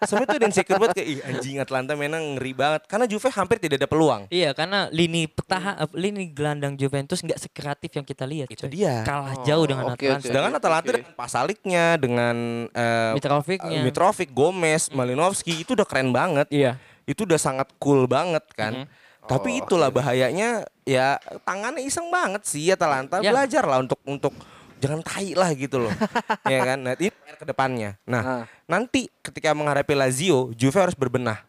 sampai 0.03 0.25
itu 0.25 0.35
udah 0.35 0.49
insecure 0.49 0.79
banget 0.79 0.97
kayak 0.97 1.09
ih 1.09 1.21
anjing 1.23 1.57
Atalanta 1.59 1.93
mainnya 1.93 2.17
ngeri 2.17 2.53
banget 2.53 2.81
karena 2.87 3.05
Juve 3.05 3.29
hampir 3.29 3.57
tidak 3.59 3.77
ada 3.79 3.87
peluang 3.87 4.23
Iya, 4.29 4.51
karena 4.53 4.89
lini 4.89 5.27
petahan 5.27 5.77
lini 5.93 6.29
gelandang 6.29 6.75
Juventus 6.75 7.21
nggak 7.21 7.37
sekreatif 7.39 7.91
yang 7.93 8.03
kita 8.03 8.25
lihat. 8.25 8.49
Itu 8.49 8.65
coy. 8.65 8.73
dia. 8.73 9.03
Kalah 9.03 9.37
jauh 9.43 9.65
dengan 9.65 9.85
oke, 9.87 9.95
Atalanta. 9.95 10.17
oke. 10.17 10.27
sedangkan 10.27 10.53
Atalanta 10.55 10.83
oke. 10.83 10.97
dengan 10.97 11.13
Pasaliknya 11.15 11.85
dengan 11.97 12.37
eh, 12.69 13.13
Mitrovicnya. 13.13 13.81
Mitrovic, 13.83 14.29
Gomez, 14.31 14.89
Malinowski 14.91 15.53
itu 15.59 15.73
udah 15.73 15.85
keren 15.85 16.11
banget. 16.11 16.49
Iya. 16.49 16.81
Itu 17.05 17.23
udah 17.23 17.37
sangat 17.37 17.71
cool 17.77 18.07
banget 18.07 18.43
kan. 18.53 18.85
Tapi 18.85 19.05
Oh, 19.29 19.43
itulah 19.45 19.89
bahayanya 19.89 20.63
ya 20.83 21.19
tangannya 21.43 21.83
iseng 21.83 22.07
banget 22.09 22.43
sih 22.43 22.69
Atalanta. 22.69 23.19
Ya. 23.19 23.31
Belajar 23.31 23.63
lah 23.63 23.79
untuk 23.79 23.99
untuk 24.03 24.31
jangan 24.77 25.01
tai 25.01 25.33
lah 25.33 25.51
gitu 25.51 25.81
loh. 25.81 25.91
ya 26.47 26.59
kan? 26.65 26.79
Nah, 26.79 26.95
ini 26.95 27.11
PR 27.11 27.35
ke 27.35 27.45
depannya. 27.45 27.99
Nah, 28.05 28.23
Ah. 28.23 28.43
nanti 28.65 29.11
ketika 29.21 29.51
menghadapi 29.51 29.93
Lazio, 29.93 30.53
Juve 30.53 30.79
harus 30.79 30.95
berbenah. 30.95 31.43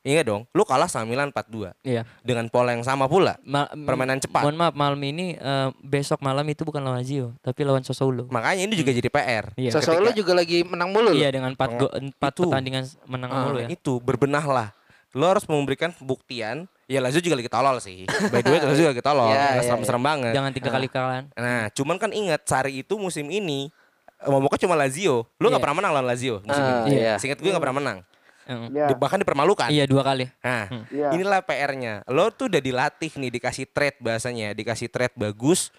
Iya 0.00 0.20
dong, 0.20 0.44
lu 0.52 0.62
kalah 0.62 0.84
sama 0.84 1.08
Milan 1.08 1.32
4-2 1.32 1.72
Iya. 1.80 2.04
dengan 2.20 2.44
pola 2.48 2.76
yang 2.76 2.84
sama 2.84 3.08
pula. 3.08 3.40
Ma- 3.40 3.72
Permainan 3.72 4.20
cepat. 4.20 4.44
Mohon 4.44 4.56
maaf 4.58 4.74
malam 4.74 5.00
ini 5.00 5.32
eh, 5.32 5.68
besok 5.80 6.20
malam 6.20 6.44
itu 6.44 6.60
bukan 6.60 6.76
lawan 6.78 7.00
Lazio, 7.00 7.32
tapi 7.40 7.64
lawan 7.64 7.80
Sassuolo. 7.80 8.28
Makanya 8.28 8.68
ini 8.68 8.76
juga 8.76 8.92
jadi 8.92 9.08
PR. 9.08 9.56
Iya. 9.56 9.72
Sassuolo 9.72 10.12
Ketika- 10.12 10.20
juga 10.20 10.32
lagi 10.36 10.60
menang 10.60 10.92
mulu 10.92 11.08
loh. 11.08 11.16
Iya 11.16 11.32
dengan 11.32 11.56
4 11.56 11.70
go- 11.74 11.88
empat 11.88 12.32
Itu. 12.32 12.40
pertandingan 12.44 12.84
menang 13.06 13.30
Ah, 13.32 13.40
mulu 13.42 13.56
ya. 13.58 13.68
Itu 13.72 13.96
berbenah 13.98 14.44
lah. 14.44 14.68
Lo 15.16 15.24
harus 15.24 15.48
memberikan 15.48 15.88
pembuktian. 15.90 16.68
Ya 16.84 17.00
Lazio 17.00 17.18
juga 17.18 17.34
lagi 17.34 17.48
tolol 17.48 17.76
sih. 17.78 18.04
By 18.32 18.40
the 18.40 18.50
way 18.50 18.60
Lazio 18.60 18.82
juga 18.82 18.92
lagi 18.92 19.02
tolol. 19.02 19.28
Ya, 19.28 19.56
iya, 19.56 19.62
serem-serem 19.62 20.02
banget. 20.02 20.32
Jangan 20.32 20.50
tiga 20.52 20.68
kali 20.68 20.86
kalahan. 20.86 21.24
Nah, 21.32 21.68
cuman 21.70 21.96
kan 21.96 22.10
ingat 22.10 22.44
Sari 22.44 22.78
itu 22.78 22.94
musim 22.94 23.24
ini 23.26 23.72
eh, 24.16 24.28
momoknya 24.28 24.60
cuma 24.62 24.74
Lazio. 24.74 25.24
Lu 25.34 25.46
nggak 25.46 25.52
Iya. 25.52 25.62
pernah 25.62 25.76
menang 25.76 25.92
lawan 25.92 26.06
Lazio 26.06 26.40
musim 26.40 26.60
Ah, 26.60 26.84
ini. 26.84 26.96
iya. 26.98 27.14
Seingat 27.16 27.38
gue 27.38 27.48
nggak 27.48 27.60
pernah 27.60 27.78
menang. 27.78 27.98
Heeh. 28.44 28.68
Iya. 28.70 28.86
Di- 28.88 28.96
bahkan 28.96 29.16
dipermalukan. 29.16 29.68
Iya 29.68 29.84
dua 29.84 30.02
kali. 30.02 30.28
Nah, 30.40 30.64
Iya. 30.88 31.08
inilah 31.12 31.40
PR-nya. 31.40 32.04
Lo 32.06 32.28
tuh 32.28 32.46
udah 32.46 32.60
dilatih 32.60 33.12
nih 33.14 33.30
dikasih 33.32 33.64
trade 33.66 33.96
bahasanya, 33.98 34.52
dikasih 34.52 34.88
trade 34.88 35.12
bagus. 35.14 35.72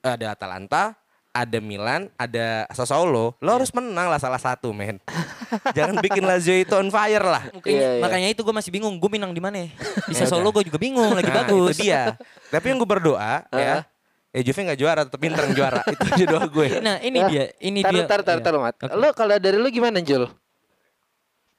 Ada 0.00 0.32
Atalanta, 0.32 0.96
ada 1.30 1.58
Milan, 1.58 2.10
ada 2.14 2.66
Sassuolo. 2.68 3.38
Lo 3.38 3.50
harus 3.52 3.70
menang 3.70 4.10
lah 4.10 4.18
salah 4.18 4.36
satu, 4.36 4.70
men. 4.70 4.98
Jangan 5.76 5.98
bikin 5.98 6.22
Lazio 6.22 6.52
itu 6.52 6.72
on 6.72 6.88
fire 6.88 7.22
lah. 7.22 7.46
Mungkin 7.50 7.70
Iya, 7.70 7.88
iya. 7.96 8.02
makanya 8.02 8.28
itu 8.28 8.40
gue 8.40 8.50
masih 8.50 8.68
bingung. 8.68 8.94
Gue 8.96 9.06
menang 9.08 9.30
di 9.30 9.38
mana? 9.38 9.62
ya? 9.62 9.68
Di 10.04 10.14
Sassuolo 10.14 10.50
gue 10.50 10.66
juga 10.66 10.76
bingung. 10.76 11.10
Lagi 11.12 11.26
Nah, 11.26 11.36
bagus. 11.40 11.74
Itu 11.74 11.84
dia. 11.84 12.18
Tapi 12.48 12.64
yang 12.66 12.76
gue 12.76 12.88
berdoa 12.88 13.46
ya, 13.48 13.86
eh 14.30 14.42
Juve 14.42 14.62
nggak 14.64 14.76
juara, 14.76 15.00
tetap 15.02 15.18
pinter 15.18 15.42
yang 15.42 15.54
juara. 15.56 15.82
itu 15.84 16.02
aja 16.04 16.24
doa 16.28 16.44
gue. 16.44 16.66
Nah 16.82 16.96
ini 17.00 17.18
dia. 17.24 17.44
Ini 17.56 17.78
Tar, 17.80 17.92
dia. 17.92 18.04
tar, 18.04 18.20
tar, 18.20 18.36
Iya. 18.36 18.44
tar, 18.44 18.54
Mat. 18.56 18.74
Oke. 18.76 18.90
Lu 18.92 19.08
kalau 19.12 19.34
dari 19.36 19.56
lu 19.56 19.68
gimana, 19.68 19.98
Jul? 20.00 20.26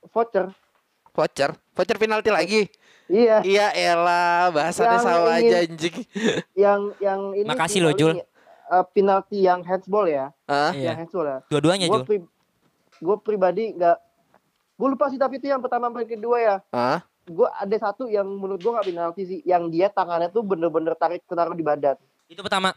voucher. 0.07 0.51
Voucher? 1.11 1.51
Voucher 1.71 1.97
penalti 1.97 2.27
lagi? 2.27 2.61
Iya, 3.07 3.43
Iya 3.43 3.67
elah, 3.73 4.47
bahasannya 4.49 4.87
Yang 4.93 5.03
ingin- 5.03 5.35
aja 5.35 5.57
anjing. 5.61 5.95
yang 6.55 6.81
yang 6.97 7.21
ini 7.33 7.43
Makasih 7.45 7.79
paling 7.81 7.97
Jul. 7.97 8.11
Eh, 8.71 8.85
penalti 8.87 9.37
yang 9.41 9.59
handsball 9.61 10.07
ya, 10.07 10.31
Iya. 10.47 10.71
yang 10.87 10.97
handsball 10.97 11.27
ya. 11.27 11.37
Dua-duanya 11.47 11.85
Jul. 11.85 12.03
pri 12.03 12.17
gue 12.97 13.15
pribadi 13.19 13.73
nggak, 13.73 13.97
gue 14.77 14.87
lupa 14.87 15.09
sih 15.09 15.17
tapi 15.17 15.35
itu 15.35 15.45
yang 15.45 15.59
pertama 15.59 15.87
sama 15.87 15.99
yang 15.99 16.11
kedua 16.11 16.37
ya. 16.37 16.55
ah. 16.71 17.03
Gue 17.23 17.45
ada 17.47 17.77
satu 17.77 18.05
yang 18.05 18.25
menurut 18.25 18.57
gue 18.57 18.71
nggak 18.71 18.87
penalti 18.87 19.21
sih, 19.23 19.39
yang 19.43 19.67
dia 19.67 19.87
tangannya 19.87 20.27
tuh 20.27 20.41
bener-bener 20.41 20.95
tarik 20.95 21.21
taruh 21.23 21.51
di 21.51 21.61
badan. 21.61 21.93
Itu 22.25 22.41
pertama. 22.41 22.73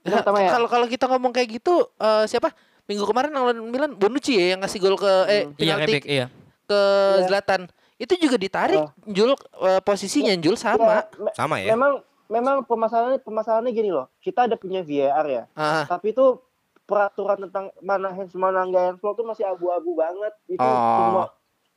Itu 0.00 0.12
pertama 0.12 0.38
ya. 0.38 0.50
Kalau 0.50 0.68
kalau 0.68 0.84
kita 0.84 1.06
ngomong 1.06 1.32
kayak 1.32 1.48
gitu 1.54 1.88
eh, 1.94 2.26
siapa? 2.26 2.52
Minggu 2.84 3.00
kemarin 3.02 3.32
lawan 3.32 3.56
Milan 3.64 3.96
Bonucci 3.96 4.36
ya 4.36 4.52
yang 4.52 4.60
ngasih 4.60 4.76
gol 4.76 5.00
ke 5.00 5.08
eh 5.24 5.40
Hmm. 5.42 5.56
Iya, 5.56 5.56
penalti 5.56 5.88
Rebek, 5.88 6.04
iya. 6.04 6.26
ke 6.68 6.80
Iya. 7.16 7.24
Zlatan. 7.24 7.60
Itu 7.96 8.12
juga 8.18 8.36
ditarik 8.36 8.76
Oh. 8.76 8.90
Jul 9.06 9.32
eh, 9.32 9.80
posisinya 9.80 10.36
Jul 10.36 10.60
sama. 10.60 11.00
Ya, 11.00 11.32
Sama 11.32 11.56
ya. 11.56 11.72
memang 11.72 12.04
memang 12.34 12.66
permasalahannya 12.66 13.22
permasalahannya 13.22 13.70
gini 13.70 13.88
loh. 13.88 14.10
Kita 14.18 14.44
ada 14.44 14.58
punya 14.58 14.82
VAR 14.82 15.22
ya, 15.24 15.44
Ah, 15.54 15.86
tapi 15.86 16.10
itu 16.10 16.42
peraturan 16.82 17.38
tentang 17.40 17.70
mana 17.80 18.10
hands 18.10 18.34
mana 18.34 18.66
nggak 18.66 18.84
handsball 18.90 19.14
tuh 19.14 19.22
masih 19.22 19.46
abu-abu 19.46 19.94
banget. 19.94 20.34
Itu 20.46 20.60
Oh. 20.60 20.98
semua 20.98 21.24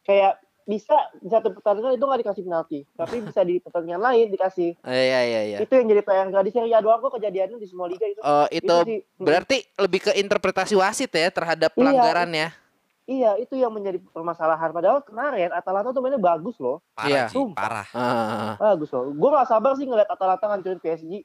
kayak 0.01 0.33
bisa 0.67 0.91
di 1.15 1.31
satu 1.31 1.55
pertandingan 1.55 1.95
itu 1.95 2.03
nggak 2.03 2.21
dikasih 2.27 2.43
penalti, 2.43 2.79
tapi 2.91 3.23
bisa 3.23 3.39
di 3.41 3.55
pertandingan 3.57 4.03
lain 4.03 4.27
dikasih. 4.27 4.75
iya 4.83 5.19
iya 5.23 5.41
iya. 5.45 5.57
Itu 5.61 5.71
yang 5.71 5.87
jadi 5.87 6.01
PR 6.01 6.27
nggak 6.27 6.43
di 6.43 6.51
Serie 6.51 6.75
A 6.75 6.83
doang 6.83 6.99
kok 6.99 7.15
kejadiannya 7.15 7.55
di 7.55 7.67
semua 7.69 7.87
liga 7.87 8.03
itu. 8.03 8.19
Oh, 8.19 8.43
itu 8.51 8.75
sih, 8.83 8.99
berarti 9.15 9.63
lebih 9.77 9.99
ke 10.03 10.11
interpretasi 10.13 10.75
wasit 10.75 11.07
ya 11.07 11.31
terhadap 11.31 11.71
Iya. 11.71 11.77
pelanggaran 11.77 12.29
ya. 12.35 12.49
Iya, 13.07 13.39
itu 13.39 13.55
yang 13.55 13.71
menjadi 13.71 14.03
permasalahan. 14.03 14.75
Padahal 14.75 14.99
kemarin 14.99 15.55
Atalanta 15.55 15.95
tuh 15.95 16.03
mainnya 16.03 16.19
bagus 16.19 16.59
loh. 16.59 16.83
Parah 16.91 17.07
Iya. 17.07 17.23
sih, 17.31 17.39
parah. 17.55 17.87
Ah. 17.95 18.53
Bagus 18.59 18.91
loh. 18.91 19.15
Gue 19.15 19.29
gak 19.31 19.47
sabar 19.47 19.71
sih 19.79 19.87
ngeliat 19.87 20.11
Atalanta 20.11 20.43
ngancurin 20.43 20.75
PSG. 20.77 21.23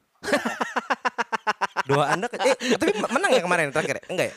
Doa 1.83 2.15
Anda 2.15 2.31
ke 2.31 2.39
eh 2.39 2.55
tapi 2.79 2.95
menang 2.95 3.35
ya 3.35 3.43
kemarin 3.43 3.75
terakhir 3.75 3.99
ya? 3.99 4.05
Enggak 4.07 4.27
ya? 4.31 4.35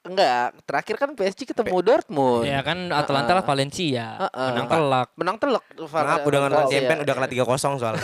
Enggak, 0.00 0.48
terakhir 0.64 0.96
kan 0.96 1.10
PSG 1.12 1.40
ketemu 1.46 1.76
Dortmund. 1.78 2.42
Ya 2.42 2.64
kan 2.64 2.88
Atalanta 2.88 3.36
lah 3.36 3.44
Valencia. 3.44 4.16
Heeh. 4.26 4.48
Menang 4.50 4.66
telak. 4.66 5.08
Menang 5.14 5.36
telak. 5.38 5.64
Maaf 5.76 6.24
udah 6.24 6.40
Valencia. 6.42 6.72
champion 6.72 6.98
udah 7.04 7.14
kalah 7.14 7.30
3-0 7.30 7.78
soalnya. 7.78 8.02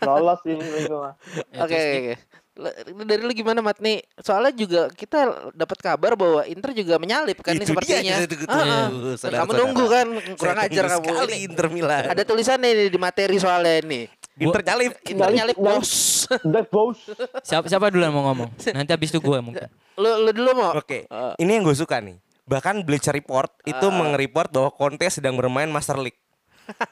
Lolos 0.00 0.40
ini 0.46 0.64
itu 0.80 0.94
mah. 0.94 1.12
Ya, 1.52 1.60
Oke, 1.66 1.74
terus 1.76 2.22
Dari 3.04 3.18
lu 3.20 3.34
gimana 3.34 3.58
Mat 3.58 3.82
nih? 3.82 3.98
Soalnya 4.16 4.54
juga 4.54 4.86
kita 4.88 5.50
dapat 5.50 5.78
kabar 5.78 6.14
bahwa 6.14 6.46
Inter 6.46 6.70
juga 6.70 7.02
menyalip 7.02 7.42
kan 7.42 7.52
nih 7.52 7.60
Itu 7.60 7.66
dia, 7.66 7.70
sepertinya. 7.74 8.14
itu, 8.14 8.24
itu, 8.30 8.34
itu. 8.40 8.54
Ah. 8.54 8.62
Tuh, 8.62 8.74
saudara-saudara. 9.18 9.38
Kamu 9.42 9.52
nunggu 9.58 9.84
kan, 9.90 10.06
kurang 10.38 10.56
Saya 10.56 10.70
ajar 10.70 10.84
kamu. 10.86 11.04
Sekali 11.04 11.34
Ini 11.34 11.38
Inter 11.44 11.66
Milan. 11.68 12.02
Ada 12.06 12.22
tulisannya 12.22 12.70
nih 12.70 12.88
di 12.88 12.98
materi 12.98 13.36
soalnya 13.36 13.74
ini. 13.82 14.00
Inter 14.34 14.62
nyalip. 14.62 14.92
Inter 15.04 15.28
Nyalip, 15.30 15.56
bos. 15.56 15.92
Bows. 16.70 17.00
Siapa 17.42 17.66
siapa 17.66 17.90
dulu 17.90 18.02
yang 18.02 18.14
mau 18.14 18.30
ngomong? 18.30 18.50
Nanti 18.70 18.90
habis 18.90 19.10
itu 19.10 19.18
gue 19.18 19.38
mungkin. 19.38 19.66
lu, 19.94 20.10
lu 20.22 20.30
dulu 20.30 20.50
mau? 20.54 20.70
Oke, 20.74 21.06
Ah. 21.06 21.34
ini 21.38 21.54
yang 21.54 21.62
gue 21.62 21.74
suka 21.74 21.98
nih. 21.98 22.18
Bahkan 22.44 22.82
Bleacher 22.82 23.10
Report 23.10 23.50
itu 23.62 23.86
mengereport 23.88 24.50
bahwa 24.50 24.70
Conte 24.70 25.06
sedang 25.08 25.34
bermain 25.34 25.66
Master 25.66 25.98
League. 25.98 26.18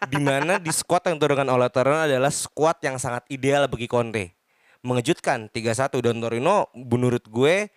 di 0.06 0.20
mana 0.20 0.60
di 0.60 0.68
squad 0.68 1.00
yang 1.02 1.16
diturunkan 1.16 1.48
oleh 1.48 1.64
Torino 1.72 2.04
adalah 2.04 2.28
squad 2.28 2.76
yang 2.80 3.00
sangat 3.00 3.24
ideal 3.26 3.64
bagi 3.66 3.88
Conte. 3.88 4.41
Mengejutkan 4.82 5.46
3-1 5.48 6.02
dan 6.02 6.18
Torino 6.18 6.66
menurut 6.74 7.22
gue 7.26 7.70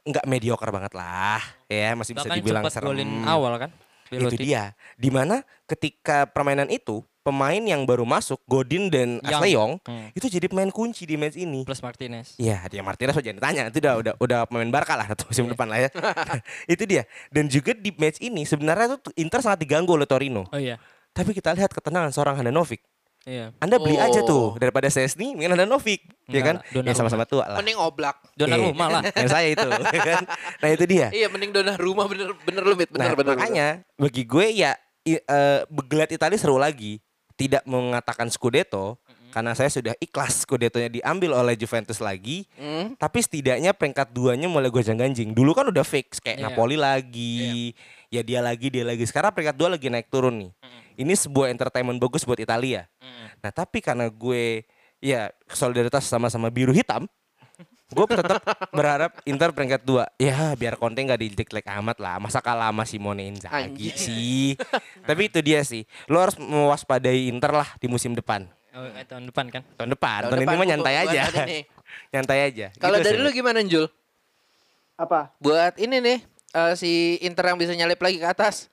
nggak 0.00 0.24
mediocre 0.24 0.72
banget 0.72 0.96
lah 0.96 1.40
ya 1.68 1.92
masih 1.92 2.16
bisa 2.16 2.24
Bahkan 2.24 2.38
dibilang 2.40 2.64
cepat 2.64 2.72
serem 2.72 2.88
golin 2.88 3.10
awal 3.28 3.52
kan. 3.60 3.70
itu 4.10 4.34
dia 4.42 4.74
di 4.98 5.06
mana 5.06 5.44
ketika 5.70 6.26
permainan 6.26 6.66
itu 6.66 7.04
pemain 7.20 7.60
yang 7.60 7.84
baru 7.86 8.02
masuk 8.02 8.40
Godin 8.48 8.88
dan 8.90 9.20
Young 9.22 9.78
Hmm. 9.86 10.08
itu 10.16 10.26
jadi 10.26 10.48
pemain 10.48 10.72
kunci 10.72 11.04
di 11.04 11.14
match 11.14 11.36
ini 11.36 11.62
Plus 11.62 11.84
Martinez. 11.84 12.34
Iya, 12.40 12.64
dia 12.66 12.80
Martinez 12.82 13.14
aja 13.14 13.22
jangan 13.22 13.38
ditanya. 13.38 13.62
Itu 13.68 13.78
udah 13.78 13.94
udah 14.00 14.14
udah 14.18 14.40
pemain 14.48 14.70
Barca 14.72 14.96
lah 14.96 15.06
atau 15.06 15.28
musim 15.28 15.46
depan 15.46 15.68
lah 15.68 15.78
ya. 15.84 15.90
itu 16.74 16.82
dia. 16.88 17.04
Dan 17.28 17.46
juga 17.46 17.76
di 17.76 17.92
match 17.94 18.18
ini 18.24 18.42
sebenarnya 18.42 18.98
tuh 18.98 19.12
Inter 19.14 19.44
sangat 19.44 19.62
diganggu 19.62 19.94
oleh 19.94 20.08
Torino. 20.08 20.48
Oh 20.48 20.58
iya. 20.58 20.80
Tapi 21.12 21.30
kita 21.30 21.54
lihat 21.54 21.70
ketenangan 21.70 22.10
seorang 22.10 22.40
Handanovic. 22.40 22.82
Iya. 23.22 23.52
Anda 23.56 23.76
beli 23.76 23.96
aja 23.96 24.20
Oh. 24.20 24.26
tuh 24.26 24.44
daripada 24.56 24.88
Sesni 24.88 25.32
dengan 25.32 25.52
Handanovic, 25.52 26.00
ya 26.24 26.40
Enggak 26.40 26.42
kan? 26.42 26.54
lah, 26.56 26.64
Donnarumma. 26.66 26.88
Ya 26.88 26.94
sama-sama 26.96 27.24
tua 27.24 27.44
lah. 27.44 27.58
Mending 27.60 27.76
oblak. 27.76 28.16
Donnarumma 28.32 28.84
Oke. 28.86 28.94
lah. 28.96 29.02
Yang 29.20 29.30
saya 29.30 29.48
itu, 29.50 29.68
ya 29.96 30.02
kan? 30.02 30.22
Nah, 30.56 30.68
itu 30.70 30.84
dia. 30.84 31.06
Iya, 31.10 31.26
mending 31.28 31.50
dona 31.50 31.74
rumah 31.76 32.06
bener 32.06 32.32
bener 32.38 32.62
lu 32.62 32.74
Mit. 32.74 32.88
Nah, 32.90 33.12
bener 33.12 33.14
bener. 33.14 33.34
makanya 33.36 33.66
bagi 33.94 34.22
gue 34.24 34.46
ya 34.50 34.72
i- 35.02 35.20
eh, 35.20 35.60
begelat 35.66 36.08
Italia 36.08 36.36
seru 36.36 36.56
lagi. 36.56 36.96
Tidak 37.34 37.64
mengatakan 37.64 38.28
Scudetto 38.28 39.00
karena 39.30 39.54
saya 39.54 39.68
sudah 39.68 39.96
ikhlas 39.96 40.44
Scudetto-nya 40.44 40.88
diambil 40.90 41.32
oleh 41.34 41.54
Juventus 41.54 41.96
lagi. 41.96 42.44
Hmm? 42.52 42.92
Tapi 42.96 43.18
setidaknya 43.18 43.72
peringkat 43.72 44.10
duanya 44.10 44.44
mulai 44.44 44.68
gonjang 44.68 44.96
ganjing. 44.96 45.32
Dulu 45.32 45.52
kan 45.52 45.64
udah 45.64 45.80
fix 45.80 46.18
kayak 46.18 46.36
Iya. 46.36 46.44
Napoli 46.46 46.76
lagi, 46.76 47.72
ya 48.08 48.20
dia 48.20 48.40
lagi 48.40 48.68
dia 48.68 48.82
lagi. 48.82 49.04
Sekarang 49.04 49.30
peringkat 49.30 49.54
dua 49.54 49.72
lagi 49.72 49.86
naik 49.86 50.08
turun 50.08 50.36
nih. 50.36 50.50
Ini 50.94 51.14
sebuah 51.14 51.48
entertainment 51.48 51.96
bagus 51.96 52.22
buat 52.22 52.38
Italia. 52.38 52.86
Nah 53.38 53.50
tapi 53.50 53.80
karena 53.80 54.06
gue 54.06 54.64
ya 54.98 55.28
solidaritas 55.48 56.04
sama-sama 56.04 56.48
biru 56.48 56.70
hitam, 56.70 57.08
gue 57.88 58.04
tetap 58.06 58.38
berharap 58.70 59.16
Inter 59.24 59.48
peringkat 59.50 59.80
dua. 59.80 60.04
Ya 60.14 60.52
biar 60.54 60.76
Conte 60.76 61.00
nggak 61.00 61.18
dijelek-jelek 61.18 61.66
amat 61.80 61.96
lah. 61.98 62.16
Masa 62.20 62.38
kalah 62.38 62.68
sama 62.68 62.84
Simone 62.84 63.26
Inzaghi 63.26 63.90
sih. 63.94 64.48
tapi 65.02 65.26
itu 65.26 65.40
dia 65.40 65.64
sih. 65.64 65.82
Lo 66.04 66.20
harus 66.20 66.36
mewaspadai 66.36 67.26
Inter 67.26 67.50
lah 67.50 67.68
di 67.76 67.88
musim 67.88 68.12
depan. 68.12 68.44
Oh, 68.70 68.86
eh, 68.86 69.02
tahun 69.02 69.26
depan 69.26 69.50
kan. 69.50 69.62
Tahun 69.74 69.90
depan. 69.90 70.20
Tahun 70.22 70.30
Tahun, 70.30 70.38
ini 70.38 70.46
depan 70.46 70.54
mah 70.56 70.68
nyantai 70.68 70.94
aja. 70.96 71.22
ini. 71.42 71.58
nyantai 72.14 72.38
aja. 72.46 72.66
Kalau 72.78 72.96
Gitu 72.98 73.06
dari 73.08 73.18
sih. 73.18 73.24
lu 73.24 73.30
gimana 73.32 73.58
Jul? 73.64 73.86
Apa? 74.94 75.32
Buat 75.42 75.74
ini 75.80 75.96
nih 75.98 76.18
eh, 76.52 76.72
si 76.76 76.90
Inter 77.18 77.50
yang 77.50 77.58
bisa 77.58 77.72
nyalip 77.72 77.98
lagi 77.98 78.20
ke 78.20 78.28
atas. 78.28 78.68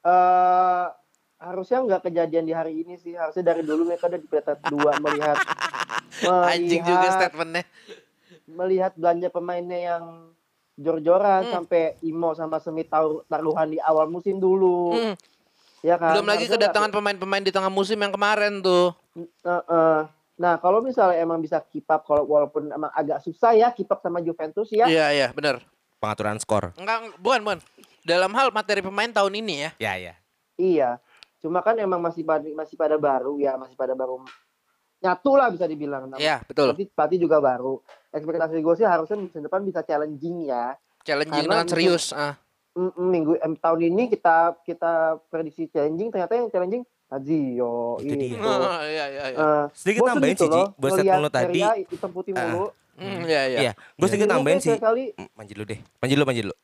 eh 0.00 0.86
harusnya 1.38 1.78
nggak 1.80 2.02
kejadian 2.04 2.44
di 2.44 2.52
hari 2.52 2.82
ini 2.82 2.94
sih. 2.94 3.14
Harusnya 3.14 3.46
dari 3.46 3.62
dulu 3.62 3.86
mereka 3.86 4.06
udah 4.06 4.18
di 4.18 4.26
peringkat 4.26 4.58
dua 4.68 4.92
melihat 4.98 5.38
Anjing 6.50 6.82
juga 6.82 6.98
melihat 6.98 7.14
statementnya. 7.16 7.64
melihat 8.44 8.92
belanja 8.94 9.28
pemainnya 9.28 9.78
yang 9.78 10.04
jor-joran 10.74 11.42
Hmm. 11.44 11.52
sampai 11.54 11.98
Imo 12.00 12.32
sama 12.32 12.58
Semi 12.58 12.82
taruh 12.82 13.22
taruhan 13.24 13.68
di 13.68 13.78
awal 13.78 14.06
musim 14.06 14.36
dulu. 14.36 14.94
Hmm. 14.94 15.14
Ya 15.80 15.94
kan? 15.94 16.10
Belum 16.12 16.26
lagi 16.26 16.44
Harusnya 16.44 16.58
kedatangan 16.64 16.88
nggak- 16.88 16.98
pemain-pemain 16.98 17.44
di 17.44 17.50
tengah 17.50 17.68
musim 17.68 17.94
yang 17.96 18.10
kemarin 18.10 18.58
tuh. 18.58 18.96
Eh, 19.14 19.26
eh. 19.46 20.00
Nah, 20.38 20.54
kalau 20.56 20.78
misalnya 20.78 21.18
emang 21.18 21.38
bisa 21.38 21.58
keep 21.60 21.86
up 21.88 22.02
kalau 22.02 22.22
walaupun 22.24 22.66
emang 22.68 22.90
agak 22.92 23.18
susah 23.20 23.52
ya 23.52 23.70
keep 23.70 23.86
up 23.86 23.98
sama 23.98 24.18
Juventus 24.18 24.70
ya. 24.70 24.86
Iya 24.86 25.06
iya 25.12 25.28
benar. 25.30 25.62
pengaturan 25.98 26.38
skor. 26.38 26.70
Enggak 26.74 27.10
bukan 27.18 27.42
bukan. 27.42 27.58
Dalam 28.00 28.30
hal 28.30 28.48
materi 28.48 28.78
pemain 28.80 29.10
tahun 29.10 29.34
ini 29.34 29.54
ya. 29.60 29.70
Ya 29.76 29.92
ya. 30.00 30.14
Iya. 30.56 30.90
Cuma 31.38 31.60
kan 31.60 31.74
emang 31.74 31.98
masih 31.98 32.22
pada 32.22 32.44
masih 32.48 32.74
pada 32.74 32.96
baru 32.96 33.36
ya, 33.36 33.54
masih 33.54 33.74
pada 33.74 33.92
baru 33.92 34.22
nyatu 34.98 35.32
lah 35.32 35.48
bisa 35.48 35.64
dibilang. 35.64 36.10
Nah, 36.10 36.18
Iya 36.18 36.42
betul. 36.42 36.74
Pelatih 36.74 37.18
juga 37.20 37.38
baru. 37.38 37.78
Ekspektasi 38.10 38.58
gue 38.58 38.74
sih 38.74 38.84
harusnya 38.84 39.16
musim 39.16 39.40
depan 39.40 39.62
bisa 39.62 39.80
challenging 39.80 40.44
ya. 40.44 40.74
Challenging 41.02 41.46
Karena 41.46 41.62
dengan 41.62 41.66
serius. 41.66 42.10
Ah. 42.10 42.34
Minggu 42.96 43.34
em, 43.36 43.54
tahun 43.54 43.80
ini 43.88 44.06
kita 44.08 44.58
kita 44.62 44.92
prediksi 45.26 45.66
challenging 45.68 46.10
ternyata 46.10 46.34
yang 46.34 46.46
challenging 46.48 46.82
Lazio 47.08 47.96
Itu 47.98 48.12
dia. 48.12 48.28
gitu. 48.28 48.42
Oh, 48.44 48.82
iya 48.84 49.06
iya 49.08 49.24
iya. 49.28 49.38
Eh, 49.38 49.64
Sedikit 49.72 50.02
gitu 50.04 50.44
sih, 50.46 50.64
Buat 50.76 50.90
statement 50.92 51.22
lu 51.22 51.30
tadi. 51.30 51.60
Hitam 51.86 52.10
putih 52.10 52.32
Ah. 52.34 52.44
mulu. 52.44 52.66
Hmm, 52.98 53.22
iya 53.24 53.42
iya. 53.46 53.58
Iya, 53.60 53.72
gue 53.94 54.06
sedikit 54.06 54.26
Dulu 54.26 54.34
nambahin 54.36 54.58
kayak 54.58 54.66
sih. 54.66 54.74
sekali 54.74 55.04
Mm, 55.14 55.28
Manjil 55.32 55.56
lu 55.56 55.64
deh. 55.64 55.78
Manjil 56.02 56.16
lu, 56.18 56.24
manjil 56.24 56.44
lu. 56.50 56.54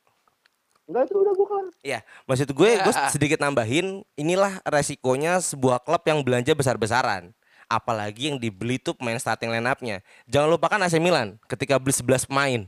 Enggak 0.94 1.10
itu 1.10 1.18
udah 1.18 1.32
gue 1.34 1.46
kelar. 1.50 1.66
Iya, 1.82 1.98
maksud 2.30 2.48
gue, 2.54 2.70
gue 2.78 2.94
sedikit 3.14 3.42
nambahin, 3.42 4.06
inilah 4.14 4.62
resikonya 4.62 5.42
sebuah 5.42 5.82
klub 5.82 6.06
yang 6.06 6.22
belanja 6.22 6.54
besar-besaran. 6.54 7.34
Apalagi 7.66 8.30
yang 8.30 8.38
dibeli 8.38 8.78
tuh 8.78 8.94
pemain 8.94 9.18
starting 9.18 9.50
line 9.50 9.66
up-nya. 9.66 9.98
Jangan 10.30 10.54
lupakan 10.54 10.78
AC 10.78 11.02
Milan 11.02 11.34
ketika 11.50 11.74
beli 11.82 11.90
11 11.90 12.30
pemain. 12.30 12.62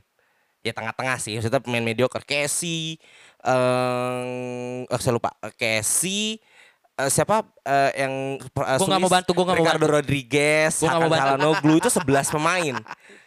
Ya 0.67 0.75
tengah-tengah 0.75 1.23
sih, 1.23 1.39
maksudnya 1.39 1.63
pemain 1.63 1.85
mediocre. 1.87 2.27
Casey, 2.27 2.99
eh 3.47 4.83
oh, 4.91 4.99
saya 4.99 5.15
lupa, 5.15 5.31
Casey, 5.55 6.43
eh, 6.99 7.11
siapa 7.13 7.47
eh, 7.63 8.03
yang 8.03 8.43
uh, 8.43 8.77
Gua 8.83 8.87
nggak 8.91 9.03
mau 9.07 9.13
bantu, 9.13 9.31
gua 9.31 9.45
nggak 9.47 9.59
mau 9.63 9.67
Ricardo 9.71 9.87
Rodriguez, 9.87 10.75
Gua 10.83 10.91
Hakan 10.91 11.01
mau 11.07 11.55
bantu. 11.55 11.71
Itu 11.79 11.91
11 12.03 12.35
pemain. 12.35 12.75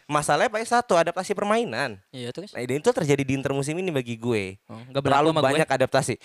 Masalahnya 0.09 0.49
paling 0.49 0.65
satu 0.65 0.97
adaptasi 0.97 1.31
permainan. 1.31 2.01
Iya 2.09 2.33
terus. 2.33 2.49
Nah, 2.49 2.65
itu 2.65 2.89
terjadi 2.89 3.21
di 3.21 3.33
Inter 3.37 3.53
musim 3.53 3.77
ini 3.77 3.93
bagi 3.93 4.17
gue 4.17 4.57
Oh, 4.65 4.81
berlaku 4.89 5.05
terlalu 5.05 5.27
sama 5.29 5.39
gue. 5.39 5.47
banyak 5.53 5.69
adaptasi. 5.69 6.15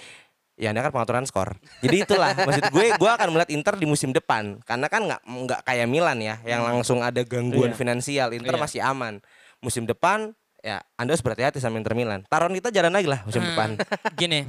Ya, 0.55 0.71
ini 0.71 0.81
kan 0.81 0.89
pengaturan 0.89 1.27
skor. 1.27 1.59
Jadi 1.79 1.97
itulah 2.01 2.33
maksud 2.49 2.65
gue, 2.71 2.87
gue 2.95 3.11
akan 3.13 3.29
melihat 3.29 3.51
Inter 3.51 3.75
di 3.75 3.85
musim 3.85 4.09
depan 4.09 4.57
karena 4.63 4.87
kan 4.87 5.05
nggak 5.05 5.21
nggak 5.21 5.61
kayak 5.63 5.85
Milan 5.85 6.17
ya, 6.19 6.41
yang 6.43 6.65
langsung 6.65 7.05
ada 7.05 7.21
gangguan 7.21 7.71
Iya. 7.71 7.77
finansial. 7.77 8.29
Inter 8.33 8.57
Iya. 8.57 8.63
masih 8.63 8.81
aman. 8.81 9.21
Musim 9.61 9.85
depan 9.85 10.33
ya 10.59 10.81
Anda 10.97 11.13
harus 11.13 11.21
berhati-hati 11.21 11.59
sama 11.59 11.77
Inter 11.77 11.93
Milan. 11.93 12.25
Taruhan 12.25 12.55
kita 12.55 12.73
jalan 12.73 12.89
lagi 12.89 13.05
lah 13.05 13.21
musim 13.21 13.45
Hmm. 13.45 13.51
depan. 13.53 13.69
Gini, 14.17 14.49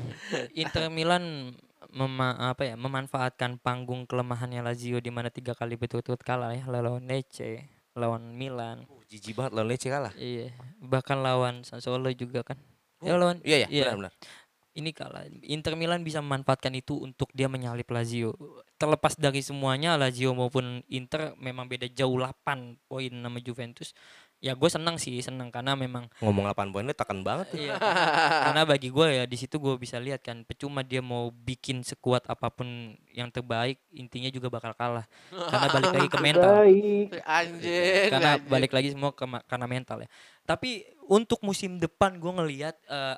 Inter 0.53 0.88
Milan 0.88 1.51
mema 1.89 2.36
apa 2.45 2.63
ya 2.63 2.75
memanfaatkan 2.75 3.55
panggung 3.57 4.03
kelemahannya 4.03 4.59
Lazio 4.59 4.97
di 4.97 5.09
mana 5.09 5.27
tiga 5.27 5.51
kali 5.51 5.75
betul-betul 5.75 6.15
kalah 6.17 6.51
ya 6.51 6.63
lawan 6.67 7.03
Lecce, 7.03 7.67
lawan 7.95 8.35
Milan. 8.35 8.83
Oh, 8.91 9.01
jijik 9.07 9.33
banget 9.39 9.55
lawan 9.55 9.67
Lecce 9.71 9.87
kalah. 9.87 10.13
Iya, 10.19 10.51
bahkan 10.83 11.23
lawan 11.23 11.63
Sassuolo 11.63 12.11
juga 12.11 12.43
kan. 12.43 12.59
Ya 12.99 13.15
lawan 13.15 13.39
Iya 13.43 13.65
ya, 13.65 13.67
benar 13.71 14.11
benar. 14.11 14.13
ini 14.75 14.91
kalah. 14.91 15.23
Inter 15.47 15.79
Milan 15.79 16.03
bisa 16.03 16.19
memanfaatkan 16.19 16.75
itu 16.75 16.99
untuk 16.99 17.31
dia 17.31 17.47
menyalip 17.47 17.87
Lazio. 17.87 18.35
Terlepas 18.75 19.15
dari 19.15 19.39
semuanya 19.39 19.95
Lazio 19.95 20.35
maupun 20.35 20.83
Inter 20.91 21.31
memang 21.39 21.71
beda 21.71 21.87
jauh 21.87 22.19
8 22.19 22.75
poin 22.91 23.07
sama 23.11 23.39
Juventus. 23.39 23.95
Ya 24.45 24.53
gue 24.53 24.69
senang 24.69 25.01
sih, 25.01 25.17
senang 25.25 25.49
karena 25.49 25.73
memang 25.73 26.05
Ngomong 26.21 26.45
8 26.53 26.69
poin 26.69 26.85
itu 26.85 26.93
tekan 26.93 27.25
banget 27.25 27.49
tuh. 27.49 27.57
Iya. 27.57 27.81
Karena 28.45 28.61
bagi 28.61 28.93
gue 28.93 29.07
ya 29.09 29.25
di 29.25 29.37
situ 29.41 29.57
gue 29.57 29.73
bisa 29.81 29.97
lihat 29.97 30.21
kan 30.21 30.45
percuma 30.45 30.85
dia 30.85 31.01
mau 31.01 31.33
bikin 31.33 31.81
sekuat 31.81 32.29
apa 32.29 32.53
pun 32.53 32.93
yang 33.09 33.33
terbaik 33.33 33.81
intinya 33.89 34.29
juga 34.29 34.53
bakal 34.53 34.77
kalah. 34.77 35.09
Karena 35.33 35.67
balik 35.73 35.91
lagi 35.97 36.09
ke 36.13 36.19
mental. 36.21 36.53
Anjing. 37.25 38.09
Karena 38.13 38.31
balik 38.37 38.71
lagi 38.77 38.93
semua 38.93 39.09
ke 39.17 39.25
karena 39.49 39.65
mental 39.65 40.05
ya. 40.05 40.09
Tapi 40.45 40.85
untuk 41.09 41.41
musim 41.41 41.81
depan 41.81 42.21
gue 42.21 42.29
ngelihat 42.29 42.77
eh, 42.85 43.17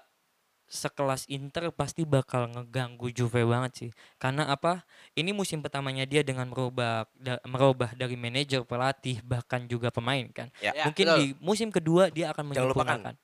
sekelas 0.67 1.25
Inter 1.31 1.71
pasti 1.71 2.03
bakal 2.03 2.51
ngeganggu 2.51 3.07
Juve 3.09 3.47
banget 3.47 3.71
sih. 3.73 3.89
Karena 4.19 4.51
apa? 4.51 4.83
Ini 5.15 5.31
musim 5.31 5.63
pertamanya 5.63 6.03
dia 6.03 6.21
dengan 6.21 6.51
merubah 6.51 7.07
da- 7.15 7.39
merubah 7.47 7.95
dari 7.95 8.19
manajer, 8.19 8.67
pelatih 8.67 9.23
bahkan 9.23 9.63
juga 9.65 9.87
pemain 9.89 10.27
kan. 10.29 10.51
Ya. 10.59 10.75
Ya, 10.75 10.83
Mungkin 10.91 11.05
betul. 11.07 11.17
di 11.19 11.25
musim 11.39 11.71
kedua 11.71 12.11
dia 12.11 12.29
akan 12.35 12.51
lupakan, 12.51 12.59
menyempurnakan. 12.67 13.15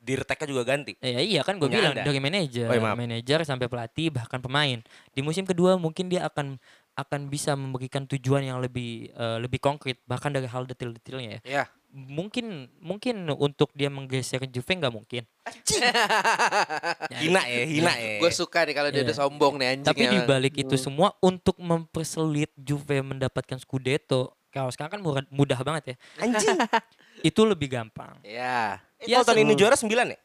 Dirteknya 0.00 0.46
juga 0.48 0.62
ganti. 0.64 0.92
Ya 1.00 1.20
iya 1.20 1.40
kan 1.44 1.60
gue 1.60 1.68
bilang 1.68 1.92
Anda. 1.92 2.08
dari 2.08 2.20
manajer, 2.20 2.68
Oh, 2.68 2.72
iya, 2.72 2.80
maaf. 2.80 2.96
manajer 2.96 3.38
sampai 3.44 3.68
pelatih 3.68 4.08
bahkan 4.08 4.40
pemain. 4.40 4.80
Di 5.12 5.20
musim 5.20 5.44
kedua 5.44 5.76
mungkin 5.76 6.08
dia 6.08 6.24
akan 6.24 6.56
akan 6.96 7.20
bisa 7.32 7.52
memberikan 7.56 8.04
tujuan 8.08 8.44
yang 8.44 8.60
lebih 8.60 9.12
eh, 9.12 9.38
lebih 9.40 9.60
konkret 9.60 10.00
bahkan 10.04 10.32
dari 10.32 10.48
hal 10.48 10.64
detail-detailnya 10.64 11.40
ya. 11.40 11.40
Ya. 11.44 11.64
Mungkin 11.90 12.70
mungkin 12.78 13.26
untuk 13.34 13.74
dia 13.74 13.90
menggeser 13.90 14.46
Juve 14.46 14.78
nggak 14.78 14.94
mungkin. 14.94 15.26
Hina 17.20 17.42
ya, 17.46 17.64
hina 17.66 17.92
ya. 17.94 18.22
Gue 18.22 18.30
suka 18.30 18.62
nih 18.62 18.74
kalau 18.74 18.88
dia 18.90 19.02
Iya. 19.02 19.06
udah 19.10 19.16
sombong 19.18 19.54
nih 19.58 19.66
anjing. 19.74 19.88
Tapi 19.90 20.02
di 20.06 20.18
emang. 20.22 20.28
balik 20.28 20.54
itu 20.54 20.74
semua 20.76 21.10
untuk 21.18 21.58
mempersulit 21.58 22.54
Juve 22.54 23.02
mendapatkan 23.02 23.58
Scudetto, 23.58 24.38
kalau 24.50 24.70
sekarang 24.70 24.98
kan 24.98 25.00
mudah, 25.00 25.24
mudah 25.30 25.58
banget 25.60 25.94
ya. 25.94 25.96
Anjing. 26.20 26.58
Itu 27.26 27.42
lebih 27.44 27.68
gampang. 27.68 28.16
Ya. 28.22 28.78
Eh, 28.98 29.08
kalau 29.08 29.26
tahun 29.26 29.42
ini 29.44 29.54
juara 29.54 29.74
9 29.76 29.90
ya? 29.90 30.18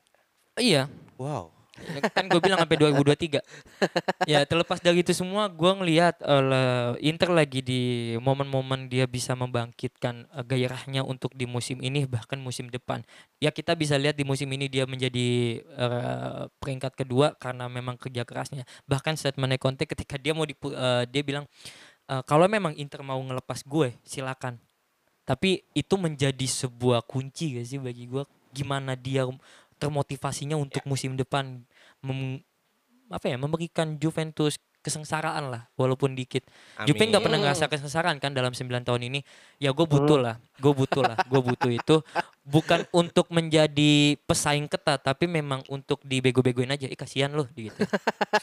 Iya, 0.55 0.83
Wow. 1.15 1.54
Ya 1.75 1.99
kan 2.09 2.25
gue 2.31 2.39
bilang 2.39 2.59
sampai 2.63 2.79
2023 2.79 3.43
ya 4.25 4.41
terlepas 4.47 4.81
dari 4.81 5.05
itu 5.05 5.13
semua 5.13 5.45
gue 5.51 5.71
ngelihat 5.75 6.23
le- 6.23 6.97
Inter 7.03 7.29
lagi 7.29 7.61
di 7.61 7.81
momen-momen 8.17 8.89
dia 8.89 9.05
bisa 9.05 9.35
membangkitkan 9.37 10.25
eh, 10.31 10.43
gairahnya 10.47 11.05
untuk 11.05 11.35
di 11.35 11.45
musim 11.45 11.83
ini 11.83 12.07
bahkan 12.09 12.39
musim 12.41 12.71
depan. 12.71 13.03
Ya 13.37 13.51
kita 13.53 13.75
bisa 13.77 13.99
lihat 13.99 14.15
di 14.17 14.25
musim 14.25 14.49
ini 14.49 14.65
dia 14.71 14.87
menjadi 14.89 15.61
eh, 15.61 16.43
peringkat 16.57 16.95
kedua 16.95 17.35
karena 17.37 17.67
memang 17.69 17.99
kerja 17.99 18.23
kerasnya. 18.25 18.63
Bahkan 18.89 19.13
statementnya 19.19 19.59
Conte 19.61 19.85
ketika 19.85 20.17
dia 20.17 20.33
mau 20.33 20.47
dipu- 20.47 20.73
eh, 20.73 21.03
dia 21.11 21.21
bilang 21.21 21.45
eh, 22.09 22.23
kalau 22.25 22.47
memang 22.49 22.73
Inter 22.79 23.01
mau 23.05 23.19
ngelepas 23.21 23.61
gue 23.65 23.93
silakan. 24.05 24.57
Tapi 25.25 25.65
itu 25.73 25.95
menjadi 25.97 26.45
sebuah 26.45 27.01
kunci 27.05 27.57
gak 27.57 27.65
sih 27.65 27.81
bagi 27.81 28.05
gue 28.05 28.23
gimana 28.55 28.95
dia 28.95 29.25
termotivasinya 29.77 30.55
untuk 30.55 30.83
musim 30.87 31.15
depan 31.19 31.63
mem- 32.01 32.41
apa 33.09 33.29
ya 33.29 33.37
memberikan 33.37 34.01
Juventus 34.01 34.57
kesengsaraan 34.85 35.49
lah 35.49 35.65
walaupun 35.73 36.13
dikit. 36.13 36.45
Juve 36.85 37.09
nggak 37.09 37.25
pernah 37.25 37.41
ngerasa 37.41 37.65
kesengsaraan 37.65 38.21
kan 38.21 38.37
dalam 38.37 38.53
9 38.53 38.85
tahun 38.85 39.01
ini. 39.09 39.25
Ya 39.57 39.73
gue 39.73 39.81
butuh 39.81 40.21
lah 40.21 40.37
gue 40.61 40.69
butuh 40.69 41.01
lah 41.01 41.17
gue 41.25 41.41
butuh 41.41 41.71
itu. 41.73 41.95
Bukan 42.45 42.85
untuk 42.93 43.25
menjadi 43.33 44.13
pesaing 44.29 44.69
ketat 44.69 45.01
tapi 45.01 45.25
memang 45.25 45.65
untuk 45.73 45.97
dibego-begoin 46.05 46.69
aja. 46.69 46.85
Ih 46.85 46.93
kasihan 46.93 47.33
loh 47.33 47.49
gitu. 47.57 47.81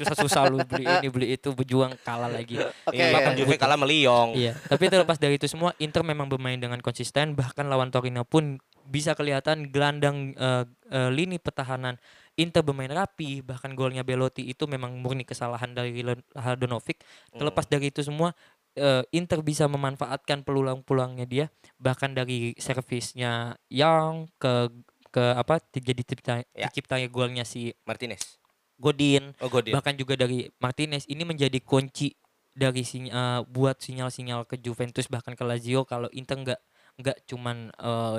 Susah-susah 0.03 0.51
lu 0.51 0.67
beli 0.67 0.83
ini 0.83 1.09
beli 1.15 1.27
itu 1.39 1.55
berjuang 1.55 1.95
kalah 2.03 2.27
lagi. 2.27 2.59
Oke. 2.91 2.99
Iya, 2.99 3.23
kan 3.23 3.39
Juve 3.39 3.55
kalah 3.55 3.79
meliong. 3.79 4.35
Iya, 4.35 4.59
tapi 4.67 4.91
terlepas 4.91 5.23
dari 5.23 5.39
itu 5.39 5.47
semua, 5.47 5.71
Inter 5.79 6.03
memang 6.03 6.27
bermain 6.27 6.59
dengan 6.59 6.83
konsisten. 6.83 7.39
Bahkan 7.39 7.71
lawan 7.71 7.95
Torino 7.95 8.27
pun 8.27 8.59
bisa 8.93 9.17
kelihatan 9.17 9.73
gelandang 9.73 10.37
eh, 10.37 10.65
eh, 10.93 11.09
lini 11.09 11.41
pertahanan 11.41 11.97
Inter 12.37 12.61
bermain 12.61 12.93
rapi. 12.93 13.41
Bahkan 13.41 13.73
golnya 13.73 14.05
Belotti 14.05 14.45
itu 14.45 14.69
memang 14.69 15.01
murni 15.01 15.25
kesalahan 15.25 15.73
dari 15.73 16.05
Lon- 16.05 16.25
Handanovic. 16.37 17.01
Terlepas 17.33 17.65
dari 17.69 17.89
itu 17.89 18.05
semua, 18.05 18.37
eh, 18.77 19.05
Inter 19.17 19.41
bisa 19.41 19.65
memanfaatkan 19.69 20.45
peluang-peluangnya 20.45 21.25
dia. 21.25 21.47
Bahkan 21.81 22.13
dari 22.13 22.53
servisnya 22.61 23.57
yang 23.73 24.29
ke 24.37 24.69
ke 25.13 25.25
apa 25.37 25.61
jadi 25.77 26.03
tercipta, 26.05 26.41
Ya. 26.57 27.09
golnya 27.13 27.45
si 27.45 27.73
Martinez. 27.85 28.41
Godin 28.83 29.37
Oh, 29.39 29.47
Godin. 29.47 29.77
bahkan 29.79 29.95
juga 29.95 30.19
dari 30.19 30.51
Martinez 30.59 31.07
ini 31.07 31.23
menjadi 31.23 31.61
kunci 31.63 32.19
dari 32.53 32.83
siny- 32.83 33.13
eh, 33.15 33.41
buat 33.47 33.79
sinyal-sinyal 33.79 34.45
ke 34.49 34.59
Juventus 34.59 35.07
bahkan 35.07 35.39
ke 35.39 35.45
Lazio 35.47 35.87
kalau 35.87 36.11
Inter 36.11 36.37
nggak 36.43 36.61
nggak 36.99 37.19
cuman 37.31 37.71
eh, 37.73 38.19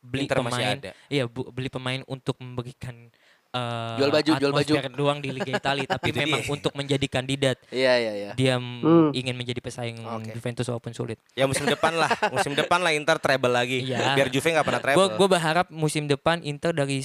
beli 0.00 0.24
Inter 0.24 0.38
masih 0.38 0.52
pemain 0.54 0.76
ada. 0.76 0.90
iya 1.06 1.24
bu- 1.24 1.48
beli 1.48 1.68
pemain 1.68 2.00
untuk 2.04 2.36
memberikan 2.36 3.10
eh, 3.48 3.96
Jual 3.96 4.10
baju, 4.10 4.30
jual 4.32 4.52
baju. 4.52 4.72
atmosfer 4.72 4.92
doang 4.92 5.18
di 5.18 5.30
Liga 5.30 5.52
Italia 5.52 5.86
tapi 5.90 6.08
Itu 6.08 6.18
memang 6.18 6.40
dia. 6.40 6.50
untuk 6.50 6.72
menjadi 6.72 7.06
kandidat 7.08 7.56
Iya 7.68 7.92
iya 7.96 8.12
iya. 8.14 8.30
dia 8.32 8.54
Hmm. 8.56 9.10
ingin 9.10 9.34
menjadi 9.34 9.58
pesaing 9.58 9.98
Oke. 9.98 10.32
Juventus 10.32 10.66
walaupun 10.66 10.92
sulit 10.92 11.18
Ya 11.32 11.44
musim 11.44 11.64
depan 11.64 11.92
lah, 11.92 12.08
musim 12.34 12.52
depan 12.52 12.78
lah 12.78 12.90
Inter 12.90 13.16
treble 13.16 13.50
lagi. 13.50 13.82
Iya. 13.82 14.14
Biar 14.14 14.28
Juve 14.28 14.48
nggak 14.50 14.64
pernah 14.64 14.80
treble. 14.80 14.98
gue 14.98 15.06
gue 15.16 15.28
berharap 15.28 15.66
musim 15.68 16.04
depan 16.04 16.42
Inter 16.42 16.70
dari 16.70 17.00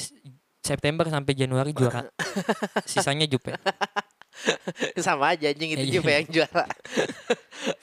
September 0.60 1.04
sampai 1.06 1.34
Januari 1.34 1.72
juara 1.72 2.08
sisanya 2.86 3.24
Juve 3.24 3.52
Sama 4.98 5.32
aja 5.32 5.48
anjing 5.48 5.74
itu 5.74 5.84
Iya. 5.84 5.94
Juve 5.94 6.12
yang 6.14 6.28
juara. 6.30 6.66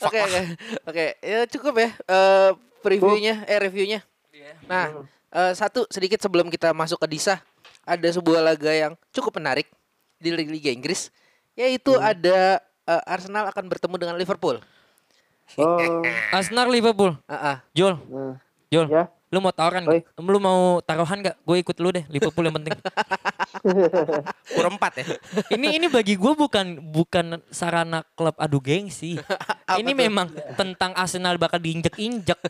Oke 0.01 0.19
oke. 0.19 0.41
Oke, 0.85 1.05
ya 1.19 1.39
cukup 1.47 1.75
ya 1.79 1.91
eh 2.05 2.51
previewnya 2.81 3.45
eh 3.45 3.59
reviewnya. 3.59 4.01
Nah, 4.71 5.03
eh, 5.35 5.53
satu 5.59 5.83
sedikit 5.91 6.23
sebelum 6.23 6.47
kita 6.47 6.71
masuk 6.71 7.03
ke 7.03 7.11
Disa, 7.11 7.43
ada 7.83 8.07
sebuah 8.07 8.39
laga 8.39 8.71
yang 8.71 8.93
cukup 9.11 9.43
menarik 9.43 9.67
di 10.23 10.31
Liga 10.31 10.71
Inggris, 10.71 11.11
yaitu 11.59 11.99
ada 11.99 12.63
eh, 12.87 13.03
Arsenal 13.11 13.51
akan 13.51 13.67
bertemu 13.67 13.97
dengan 13.99 14.15
Liverpool. 14.15 14.63
Oh, 15.59 16.07
Arsenal 16.37 16.71
Liverpool 16.71 17.19
Ah, 17.27 17.35
ah. 17.35 17.57
Jol 17.75 17.99
nah. 18.07 18.39
Jol 18.71 18.87
Ya. 18.87 19.11
Lu 19.31 19.39
mau 19.39 19.55
tawaran 19.55 19.87
Oi. 19.87 20.03
gak? 20.03 20.19
Lu 20.19 20.43
mau 20.43 20.83
taruhan 20.83 21.23
gak? 21.23 21.39
Gue 21.47 21.63
ikut 21.63 21.79
lu 21.79 21.95
deh 21.95 22.03
Liverpool 22.11 22.51
yang 22.51 22.57
penting 22.59 22.75
Kur 24.59 24.67
empat 24.67 24.93
ya. 24.99 25.05
Ini 25.55 25.79
ini 25.79 25.87
bagi 25.87 26.19
gue 26.19 26.33
bukan 26.35 26.83
bukan 26.91 27.39
sarana 27.47 28.03
klub 28.19 28.35
adu 28.35 28.59
gengsi 28.59 29.15
Ini 29.81 29.95
memang 29.95 30.35
tentang 30.59 30.99
Arsenal 30.99 31.39
bakal 31.39 31.63
diinjek-injek 31.63 32.43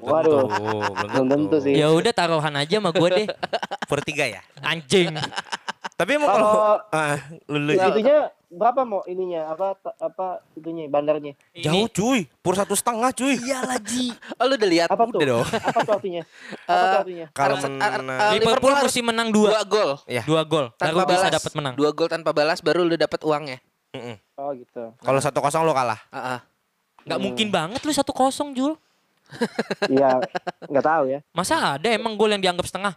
Waduh. 0.00 0.48
Tuh, 0.48 1.04
Belum 1.12 1.26
tentu 1.28 1.56
sih. 1.60 1.76
Ya 1.76 1.92
udah 1.92 2.12
taruhan 2.16 2.56
aja 2.56 2.80
sama 2.80 2.96
gue 2.96 3.08
deh 3.12 3.26
Per 3.90 4.00
tiga 4.00 4.24
ya. 4.24 4.40
Anjing 4.64 5.12
Tapi 6.00 6.16
emang 6.16 6.32
Kalau 6.32 6.80
ah, 6.88 7.16
lu, 7.44 7.58
lu- 7.60 7.76
itunya 7.76 8.18
berapa 8.48 8.82
mau 8.82 9.04
ininya 9.04 9.52
apa 9.52 9.76
apa 10.00 10.40
itunya 10.56 10.88
bandarnya? 10.88 11.36
jauh 11.52 11.86
cuy, 11.86 12.24
pur 12.40 12.56
satu 12.56 12.72
setengah 12.72 13.12
cuy. 13.12 13.36
Iyalah 13.36 13.76
Ji 13.78 14.16
Oh, 14.34 14.48
lu 14.48 14.56
udah 14.56 14.70
lihat? 14.70 14.88
Apa 14.88 15.04
Udah 15.04 15.12
tuh? 15.12 15.20
dong. 15.22 15.44
Apa 15.44 15.78
tuh 15.84 15.92
artinya? 15.94 16.22
Apa 16.64 16.82
tuh 16.82 16.98
artinya? 17.04 17.26
Kalau 17.30 17.56
Ar- 17.60 18.04
Liverpool 18.32 18.74
mesti 18.80 19.00
menang 19.00 19.28
dua 19.28 19.48
Dua 19.52 19.62
gol 19.62 19.90
ya. 20.08 20.22
Dua 20.24 20.42
gol 20.42 20.72
Baru 20.72 20.80
tanpa 20.96 21.02
bisa 21.06 21.20
balas. 21.20 21.36
dapat 21.36 21.52
menang 21.54 21.74
Dua 21.76 21.90
gol 21.92 22.08
tanpa 22.08 22.30
balas 22.32 22.58
baru 22.58 22.80
lu 22.80 22.96
dapat 22.96 23.20
uangnya. 23.20 23.58
Mm-mm. 23.92 24.16
Oh 24.34 24.50
gitu. 24.56 24.82
Kalau 24.96 25.20
satu 25.20 25.38
kosong 25.38 25.62
lo 25.62 25.76
kalah. 25.76 26.00
Ah, 26.08 26.16
ah. 26.16 26.40
Gak 27.02 27.20
mungkin 27.20 27.48
banget 27.48 27.84
lu 27.84 27.92
satu 27.92 28.10
kosong 28.10 28.56
Jul 28.56 28.72
Iya, 29.92 30.22
nggak 30.66 30.84
tahu 30.84 31.04
ya. 31.10 31.20
Masa 31.34 31.78
ada 31.78 31.88
emang 31.90 32.14
gol 32.14 32.30
yang 32.30 32.42
dianggap 32.42 32.66
setengah 32.66 32.94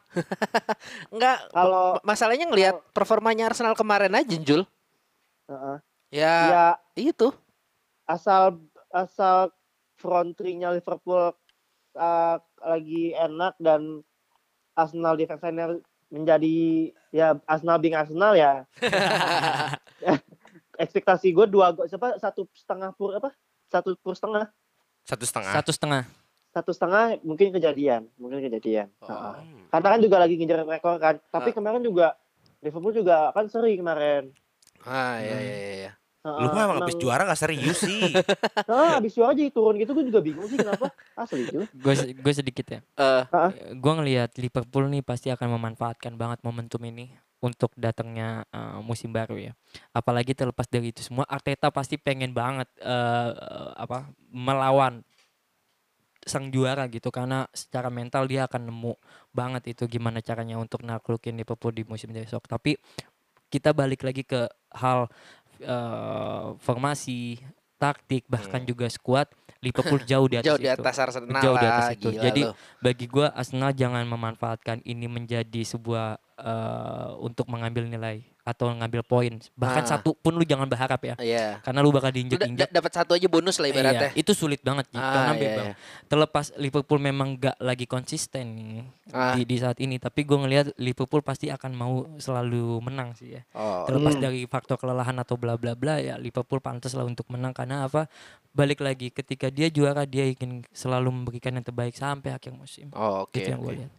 Enggak, 1.14 1.38
Kalau 1.54 1.98
ma- 2.00 2.14
masalahnya 2.14 2.46
ngelihat 2.50 2.76
performanya 2.92 3.50
Arsenal 3.50 3.78
kemarin 3.78 4.14
aja, 4.14 4.36
Jul. 4.38 4.66
Heeh. 5.50 5.78
Ya, 6.14 6.78
ya 6.94 6.98
itu. 6.98 7.34
asal 8.04 8.60
asal 8.92 9.50
front 9.96 10.36
three-nya 10.36 10.76
Liverpool 10.76 11.32
uh, 11.96 12.38
lagi 12.62 13.16
enak 13.16 13.56
dan 13.58 14.04
Arsenal 14.76 15.18
defense-nya 15.18 15.80
menjadi 16.14 16.56
ya 17.10 17.34
Arsenal 17.50 17.82
being 17.82 17.98
Arsenal 17.98 18.38
ya. 18.38 18.68
Ekspektasi 20.84 21.34
gue 21.34 21.48
dua 21.50 21.74
gol 21.74 21.90
siapa 21.90 22.18
satu 22.22 22.46
setengah 22.54 22.94
pur 22.94 23.18
apa? 23.18 23.34
Satu 23.72 23.98
pur 23.98 24.14
setengah. 24.14 24.52
Satu 25.08 25.26
setengah. 25.26 25.54
Satu 25.54 25.72
setengah 25.74 26.04
Satu 26.54 26.70
setengah 26.70 27.18
mungkin 27.26 27.49
kejadian, 27.49 28.06
mungkin 28.16 28.38
kejadian. 28.39 28.93
Oh. 29.01 29.10
Heeh. 29.10 29.34
Hmm. 29.41 29.66
Karena 29.74 29.88
kan 29.89 29.99
juga 29.99 30.18
lagi 30.22 30.38
ngejar 30.38 30.62
rekor 30.62 30.95
kan. 31.01 31.18
Tapi 31.28 31.49
Ah. 31.49 31.56
kemarin 31.58 31.82
juga 31.82 32.08
Liverpool 32.62 32.93
juga 32.93 33.34
kan 33.34 33.49
seri 33.49 33.74
kemarin. 33.76 34.30
Ah, 34.86 35.18
iya 35.18 35.38
iya 35.39 35.56
iya. 35.58 35.74
iya. 35.82 35.91
Lu 36.24 36.47
mah 36.56 36.64
emang 36.64 36.80
habis 36.80 36.95
juara 36.95 37.28
gak 37.28 37.36
serius 37.36 37.84
sih. 37.84 37.99
Nah, 38.70 38.95
habis 38.95 39.12
juara 39.12 39.36
jadi 39.36 39.51
turun 39.51 39.76
gitu 39.76 39.91
gue 39.91 40.08
juga 40.08 40.24
bingung 40.24 40.47
sih 40.47 40.56
kenapa. 40.56 40.88
Asli 41.20 41.43
itu. 41.43 41.68
Gue 41.76 41.93
gue 42.16 42.34
sedikit 42.34 42.64
ya. 42.64 42.80
Eh, 42.95 43.24
Gue 43.76 43.91
ngelihat 43.91 44.32
Liverpool 44.39 44.88
nih 44.88 45.04
pasti 45.04 45.28
akan 45.28 45.60
memanfaatkan 45.60 46.16
banget 46.16 46.39
momentum 46.39 46.80
ini 46.88 47.12
untuk 47.43 47.76
datangnya 47.76 48.47
eh, 48.47 48.80
musim 48.80 49.12
baru 49.12 49.36
ya. 49.36 49.51
Apalagi 49.91 50.32
terlepas 50.32 50.64
dari 50.72 50.95
itu 50.95 51.04
semua, 51.04 51.28
Arteta 51.28 51.68
pasti 51.76 51.99
pengen 51.99 52.32
banget 52.32 52.72
eh, 52.80 53.30
apa 53.76 54.08
melawan 54.32 55.04
sang 56.24 56.49
juara 56.49 56.88
gitu 56.88 57.11
karena 57.11 57.45
secara 57.51 57.91
mental 57.91 58.28
dia 58.28 58.47
akan 58.47 58.71
nemu 58.71 58.93
banget 59.36 59.76
itu 59.76 59.84
gimana 59.88 60.24
caranya 60.24 60.55
untuk 60.57 60.82
naklukin 60.84 61.36
Liverpool 61.36 61.76
di 61.76 61.84
musim 61.84 62.11
besok. 62.11 62.47
Tapi 62.47 62.80
kita 63.51 63.76
balik 63.76 64.01
lagi 64.01 64.26
ke 64.26 64.49
hal 64.74 65.11
eh, 65.61 66.47
formasi, 66.57 67.38
taktik 67.78 68.24
bahkan 68.32 68.63
juga 68.63 68.88
skuad 68.88 69.28
Liverpool 69.59 69.99
jauh 70.09 70.28
di 70.32 70.39
atas 70.39 70.47
jauh 70.55 70.59
di 70.59 70.69
itu 70.71 70.80
atas 70.80 70.95
Arsenal 70.99 71.43
jauh 71.43 71.57
di 71.59 71.67
atas 71.67 71.88
itu. 71.99 72.09
Jadi 72.15 72.41
lu. 72.47 72.55
bagi 72.80 73.05
gua 73.11 73.28
Arsenal 73.36 73.76
jangan 73.76 74.07
memanfaatkan 74.07 74.80
ini 74.88 75.11
menjadi 75.11 75.61
sebuah 75.67 76.17
eh, 76.44 77.10
untuk 77.18 77.48
mengambil 77.48 77.88
nilai 77.88 78.20
atau 78.44 78.68
ngambil 78.68 79.00
poin. 79.02 79.32
Bahkan 79.56 79.84
Ah. 79.84 79.89
satu 79.89 80.12
pun 80.14 80.36
lu 80.36 80.44
jangan 80.44 80.68
berharap 80.68 81.00
ya. 81.00 81.16
Iya. 81.16 81.64
Karena 81.64 81.80
lu 81.80 81.89
bakal 81.89 82.12
diinjek-injek. 82.12 82.68
da- 82.68 82.76
dapat 82.76 82.91
satu 82.94 83.16
aja 83.16 83.24
bonus 83.26 83.56
lah 83.56 83.72
ibaratnya. 83.72 84.12
Iya, 84.12 84.20
itu 84.20 84.36
sulit 84.36 84.60
banget 84.60 84.91
Ji. 84.91 85.00
Ah, 85.00 85.08
karena 85.08 85.32
memang 85.34 85.68
iya. 85.72 85.76
terlepas 86.04 86.52
Liverpool 86.58 87.00
memang 87.00 87.39
gak 87.39 87.56
lagi 87.58 87.88
konsisten 87.88 88.46
nih 88.52 88.84
Ah. 89.10 89.32
di, 89.32 89.48
di 89.48 89.56
saat 89.56 89.80
ini, 89.80 89.96
tapi 89.96 90.22
gue 90.22 90.36
ngelihat 90.36 90.76
Liverpool 90.76 91.24
pasti 91.24 91.48
akan 91.48 91.72
mau 91.72 91.94
selalu 92.18 92.84
menang 92.84 93.16
sih 93.16 93.32
ya. 93.34 93.48
Oh, 93.54 93.88
Terlepas 93.88 94.14
Hmm. 94.14 94.22
dari 94.22 94.44
faktor 94.44 94.76
kelelahan 94.76 95.16
atau 95.16 95.34
bla 95.34 95.56
bla 95.56 95.72
bla 95.74 95.96
ya 95.98 96.20
Liverpool 96.20 96.60
pantas 96.60 96.91
lah 96.91 97.04
untuk 97.04 97.24
menang 97.30 97.56
karena 97.56 97.88
apa? 97.88 98.12
Balik 98.52 98.84
lagi 98.84 99.08
ketika 99.08 99.48
dia 99.48 99.66
juara 99.68 100.04
dia 100.04 100.28
ingin 100.28 100.68
selalu 100.70 101.10
memberikan 101.10 101.56
yang 101.56 101.64
terbaik 101.64 101.96
sampai 101.96 102.30
akhir 102.30 102.52
musim. 102.52 102.91
oh, 102.91 103.24
oke. 103.24 103.34
Itu 103.34 103.48
yang 103.48 103.64
gue 103.64 103.72
oke. 103.72 103.80
lihat. 103.80 103.91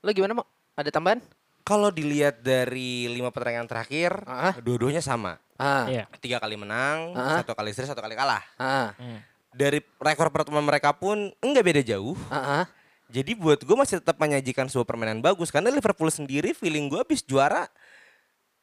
Lu 0.00 0.10
gimana, 0.10 0.32
Mo? 0.32 0.44
Ada 0.72 0.88
tambahan? 0.88 1.20
Kalau 1.62 1.88
dilihat 1.88 2.42
dari 2.42 3.06
lima 3.06 3.30
pertandingan 3.30 3.70
terakhir, 3.70 4.18
Ah. 4.26 4.54
dua-duanya 4.58 4.98
sama. 4.98 5.38
Iya. 5.86 6.10
Tiga 6.18 6.42
kali 6.42 6.58
menang, 6.58 7.14
Ah. 7.14 7.38
satu 7.38 7.54
kali 7.54 7.70
seri, 7.70 7.86
satu 7.86 8.02
kali 8.02 8.18
kalah. 8.18 8.42
Ah. 8.58 8.90
Hmm. 8.98 9.22
Dari 9.52 9.78
rekor 9.96 10.34
pertemuan 10.34 10.66
mereka 10.66 10.90
pun 10.90 11.30
enggak 11.38 11.62
beda 11.62 11.82
jauh. 11.86 12.18
Ah. 12.28 12.66
Jadi 13.12 13.36
buat 13.36 13.60
gue 13.60 13.76
masih 13.76 14.00
tetap 14.00 14.16
menyajikan 14.16 14.66
sebuah 14.66 14.88
permainan 14.88 15.20
bagus 15.20 15.52
karena 15.52 15.68
Liverpool 15.68 16.08
sendiri 16.08 16.50
feeling 16.50 16.88
gue 16.88 16.98
habis 16.98 17.20
juara 17.22 17.68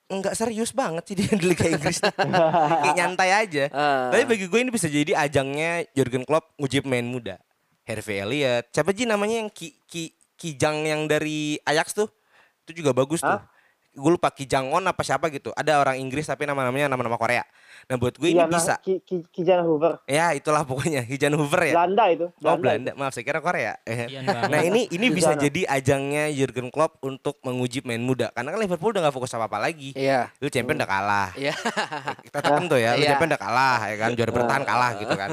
enggak 0.09 0.33
serius 0.33 0.73
banget 0.73 1.05
sih 1.05 1.15
dia 1.21 1.29
di 1.37 1.45
Liga 1.45 1.69
Inggris. 1.69 2.01
Kayak 2.01 2.95
nyantai 2.97 3.29
aja. 3.31 3.63
Ah. 3.71 4.09
Tapi 4.11 4.25
bagi 4.25 4.45
gue 4.49 4.59
ini 4.59 4.71
bisa 4.73 4.89
jadi 4.89 5.15
ajangnya 5.15 5.87
Jurgen 5.93 6.25
Klopp 6.25 6.51
nguji 6.57 6.83
pemain 6.83 7.05
muda. 7.05 7.35
Harvey 7.85 8.21
Elliott, 8.21 8.69
siapa 8.69 8.91
sih 8.91 9.05
namanya 9.05 9.41
yang 9.41 9.49
Ki, 9.49 9.73
Ki, 9.85 10.13
Kijang 10.35 10.85
yang 10.85 11.05
dari 11.05 11.57
Ajax 11.63 11.93
tuh? 11.93 12.09
Itu 12.69 12.85
juga 12.85 12.93
bagus 12.93 13.25
tuh. 13.25 13.41
Gue 13.99 14.11
lupa 14.11 14.31
Kijangon 14.31 14.79
apa 14.81 15.03
siapa 15.03 15.27
gitu. 15.27 15.51
Ada 15.53 15.75
orang 15.77 15.99
Inggris 15.99 16.23
tapi 16.23 16.47
nama-namanya 16.47 16.87
nama-nama 16.87 17.19
Korea. 17.19 17.43
Nah 17.85 17.95
buat 17.95 18.15
gue 18.15 18.29
ini 18.29 18.37
Iya, 18.37 18.45
nah, 18.45 18.51
bisa. 18.53 18.75
Ki, 18.79 18.99
Ki, 19.01 19.23
Kijan 19.27 19.59
Hoover. 19.61 19.99
Ya 20.05 20.31
itulah 20.31 20.63
pokoknya 20.63 21.01
Hijan 21.01 21.33
Hoover 21.33 21.61
ya. 21.65 21.73
Belanda 21.75 22.05
itu. 22.07 22.25
Oh 22.39 22.55
Belanda, 22.55 22.91
maaf 22.93 23.11
saya 23.11 23.23
kira 23.23 23.39
Korea. 23.39 23.75
Ian 23.83 24.23
banget. 24.23 24.47
Nah 24.47 24.61
ini 24.61 24.81
ini 24.89 25.07
Di 25.07 25.15
bisa 25.15 25.33
sana. 25.33 25.41
jadi 25.41 25.61
ajangnya 25.65 26.27
Jurgen 26.29 26.69
Klopp 26.69 26.99
untuk 27.01 27.39
menguji 27.41 27.81
pemain 27.81 27.99
muda. 27.99 28.31
Karena 28.31 28.51
kan 28.51 28.59
Liverpool 28.59 28.91
udah 28.91 29.03
gak 29.03 29.15
fokus 29.15 29.31
apa 29.31 29.45
apa 29.45 29.59
lagi. 29.59 29.91
Iya. 29.93 30.29
Lu 30.37 30.47
champion 30.47 30.77
udah 30.77 30.87
kalah. 30.87 31.29
Iya. 31.35 31.53
Kita 32.21 32.37
tekan 32.39 32.63
tuh 32.65 32.77
ya, 32.77 32.93
lu 32.93 33.01
Iya. 33.01 33.09
champion 33.11 33.29
udah 33.29 33.41
kalah 33.41 33.79
ya 33.85 33.95
kan, 33.97 34.09
juara 34.13 34.31
bertahan 34.31 34.63
kalah 34.63 34.91
gitu 34.95 35.13
kan. 35.13 35.29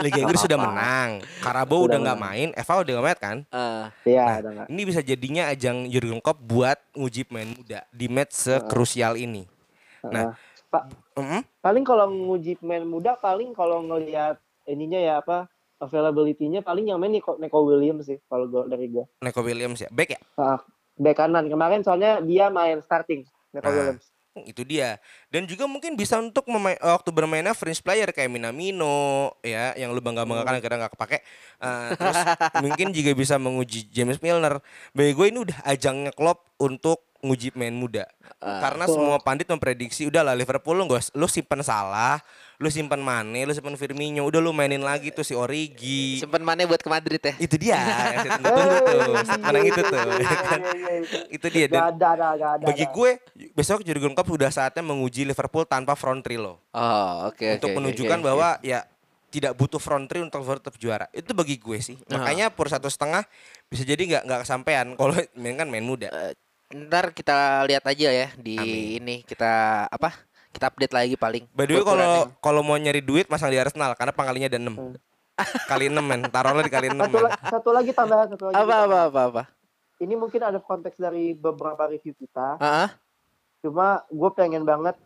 Liga 0.00 0.18
Inggris 0.18 0.40
sudah 0.40 0.58
menang, 0.58 1.10
Karabo 1.40 1.84
Udah 1.84 1.98
nggak 1.98 2.18
main, 2.18 2.48
Eva 2.50 2.72
udah 2.74 2.92
nggak 2.94 3.04
main 3.04 3.18
kan. 3.18 3.36
Iya, 4.02 4.22
Nah, 4.24 4.34
ada 4.38 4.48
nggak? 4.50 4.66
ini 4.68 4.82
bisa 4.82 5.00
jadinya 5.00 5.44
ajang 5.46 5.86
Jurgen 5.86 6.18
Klopp 6.18 6.40
buat 6.40 6.78
nguji 6.94 7.28
pemain 7.28 7.46
muda 7.46 7.75
di 7.88 8.06
match 8.06 8.32
sekrusial 8.34 9.14
ini. 9.14 9.44
Nah, 10.02 10.30
Heeh. 10.30 10.34
Pak, 10.66 10.82
mm, 11.14 11.42
paling 11.60 11.82
kalau 11.82 12.06
nguji 12.06 12.56
pemain 12.56 12.82
muda 12.82 13.14
paling 13.14 13.52
kalau 13.52 13.82
ngelihat 13.82 14.36
ininya 14.64 14.98
ya 14.98 15.14
apa 15.18 15.46
availability-nya 15.78 16.60
paling 16.60 16.88
yang 16.88 16.98
main 16.98 17.12
Nico, 17.12 17.36
Nico 17.36 17.62
Williams 17.62 18.04
sih 18.04 18.18
kalau 18.26 18.46
gua 18.46 18.66
dari 18.66 18.88
gua. 18.88 19.06
Neko 19.20 19.40
Williams 19.40 19.78
ya, 19.78 19.88
back 19.88 20.10
ya. 20.10 20.20
Ah, 20.34 20.58
bek 20.94 21.14
kanan 21.14 21.46
kemarin 21.46 21.80
soalnya 21.80 22.18
dia 22.18 22.48
main 22.48 22.80
starting 22.80 23.22
Nico 23.50 23.62
Nah. 23.62 23.72
Williams. 23.72 24.06
itu 24.36 24.68
dia 24.68 25.00
dan 25.32 25.48
juga 25.48 25.64
mungkin 25.64 25.96
bisa 25.96 26.20
untuk 26.20 26.44
memai- 26.44 26.76
waktu 26.76 27.08
bermainnya 27.08 27.56
fringe 27.56 27.80
player 27.80 28.12
kayak 28.12 28.28
Minamino 28.28 29.32
ya 29.40 29.72
yang 29.72 29.96
lu 29.96 30.04
bangga 30.04 30.28
banggakan 30.28 30.60
akhirnya 30.60 30.78
nggak 30.84 30.92
kepake 30.92 31.18
Eh, 31.56 31.88
terus 31.96 32.20
mungkin 32.60 32.92
juga 32.92 33.16
bisa 33.16 33.40
menguji 33.40 33.88
James 33.88 34.20
Milner 34.20 34.60
bagi 34.92 35.16
gue 35.16 35.26
ini 35.32 35.40
udah 35.40 35.64
ajangnya 35.64 36.12
Klopp 36.12 36.52
untuk 36.60 37.05
nguji 37.24 37.52
pemain 37.52 37.72
muda 37.72 38.04
karena 38.36 38.84
Betul. 38.84 38.94
semua 39.00 39.16
pandit 39.18 39.48
memprediksi 39.48 40.04
udah 40.04 40.20
lah 40.20 40.34
Liverpool 40.36 40.76
lu 40.76 40.84
gak, 40.88 41.12
lu 41.16 41.24
simpan 41.26 41.64
salah 41.64 42.20
lu 42.56 42.68
simpan 42.68 43.00
Mane 43.00 43.44
lu 43.44 43.52
simpan 43.52 43.76
Firmino 43.76 44.24
udah 44.24 44.40
lu 44.40 44.52
mainin 44.52 44.80
lagi 44.80 45.12
tuh 45.12 45.20
si 45.20 45.36
Origi 45.36 46.20
Simpen 46.20 46.40
mana 46.40 46.64
buat 46.64 46.80
ke 46.80 46.88
Madrid 46.88 47.20
ya? 47.20 47.34
itu 47.36 47.56
dia 47.56 47.76
tunggu-tunggu 48.40 48.78
tuh 48.80 49.38
menang 49.40 49.64
itu 49.64 49.80
tuh 49.80 49.96
ya 49.96 50.04
kan? 50.48 50.60
Iya, 50.60 50.72
iya, 50.72 50.92
iya. 51.04 51.20
itu 51.32 51.46
dia 51.52 51.66
dan 51.68 51.76
Gak 51.76 51.88
ada, 51.96 52.08
ada, 52.16 52.28
gak 52.32 52.50
ada. 52.60 52.64
bagi 52.64 52.84
ada. 52.88 52.94
gue 52.96 53.10
besok 53.52 53.84
Jurgen 53.84 54.12
Klopp 54.16 54.30
sudah 54.32 54.50
saatnya 54.52 54.80
menguji 54.80 55.28
Liverpool 55.28 55.64
tanpa 55.64 55.92
front 55.92 56.24
three 56.24 56.40
loh 56.40 56.60
Oh, 56.72 57.28
oke 57.28 57.44
untuk 57.60 57.68
oke, 57.68 57.72
oke, 57.72 57.78
menunjukkan 57.80 58.18
oke. 58.20 58.26
bahwa 58.26 58.48
ya 58.60 58.80
tidak 59.26 59.52
butuh 59.52 59.76
front 59.76 60.08
three 60.08 60.24
untuk 60.24 60.40
tetap 60.40 60.74
juara 60.80 61.06
itu 61.12 61.28
bagi 61.36 61.60
gue 61.60 61.78
sih 61.82 61.96
makanya 62.08 62.48
per 62.48 62.72
satu 62.72 62.88
setengah 62.88 63.20
bisa 63.68 63.84
jadi 63.84 64.00
nggak 64.00 64.22
nggak 64.24 64.40
kesampaian 64.48 64.86
kalau 64.96 65.12
main 65.40 65.60
kan 65.60 65.68
main 65.68 65.84
muda 65.84 66.08
ntar 66.66 67.14
kita 67.14 67.62
lihat 67.70 67.84
aja 67.86 68.08
ya 68.10 68.28
di 68.34 68.58
Amin. 68.58 68.98
ini 68.98 69.16
kita 69.22 69.86
apa? 69.86 70.18
Kita 70.50 70.72
update 70.72 70.94
lagi 70.96 71.14
paling. 71.20 71.44
by 71.52 71.68
the 71.68 71.76
way 71.76 71.84
kalau 71.84 72.32
kalau 72.40 72.60
mau 72.64 72.80
nyari 72.80 73.04
duit 73.04 73.28
masang 73.28 73.52
di 73.52 73.60
Arsenal 73.60 73.92
karena 73.92 74.10
pangkalinya 74.16 74.48
ada 74.48 74.56
6 74.58 74.72
kali 75.68 75.92
6 75.92 76.00
men 76.00 76.20
taruhlah 76.32 76.64
dikali 76.64 76.88
6 76.88 76.96
satu, 76.96 77.12
men 77.12 77.22
la- 77.28 77.40
satu 77.44 77.70
lagi 77.76 77.90
tambahan 77.92 78.26
satu 78.32 78.44
lagi. 78.48 78.54
apa 78.56 78.64
apa 78.64 78.72
tambahan. 78.72 79.06
apa 79.12 79.20
apa? 79.30 79.42
Ini 79.96 80.14
mungkin 80.16 80.40
ada 80.40 80.58
konteks 80.60 80.96
dari 80.96 81.32
beberapa 81.32 81.88
review 81.88 82.12
kita. 82.16 82.60
Ah, 82.60 82.88
ah. 82.88 82.90
Cuma 83.60 84.04
gue 84.08 84.30
pengen 84.32 84.64
banget 84.64 84.96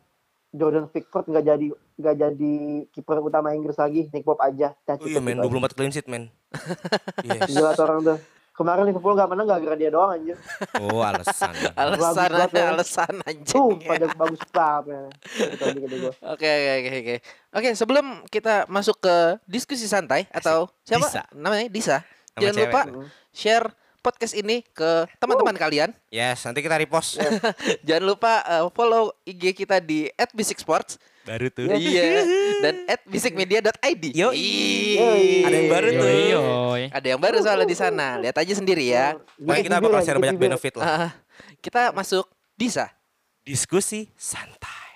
Jordan 0.51 0.91
Pickford 0.91 1.31
nggak 1.31 1.47
jadi 1.47 1.67
nggak 1.95 2.17
jadi 2.19 2.55
kiper 2.91 3.23
utama 3.23 3.55
Inggris 3.55 3.79
lagi, 3.79 4.11
Nick 4.11 4.27
Pope 4.27 4.43
aja. 4.43 4.75
Dah, 4.83 4.99
oh 4.99 5.07
iya 5.07 5.23
men 5.23 5.39
itu 5.39 5.47
aja. 5.47 5.67
24 5.71 5.77
clean 5.79 5.93
sheet 5.95 6.09
men 6.11 6.31
yes. 7.27 7.51
Gila 7.51 7.75
orang 7.75 7.99
tuh. 8.03 8.19
Kemarin 8.61 8.85
Liverpool 8.85 9.17
nggak 9.17 9.31
menang 9.31 9.47
gara-gara 9.49 9.73
dia 9.75 9.89
doang 9.89 10.13
anjir. 10.13 10.37
oh 10.77 11.01
alasan 11.01 11.49
Alasan 11.81 12.29
banget, 12.29 12.51
ya. 12.53 12.67
alasan 12.71 13.15
Tuh 13.17 13.25
anjing. 13.73 13.89
pada 13.89 14.07
bagus 14.13 14.43
banget. 14.47 14.85
ya. 14.85 15.01
Itu 15.49 15.63
aja 15.65 15.79
kata 15.81 15.97
gua. 15.97 16.13
Oke 16.29 16.45
oke 16.47 16.71
oke 16.77 16.91
oke. 16.95 17.17
Oke, 17.51 17.69
sebelum 17.73 18.05
kita 18.29 18.69
masuk 18.69 19.01
ke 19.01 19.17
diskusi 19.45 19.89
santai 19.89 20.29
atau 20.29 20.69
siapa 20.83 21.09
Disa. 21.09 21.23
namanya 21.33 21.67
Disa. 21.67 21.97
Nama 22.31 22.37
Jangan 22.39 22.55
cewek. 22.55 22.69
lupa 22.69 22.81
share 23.33 23.67
podcast 23.99 24.35
ini 24.35 24.61
ke 24.67 25.09
teman-teman 25.17 25.53
kalian. 25.55 25.91
yes 26.09 26.45
nanti 26.45 26.61
kita 26.61 26.77
repost 26.77 27.21
Jangan 27.89 28.05
lupa 28.05 28.45
uh, 28.45 28.69
follow 28.69 29.17
IG 29.25 29.53
kita 29.55 29.81
di 29.81 30.05
@bisiksports. 30.33 31.01
Baru 31.31 31.47
tuh 31.55 31.65
iya. 31.79 32.27
Dan 32.59 32.75
@bisikmedia.id. 33.07 34.03
Yoi. 34.19 34.35
Ih. 34.35 35.47
Ada 35.47 35.55
yang 35.55 35.71
baru 35.71 35.89
tuh. 35.95 36.09
Yoi. 36.11 36.83
Ada 36.91 37.07
yang 37.07 37.21
baru 37.23 37.39
soalnya 37.39 37.69
di 37.71 37.79
sana. 37.79 38.19
Lihat 38.19 38.35
aja 38.35 38.53
sendiri 38.59 38.91
ya. 38.91 39.15
Pokoknya 39.39 39.63
kita 39.63 39.77
bakal 39.79 40.01
share 40.03 40.19
banyak 40.19 40.39
benefit 40.41 40.75
lah 40.75 40.87
Ah, 40.91 41.11
kita 41.63 41.95
masuk 41.95 42.27
Disa. 42.59 42.91
diskusi 43.41 44.11
santai 44.19 44.91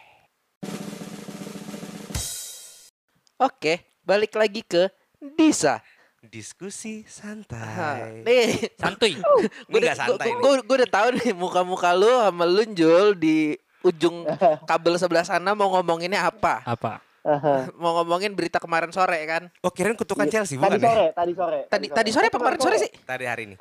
Oke, 3.41 3.82
balik 4.05 4.37
lagi 4.37 4.61
ke 4.62 4.93
Disa. 5.35 5.80
diskusi 6.24 7.05
santai 7.05 8.24
nih, 8.24 8.72
Santuy. 8.80 9.12
gue 9.68 9.76
udah, 9.76 9.93
santai 9.93 10.32
udah 10.41 10.89
tahu 10.89 11.09
nih 11.20 11.37
muka-muka 11.37 11.93
lu 11.93 12.09
sama 12.09 12.49
lu 12.49 12.64
Jul 12.72 13.12
di 13.12 13.53
ujung 13.85 14.24
kabel 14.70 14.97
sebelah 14.97 15.22
sana 15.22 15.53
mau 15.53 15.68
ngomonginnya 15.70 16.24
apa? 16.24 16.64
Apa? 16.64 17.05
Aha. 17.24 17.72
Mau 17.80 17.97
ngomongin 18.01 18.37
berita 18.37 18.61
kemarin 18.61 18.93
sore 18.93 19.16
kan? 19.24 19.49
Oh 19.64 19.72
kirain 19.72 19.97
kutukan 19.97 20.28
Chelsea 20.28 20.61
Tadi 20.61 20.76
bukan 20.76 20.80
ya? 20.80 20.89
sore, 20.93 21.07
tadi 21.16 21.32
sore. 21.32 21.61
Tadi 21.72 21.87
tadi 21.89 22.11
sore 22.12 22.26
apa 22.28 22.37
kemarin 22.37 22.61
sore 22.61 22.76
sih? 22.76 22.91
Tadi 22.93 23.24
hari 23.24 23.43
ini. 23.49 23.57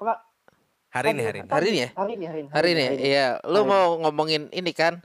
Hari 0.94 1.08
ini 1.16 1.22
hari 1.24 1.38
ini. 1.42 1.50
Hari 1.50 1.68
ini 1.72 1.80
ya? 1.80 1.90
Hari 1.96 2.12
ini, 2.14 2.26
hari 2.28 2.40
ini. 2.44 2.50
Hari 2.52 2.70
ini, 2.76 2.84
ya? 2.84 2.92
iya. 3.00 3.28
Lu 3.48 3.64
Hari 3.64 3.66
ini. 3.66 3.72
mau 3.72 3.88
ngomongin 4.04 4.42
ini 4.52 4.72
kan? 4.76 5.00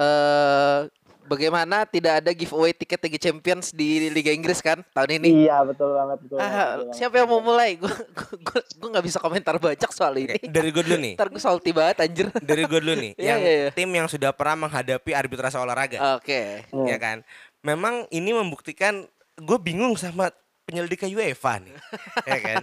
Eh 0.00 0.78
bagaimana 1.24 1.84
tidak 1.84 2.22
ada 2.22 2.30
giveaway 2.30 2.70
tiket 2.70 3.00
Liga 3.02 3.18
Champions 3.18 3.70
di 3.70 4.08
Liga 4.08 4.30
Inggris 4.30 4.58
kan 4.58 4.82
tahun 4.90 5.22
ini? 5.22 5.46
Iya, 5.46 5.62
betul 5.62 5.94
banget, 5.94 6.18
betul. 6.22 6.36
banget, 6.38 6.52
Ah, 6.52 6.66
banget. 6.82 6.94
siapa 6.94 7.14
yang 7.18 7.28
mau 7.30 7.40
mulai? 7.40 7.70
Gue 7.76 7.92
gue 8.12 8.60
gue 8.62 8.88
nggak 8.90 9.04
bisa 9.04 9.18
komentar 9.18 9.56
banyak 9.56 9.90
soal 9.90 10.14
ini. 10.16 10.36
dari 10.50 10.68
gue 10.70 10.82
dulu 10.82 10.98
nih. 10.98 11.14
Ntar 11.16 11.28
gue 11.30 11.42
salty 11.42 11.70
banget 11.70 11.96
anjir. 12.02 12.26
Dari 12.34 12.62
gue 12.64 12.80
dulu 12.80 12.94
nih. 12.98 13.12
Iya, 13.22 13.28
yang 13.36 13.40
iya, 13.40 13.52
iya. 13.54 13.70
tim 13.70 13.90
yang 13.92 14.08
sudah 14.10 14.34
pernah 14.34 14.66
menghadapi 14.66 15.14
arbitrase 15.14 15.54
olahraga. 15.54 16.18
Oke. 16.18 16.66
Iya. 16.66 16.86
Ya 16.86 16.98
kan? 16.98 17.18
memang 17.62 18.10
ini 18.10 18.34
membuktikan 18.34 19.06
gue 19.38 19.58
bingung 19.62 19.94
sama 19.94 20.34
penyelidik 20.66 21.06
UEFA 21.06 21.62
nih, 21.62 21.74
ya 22.30 22.38
kan? 22.42 22.62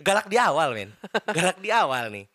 Galak 0.00 0.28
di 0.28 0.36
awal, 0.36 0.76
men. 0.76 0.90
Galak 1.24 1.56
di 1.56 1.72
awal 1.72 2.12
nih. 2.12 2.26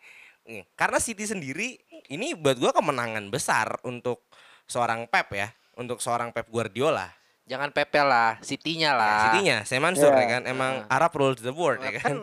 Nih, 0.45 0.65
Karena 0.73 0.97
City 0.97 1.25
sendiri 1.25 1.77
ini 2.09 2.33
buat 2.33 2.57
gue 2.57 2.69
kemenangan 2.69 3.29
besar 3.29 3.77
untuk 3.81 4.25
seorang 4.65 5.05
Pep 5.09 5.27
ya, 5.33 5.49
untuk 5.77 6.01
seorang 6.01 6.29
Pep 6.29 6.49
Guardiola. 6.49 7.09
Jangan 7.45 7.69
Pepe 7.69 8.01
lah, 8.01 8.41
City-nya 8.41 8.91
Ya, 8.93 8.97
lah. 8.97 9.21
City-nya, 9.29 9.57
saya 9.69 9.77
Mansur 9.77 10.09
Ya. 10.09 10.25
ya 10.25 10.27
kan, 10.37 10.41
emang 10.49 10.73
Arab 10.89 11.13
rules 11.13 11.41
the 11.45 11.53
world 11.53 11.77
ya 11.85 11.93
kan. 12.01 12.01
Kan 12.01 12.17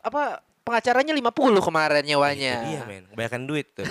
apa 0.00 0.40
pengacaranya 0.64 1.12
50 1.14 1.60
kemarin 1.62 2.02
nyewanya. 2.02 2.54
Iya 2.64 2.80
men, 2.88 3.04
kebanyakan 3.12 3.42
duit 3.46 3.70
tuh. 3.76 3.86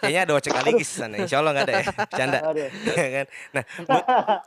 Kayaknya 0.00 0.20
ada 0.24 0.32
ojek 0.38 0.54
aligis 0.62 0.88
di 0.88 0.96
sana. 1.02 1.14
Insya 1.20 1.42
Allah 1.42 1.52
nggak 1.52 1.66
ada 1.66 1.74
ya, 1.74 1.84
canda. 2.08 2.38
Ya 2.96 3.08
kan? 3.10 3.26
Nah, 3.52 3.62
buat, 3.84 4.04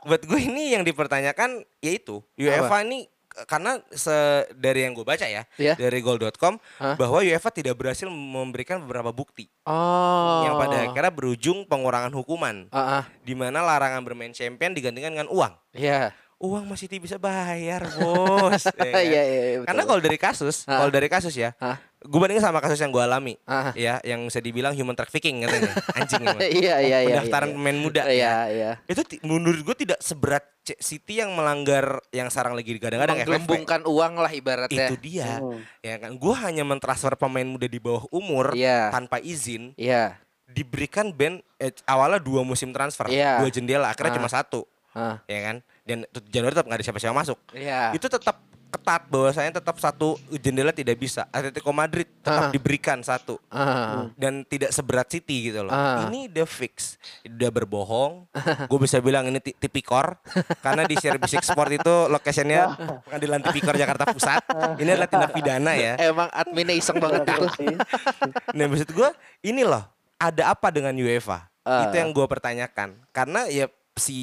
buat 0.08 0.22
gue 0.26 0.40
ini 0.40 0.74
yang 0.74 0.82
dipertanyakan 0.82 1.62
yaitu 1.78 2.24
UEFA 2.34 2.82
ini 2.82 3.06
karena 3.44 3.78
se 3.92 4.10
dari 4.56 4.82
yang 4.82 4.96
gue 4.96 5.04
baca 5.04 5.22
ya, 5.22 5.46
Iya. 5.54 5.76
dari 5.76 6.00
goal.com 6.00 6.58
Hah? 6.80 6.96
bahwa 6.96 7.20
UEFA 7.20 7.52
tidak 7.52 7.76
berhasil 7.76 8.08
memberikan 8.08 8.82
beberapa 8.82 9.12
bukti 9.12 9.46
Oh. 9.62 10.42
yang 10.42 10.56
pada 10.56 10.88
akhirnya 10.88 11.12
berujung 11.12 11.62
pengurangan 11.62 12.10
hukuman 12.10 12.66
Ah, 12.72 13.02
ah. 13.02 13.04
di 13.20 13.36
mana 13.36 13.62
larangan 13.62 14.02
bermain 14.02 14.32
champion 14.32 14.74
digantikan 14.74 15.12
dengan 15.14 15.30
uang. 15.30 15.52
Iya. 15.76 16.10
Uang 16.38 16.70
masih 16.70 16.86
bisa 17.02 17.18
bayar, 17.18 17.82
Bos. 17.98 18.62
Ya 18.70 18.70
kan? 18.70 19.02
Iya, 19.02 19.22
iya, 19.26 19.42
iya, 19.52 19.58
Karena 19.66 19.82
betul. 19.82 19.90
kalau 19.90 20.02
dari 20.06 20.18
kasus, 20.18 20.56
kalau 20.62 20.90
dari 20.94 21.10
kasus 21.10 21.34
ya. 21.34 21.50
Gue 21.98 22.18
bandingin 22.22 22.40
sama 22.40 22.62
kasus 22.62 22.78
yang 22.78 22.94
gue 22.94 23.02
alami, 23.02 23.34
Ah. 23.42 23.74
ya, 23.74 23.98
yang 24.06 24.22
bisa 24.24 24.38
dibilang 24.38 24.70
human 24.70 24.94
trafficking 24.94 25.42
katanya, 25.42 25.74
anjing 25.98 26.22
emang. 26.22 26.38
Iya, 26.62 26.74
iya, 26.78 26.98
iya. 27.02 27.16
Pendaftaran 27.18 27.50
iya. 27.50 27.54
pemain 27.58 27.78
muda. 27.78 28.02
Iya, 28.06 28.14
ya. 28.14 28.34
iya. 28.48 28.70
Itu 28.86 29.02
menurut 29.26 29.60
gue 29.66 29.76
tidak 29.82 29.98
seberat 29.98 30.46
City 30.78 31.24
yang 31.24 31.32
melanggar 31.32 32.04
yang 32.12 32.28
sekarang 32.28 32.52
lagi 32.52 32.76
digadang-gadang 32.76 33.18
FFP. 33.18 33.26
Menggelembungkan 33.26 33.80
uang 33.88 34.14
lah 34.20 34.30
ibaratnya. 34.30 34.86
Itu 34.86 34.94
dia. 35.00 35.40
Hmm. 35.40 35.64
Ya 35.80 35.96
kan, 35.96 36.12
gue 36.14 36.34
hanya 36.44 36.60
mentransfer 36.62 37.16
pemain 37.16 37.48
muda 37.48 37.64
di 37.64 37.80
bawah 37.80 38.04
umur 38.12 38.52
Iya. 38.52 38.92
tanpa 38.92 39.16
izin, 39.18 39.72
Iya. 39.74 40.20
diberikan 40.44 41.10
band 41.10 41.40
eh, 41.58 41.72
awalnya 41.88 42.20
dua 42.20 42.44
musim 42.44 42.70
transfer, 42.70 43.08
Iya. 43.08 43.40
dua 43.42 43.48
jendela, 43.50 43.88
akhirnya 43.90 44.12
Ah. 44.12 44.18
cuma 44.20 44.28
satu, 44.28 44.60
Ah. 44.94 45.18
ya 45.24 45.40
kan? 45.40 45.56
Dan 45.82 46.04
Januari 46.28 46.52
tetap 46.52 46.68
nggak 46.68 46.78
ada 46.78 46.86
siapa-siapa 46.86 47.16
masuk. 47.16 47.38
Iya. 47.56 47.96
Itu 47.96 48.06
tetap 48.06 48.36
ketat 48.68 49.08
bahwasanya 49.08 49.56
tetap 49.56 49.76
satu 49.76 50.14
jendela 50.34 50.70
tidak 50.70 50.94
bisa. 50.94 51.24
Atletico 51.28 51.72
Madrid 51.72 52.04
Ah. 52.20 52.20
tetap 52.22 52.44
diberikan 52.50 53.00
satu 53.00 53.40
Ah. 53.48 54.12
dan 54.14 54.44
tidak 54.44 54.70
seberat 54.70 55.08
City 55.08 55.48
gitu 55.48 55.64
loh. 55.64 55.72
Ah. 55.72 56.04
Ini 56.04 56.28
udah 56.28 56.44
fix, 56.44 57.00
udah 57.22 57.50
berbohong. 57.50 58.28
Gue 58.68 58.78
bisa 58.78 58.98
bilang 58.98 59.24
ini 59.24 59.38
ti- 59.38 59.54
tipikor 59.54 60.20
karena 60.60 60.84
di 60.84 60.94
Share 60.94 61.16
Basic 61.16 61.40
Sport 61.42 61.70
itu 61.74 61.94
lokasinya 62.06 62.76
pengadilan 63.02 63.40
tipikor 63.42 63.74
Jakarta 63.74 64.04
Pusat. 64.06 64.42
Ini 64.76 64.90
adalah 64.90 65.08
tindak 65.08 65.32
pidana 65.32 65.72
ya. 65.72 65.96
Emang 65.98 66.28
adminnya 66.28 66.72
iseng 66.72 66.96
banget 66.96 67.24
itu. 67.26 67.44
Sih. 67.56 67.76
Nah 68.56 68.64
maksud 68.66 68.90
gue 68.90 69.08
ini 69.42 69.62
loh 69.62 69.84
ada 70.14 70.52
apa 70.52 70.68
dengan 70.68 70.92
UEFA? 70.92 71.48
Ah. 71.62 71.84
Itu 71.84 71.96
yang 71.96 72.10
gue 72.10 72.24
pertanyakan 72.24 72.96
karena 73.10 73.44
ya 73.46 73.68
si 73.98 74.18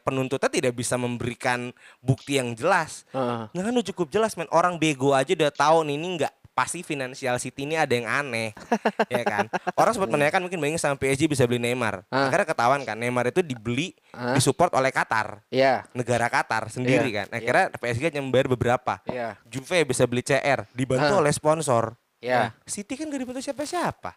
penuntutnya 0.00 0.48
tidak 0.48 0.72
bisa 0.72 0.94
memberikan 0.94 1.70
bukti 1.98 2.38
yang 2.38 2.54
jelas. 2.54 3.04
Ah. 3.10 3.50
Nah 3.50 3.62
kan 3.62 3.72
udah 3.72 3.88
cukup 3.90 4.08
jelas 4.08 4.34
men 4.34 4.48
orang 4.48 4.78
bego 4.78 5.12
aja 5.12 5.30
udah 5.30 5.50
tahu 5.50 5.84
nih 5.84 5.94
ini 5.94 6.08
nggak 6.16 6.34
pasti 6.50 6.80
finansial 6.80 7.36
City 7.36 7.68
ini 7.68 7.76
ada 7.76 7.92
yang 7.92 8.08
aneh 8.08 8.56
ya 9.12 9.28
kan 9.28 9.44
orang 9.76 9.92
sempat 9.92 10.08
menanyakan 10.08 10.40
mungkin 10.40 10.56
bayangin 10.56 10.80
sama 10.80 10.96
PSG 10.96 11.28
bisa 11.28 11.44
beli 11.44 11.60
Neymar 11.60 12.08
Ah. 12.08 12.32
akhirnya 12.32 12.48
ketahuan 12.48 12.80
kan 12.80 12.96
Neymar 12.96 13.28
itu 13.28 13.44
dibeli 13.44 13.92
Ah. 14.08 14.32
disupport 14.32 14.72
oleh 14.72 14.88
Qatar 14.88 15.44
Iya. 15.52 15.84
negara 15.92 16.32
Qatar 16.32 16.72
sendiri 16.72 17.12
Iya, 17.12 17.28
kan 17.28 17.36
akhirnya 17.36 17.64
PSG 17.76 18.08
hanya 18.08 18.24
membayar 18.24 18.48
beberapa 18.48 19.04
Iya. 19.04 19.36
Juve 19.44 19.84
bisa 19.84 20.08
beli 20.08 20.24
CR 20.24 20.64
dibantu 20.72 21.12
Ah. 21.12 21.20
oleh 21.20 21.28
sponsor 21.28 21.92
Iya. 22.24 22.56
City 22.64 22.96
kan 22.96 23.12
gak 23.12 23.20
dibantu 23.20 23.44
siapa-siapa 23.44 24.16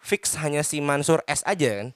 fix 0.00 0.40
hanya 0.40 0.64
si 0.64 0.80
Mansur 0.80 1.20
S 1.24 1.44
aja 1.44 1.84
kan 1.84 1.88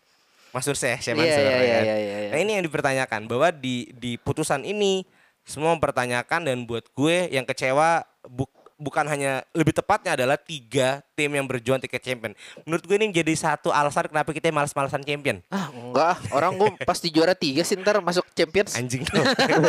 Mansur 0.51 0.75
Syekh 0.75 1.01
Syekh 1.01 1.15
Iya, 1.15 1.21
Mansur 1.21 1.41
iya, 1.41 1.49
ya 1.49 1.59
iya, 1.59 1.59
kan? 1.73 1.85
iya, 1.85 1.97
iya, 1.97 2.17
iya. 2.19 2.31
Nah 2.31 2.39
ini 2.39 2.51
yang 2.55 2.65
dipertanyakan 2.65 3.21
bahwa 3.25 3.49
di 3.51 3.75
di 3.93 4.17
putusan 4.17 4.63
ini 4.63 5.05
semua 5.43 5.73
mempertanyakan 5.73 6.45
dan 6.45 6.63
buat 6.63 6.85
gue 6.89 7.29
yang 7.29 7.43
kecewa 7.43 8.05
buk- 8.23 8.53
bukan 8.77 9.03
hanya 9.05 9.43
lebih 9.51 9.75
tepatnya 9.75 10.15
adalah 10.15 10.39
tiga 10.39 11.03
tim 11.13 11.27
yang 11.29 11.43
berjuang 11.43 11.81
tiket 11.81 11.99
champion. 12.01 12.31
Menurut 12.63 12.85
gue 12.85 12.95
ini 12.95 13.11
jadi 13.11 13.35
satu 13.35 13.69
alasan 13.69 14.07
kenapa 14.07 14.31
kita 14.31 14.55
malas-malasan 14.55 15.03
champion. 15.03 15.43
Ah, 15.49 15.67
enggak. 15.69 16.15
Orang 16.31 16.55
gue 16.55 16.71
pasti 16.87 17.11
juara 17.11 17.35
tiga 17.35 17.61
sih 17.61 17.75
ntar 17.75 17.99
masuk 17.99 18.23
Champions. 18.31 18.79
Anjing 18.79 19.03
tuh. 19.03 19.19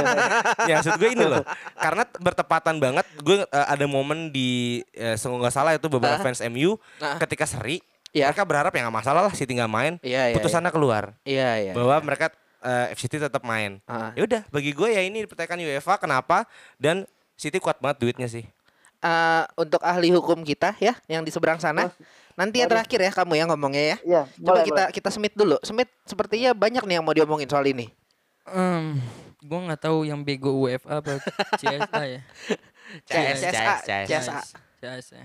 ya 0.69 0.77
maksud 0.77 0.93
gue 0.95 1.09
ini 1.09 1.25
loh. 1.25 1.41
Karena 1.73 2.05
bertepatan 2.05 2.77
banget 2.77 3.05
gue 3.17 3.37
eh, 3.41 3.65
ada 3.65 3.85
momen 3.85 4.29
di 4.29 4.83
kalau 4.93 5.41
nggak 5.41 5.53
salah 5.53 5.73
itu 5.73 5.87
beberapa 5.87 6.13
Ah. 6.13 6.21
fans 6.21 6.45
MU 6.45 6.77
Ah. 6.99 7.17
ketika 7.17 7.49
seri 7.49 7.81
Iya. 8.09 8.33
mereka 8.33 8.43
berharap 8.43 8.71
ya 8.73 8.81
nggak 8.85 8.97
masalah 8.99 9.21
lah 9.29 9.33
City 9.33 9.53
nggak 9.53 9.69
main. 9.69 9.93
Iya, 10.01 10.33
iya, 10.33 10.35
putusannya 10.35 10.71
keluar 10.73 11.13
Iya, 11.21 11.49
iya. 11.61 11.71
bahwa 11.77 11.95
mereka 12.01 12.33
eh, 12.59 12.91
City 12.97 13.17
tetap 13.17 13.45
main. 13.45 13.77
Ah. 13.85 14.11
Ya 14.17 14.25
udah, 14.25 14.41
bagi 14.49 14.73
gue 14.73 14.89
ya 14.89 15.01
ini 15.01 15.23
dipertanyakan 15.23 15.61
UEFA 15.63 15.95
kenapa 15.95 16.43
dan 16.75 17.05
City 17.37 17.55
kuat 17.57 17.77
banget 17.79 18.01
duitnya 18.01 18.27
sih. 18.27 18.43
Eh, 18.99 19.43
untuk 19.55 19.79
ahli 19.79 20.11
hukum 20.11 20.43
kita 20.43 20.75
ya 20.75 20.91
yang 21.07 21.23
di 21.23 21.31
seberang 21.31 21.55
sana. 21.55 21.87
Nanti 22.35 22.59
yang 22.59 22.67
terakhir 22.67 22.99
ya 22.99 23.11
kamu 23.11 23.33
ya 23.35 23.43
ngomongnya 23.47 23.83
ya. 23.83 23.97
Iya, 24.01 24.21
Coba 24.35 24.47
boleh, 24.51 24.63
kita 24.63 24.83
boleh. 24.83 24.93
kita 24.95 25.09
semit 25.11 25.33
dulu. 25.35 25.55
Semit 25.63 25.87
sepertinya 26.03 26.51
banyak 26.51 26.83
nih 26.83 26.95
yang 26.99 27.05
mau 27.05 27.11
diomongin 27.11 27.47
soal 27.47 27.63
ini. 27.63 27.87
Em, 28.49 28.99
gua 29.39 29.59
nggak 29.67 29.81
tahu 29.85 30.03
yang 30.03 30.19
bego 30.19 30.51
UEFA 30.57 30.99
apa 30.99 31.19
CSA 31.59 32.01
ya. 32.07 32.21
CSA, 33.05 33.49
CS. 33.85 34.07
CSA. 34.09 34.39
CSA. 34.79 35.21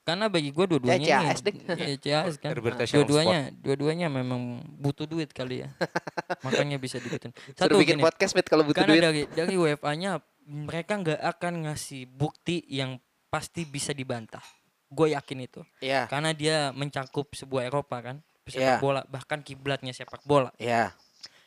Karena 0.00 0.26
bagi 0.26 0.50
gua 0.50 0.64
dua-duanya 0.66 1.06
CAS 1.06 1.44
ding. 1.44 1.60
Iya, 1.60 1.96
CAS 2.00 2.40
kan. 2.40 2.56
Dua-duanya, 2.56 3.52
dua-duanya 3.52 4.08
memang 4.08 4.64
butuh 4.80 5.04
duit 5.04 5.30
kali 5.30 5.62
ya. 5.62 5.68
Makanya 6.46 6.80
bisa 6.80 6.96
dibikin. 6.98 7.30
Suruh 7.54 7.78
bikin 7.78 8.00
gini, 8.00 8.02
podcast 8.02 8.32
Mit 8.34 8.48
kalau 8.48 8.64
butuh 8.64 8.82
karena 8.82 8.96
duit. 8.96 9.04
dari 9.04 9.22
dari 9.28 9.54
UEFA-nya 9.60 10.18
mereka 10.48 10.98
nggak 10.98 11.20
akan 11.20 11.68
ngasih 11.68 12.08
bukti 12.08 12.64
yang 12.66 12.96
pasti 13.28 13.62
bisa 13.62 13.94
dibantah. 13.94 14.42
Gue 14.90 15.14
yakin 15.14 15.38
itu. 15.46 15.62
Iya. 15.78 16.10
Karena 16.10 16.34
dia 16.34 16.74
mencakup 16.74 17.30
sebuah 17.30 17.70
Eropa 17.70 18.02
kan, 18.02 18.16
Iya. 18.50 18.50
sepak 18.50 18.82
bola, 18.82 19.00
bahkan 19.06 19.38
kiblatnya 19.44 19.94
sepak 19.94 20.24
bola. 20.26 20.50
Iya. 20.58 20.90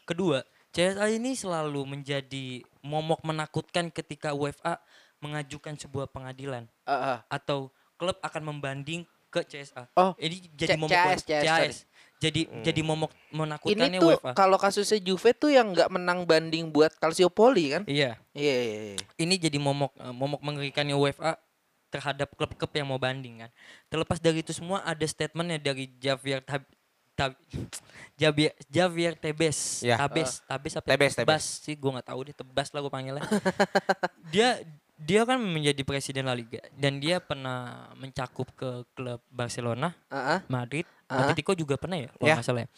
Kedua, 0.07 0.39
CSA 0.71 1.11
ini 1.11 1.35
selalu 1.35 1.83
menjadi 1.83 2.63
momok 2.79 3.27
menakutkan 3.27 3.91
ketika 3.91 4.31
UEFA 4.31 4.79
mengajukan 5.19 5.75
sebuah 5.75 6.07
pengadilan 6.07 6.67
Eh, 6.83 6.91
eh. 6.91 7.19
atau 7.27 7.71
klub 8.03 8.19
akan 8.19 8.41
membanding 8.45 9.01
ke 9.31 9.41
CSA. 9.41 9.87
Oh, 9.95 10.11
ini 10.19 10.43
jadi 10.53 10.75
C- 10.75 10.77
momok 10.77 10.91
CAS, 10.91 11.23
CAS, 11.23 11.47
sorry. 11.47 11.73
Jadi 12.19 12.41
jadi 12.61 12.81
momok 12.83 13.11
Ini 13.11 13.35
menakutkannya 13.35 13.99
tuh 13.99 14.09
UEFA. 14.13 14.31
kalau 14.31 14.55
kasusnya 14.55 14.99
Juve 14.99 15.31
tuh 15.33 15.51
yang 15.51 15.71
nggak 15.71 15.89
menang 15.89 16.23
banding 16.23 16.67
buat 16.67 16.91
Calciopoli 16.95 17.73
kan? 17.73 17.83
Iya. 17.83 18.15
Iya, 18.31 18.55
iya, 18.55 18.79
iya. 18.93 18.97
ini 19.17 19.35
jadi 19.35 19.57
momok 19.57 19.91
eh, 19.97 20.13
momok 20.13 20.39
mengerikannya 20.39 20.93
UEFA 20.93 21.35
terhadap 21.89 22.31
klub-klub 22.33 22.71
yang 22.71 22.87
mau 22.87 22.97
banding 22.97 23.43
kan. 23.43 23.51
Terlepas 23.87 24.17
dari 24.17 24.39
itu 24.39 24.51
semua 24.51 24.81
ada 24.81 25.03
statementnya 25.03 25.59
dari 25.59 25.91
Javier 25.99 26.39
Tab, 26.39 26.63
Tab- 27.13 27.37
Javier 28.15 28.55
Javier 28.65 29.13
Tebes, 29.13 29.83
Ya. 29.83 29.99
Tabes, 29.99 30.41
Tabes 30.43 30.73
apa? 30.73 30.87
Tebes, 30.87 31.11
Tebes. 31.11 31.17
Tebas 31.19 31.43
sih, 31.61 31.75
gue 31.75 31.91
nggak 31.91 32.07
tahu 32.07 32.19
deh, 32.23 32.33
Tebas 32.33 32.71
lah 32.71 32.79
gue 32.79 32.89
panggilnya. 32.89 33.21
dia 34.33 34.63
dia 35.03 35.21
kan 35.21 35.37
menjadi 35.37 35.81
presiden 35.81 36.23
La 36.23 36.33
Liga 36.33 36.63
dan 36.73 36.97
dia 36.97 37.19
pernah 37.19 37.59
mencakup 37.93 38.47
ke 38.53 38.69
klub 38.91 39.19
Barcelona, 39.27 39.91
Ah, 40.07 40.37
ah. 40.37 40.39
Madrid, 40.47 40.87
Ah. 41.05 41.21
Atletico 41.21 41.51
juga 41.53 41.75
pernah 41.75 41.97
ya, 41.97 42.09
kalau 42.09 42.25
Ya. 42.25 42.35
nggak 42.35 42.45
salah 42.45 42.63
ya. 42.63 42.69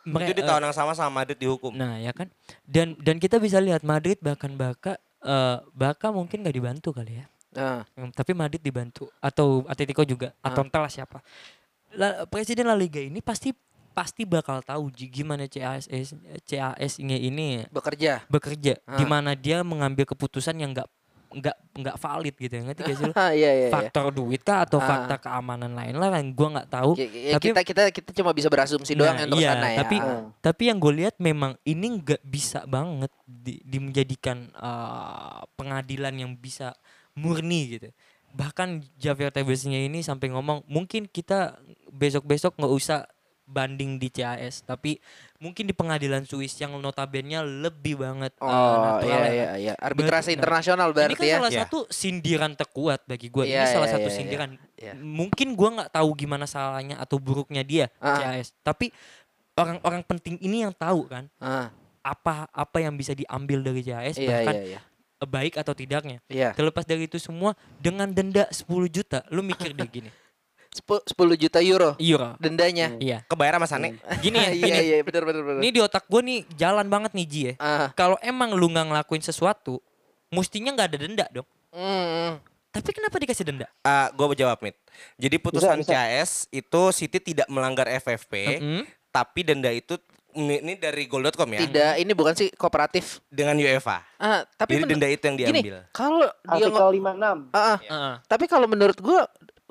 itu 0.00 0.16
Mere- 0.16 0.32
di 0.32 0.40
eh, 0.40 0.48
tahun 0.48 0.62
yang 0.62 0.72
sama 0.72 0.92
sama 0.92 1.12
Madrid 1.14 1.36
dihukum. 1.36 1.76
Nah 1.76 1.96
ya 1.96 2.08
kan 2.10 2.32
dan 2.64 2.96
dan 2.96 3.16
kita 3.16 3.36
bisa 3.36 3.60
lihat 3.60 3.80
Madrid 3.82 4.16
bahkan 4.18 4.48
Barca 4.50 4.96
eh 5.18 5.58
Barca 5.70 6.08
mungkin 6.08 6.40
nggak 6.40 6.56
dibantu 6.56 6.88
kali 6.90 7.20
ya. 7.20 7.26
Hmm, 7.92 8.08
tapi 8.10 8.32
Madrid 8.32 8.60
dibantu 8.60 9.12
atau 9.18 9.60
Atletico 9.66 10.00
juga 10.02 10.32
atau 10.40 10.62
entahlah 10.62 10.88
siapa 10.88 11.20
La- 11.92 12.24
presiden 12.24 12.64
La 12.64 12.72
Liga 12.72 12.96
ini 12.96 13.20
pasti 13.20 13.52
pasti 13.90 14.24
bakal 14.24 14.62
tahu 14.62 14.88
gimana 14.88 15.44
CAS 15.44 15.84
CAS-nya 16.44 17.18
ini 17.18 17.66
bekerja. 17.68 18.24
bekerja 18.26 18.78
Ah. 18.86 18.96
di 18.96 19.04
mana 19.04 19.34
dia 19.34 19.60
mengambil 19.60 20.06
keputusan 20.06 20.56
yang 20.56 20.72
nggak 20.72 20.88
nggak 21.30 21.56
nggak 21.78 21.96
valid 21.96 22.34
gitu 22.34 22.52
ya 22.52 22.62
ngerti 22.62 22.80
gak 22.82 22.96
sih 22.98 23.04
lu? 23.06 23.12
Ah, 23.20 23.30
iya, 23.30 23.50
iya, 23.50 23.66
iya. 23.66 23.70
faktor 23.70 24.10
duit 24.10 24.42
kah 24.42 24.66
atau 24.66 24.76
Ah. 24.76 24.86
faktor 24.86 25.18
keamanan 25.20 25.70
lain 25.70 25.94
lah 25.94 26.10
kan 26.10 26.24
gua 26.30 26.48
nggak 26.58 26.68
tahu 26.68 26.90
Ya, 26.94 27.06
ya, 27.06 27.32
tapi 27.38 27.46
kita 27.48 27.60
kita 27.62 27.82
kita 27.90 28.10
cuma 28.12 28.30
bisa 28.30 28.46
berasumsi 28.46 28.92
doang 28.92 29.14
Nah, 29.14 29.24
untuk 29.24 29.38
iya, 29.38 29.54
sana 29.54 29.66
ya. 29.68 29.78
tapi 29.80 29.96
Ah. 29.96 30.26
tapi 30.40 30.62
yang 30.66 30.76
gue 30.76 30.92
lihat 30.96 31.14
memang 31.16 31.54
ini 31.62 31.86
nggak 31.96 32.22
bisa 32.22 32.66
banget 32.66 33.10
di, 33.22 33.62
di 33.62 33.78
menjadikan 33.78 34.50
uh, 34.54 35.46
pengadilan 35.54 36.12
yang 36.12 36.34
bisa 36.34 36.74
murni 37.12 37.76
gitu. 37.76 37.88
Bahkan 38.30 38.82
Javier 38.94 39.30
Tebesnya 39.30 39.78
ini 39.78 40.02
sampai 40.02 40.30
ngomong 40.30 40.66
mungkin 40.66 41.04
kita 41.04 41.58
besok-besok 41.88 42.54
nggak 42.56 42.70
usah 42.72 43.06
banding 43.50 43.98
di 43.98 44.06
CAS, 44.08 44.62
tapi 44.62 45.02
mungkin 45.36 45.66
di 45.66 45.74
pengadilan 45.74 46.22
Swiss 46.22 46.54
yang 46.56 46.78
notabene 46.78 47.42
lebih 47.42 47.98
banget 47.98 48.30
Oh 48.38 48.48
natural 48.80 49.02
iya 49.02 49.18
ya. 49.18 49.30
iya 49.30 49.50
iya. 49.58 49.74
Arbitrasi 49.76 50.32
Nah, 50.32 50.36
internasional 50.38 50.88
Ini 50.88 50.94
kan 50.94 51.02
berarti 51.10 51.26
ya. 51.26 51.36
salah 51.36 51.50
Iya. 51.50 51.60
satu 51.66 51.78
sindiran 51.90 52.52
terkuat 52.54 53.00
bagi 53.04 53.26
gue. 53.26 53.44
Iya, 53.44 53.60
ini 53.60 53.66
salah 53.68 53.84
iya, 53.84 53.94
satu 53.94 54.06
iya, 54.06 54.10
iya. 54.10 54.16
sindiran. 54.16 54.50
Iya. 54.78 54.92
Mungkin 54.96 55.48
gua 55.52 55.68
nggak 55.76 55.90
tahu 55.92 56.08
gimana 56.14 56.46
salahnya 56.46 56.96
atau 56.96 57.18
buruknya 57.18 57.60
dia 57.60 57.86
Ah. 57.98 58.16
CAS, 58.16 58.54
tapi 58.62 58.94
orang-orang 59.52 60.00
penting 60.00 60.38
ini 60.38 60.62
yang 60.62 60.72
tahu 60.72 61.04
kan 61.04 61.26
Ah, 61.36 61.68
apa 62.00 62.48
apa 62.48 62.78
yang 62.78 62.94
bisa 62.94 63.12
diambil 63.12 63.60
dari 63.60 63.82
CAS 63.82 64.16
iya 64.16 64.40
bahkan 64.40 64.56
iya 64.56 64.64
iya. 64.72 64.80
eh, 65.20 65.28
baik 65.28 65.58
atau 65.58 65.74
tidaknya. 65.74 66.22
Iya. 66.26 66.56
Terlepas 66.56 66.84
dari 66.84 67.04
itu 67.04 67.20
semua 67.20 67.52
dengan 67.76 68.08
denda 68.08 68.48
10 68.48 68.64
juta, 68.88 69.20
lu 69.28 69.42
mikir 69.42 69.74
deh 69.74 69.84
gini. 70.00 70.08
Sepu- 70.70 71.02
10 71.02 71.10
juta 71.36 71.58
euro 71.58 71.98
Euro. 71.98 72.38
dendanya. 72.38 72.94
Iya. 72.96 73.26
Kebayar 73.26 73.58
sama 73.58 73.66
Sane. 73.66 73.98
Gini 74.18 74.38
ya, 74.38 74.50
Iya 74.54 74.66
gini. 74.70 74.78
iya 74.86 74.98
benar 75.00 75.22
benar 75.24 75.42
benar. 75.42 75.58
Ini 75.58 75.70
di 75.70 75.80
otak 75.80 76.06
gue 76.06 76.20
nih 76.20 76.38
jalan 76.54 76.86
banget 76.86 77.10
nih 77.10 77.26
Ji 77.26 77.40
ya. 77.42 77.54
Ah. 77.56 77.88
Kalau 77.92 78.14
emang 78.20 78.54
lu 78.54 78.68
nggak 78.68 78.86
ngelakuin 78.86 79.18
sesuatu, 79.20 79.82
mestinya 80.28 80.70
nggak 80.72 80.88
ada 80.88 80.98
denda 81.00 81.26
dong. 81.28 81.48
Mm, 81.70 82.38
Tapi 82.70 82.90
kenapa 82.92 83.16
dikasih 83.16 83.42
denda? 83.44 83.66
Ah, 83.80 84.08
gue 84.08 84.26
jawab 84.36 84.58
Mit. 84.60 84.78
Jadi 85.16 85.36
putusan 85.36 85.74
bisa. 85.76 85.90
CAS 85.92 86.30
itu 86.48 86.80
City 86.92 87.18
tidak 87.20 87.46
melanggar 87.46 87.90
FFP, 87.90 88.32
Mm-mm. 88.56 88.82
tapi 89.08 89.42
denda 89.42 89.66
itu 89.68 89.98
ini, 90.30 90.62
ini 90.62 90.72
dari 90.74 91.02
goal.com 91.04 91.46
ya. 91.48 91.60
Tidak, 91.60 91.92
ini 91.98 92.12
bukan 92.12 92.30
sih 92.32 92.46
kooperatif. 92.52 93.18
Dengan 93.26 93.54
UEFA. 93.56 94.06
Ah, 94.16 94.46
tapi 94.48 94.78
Jadi 94.78 94.86
denda 94.88 95.06
itu 95.06 95.18
yang 95.20 95.34
gini, 95.36 95.50
diambil. 95.58 95.76
kalau 95.90 96.30
dia 96.30 96.54
Artikel 96.62 96.86
nge- 96.86 96.94
56. 96.94 97.50
Ah, 97.50 97.58
ah. 97.58 97.78
Heeh. 97.80 98.14
tapi 98.24 98.44
kalau 98.46 98.66
menurut 98.66 98.94
gua 98.96 99.26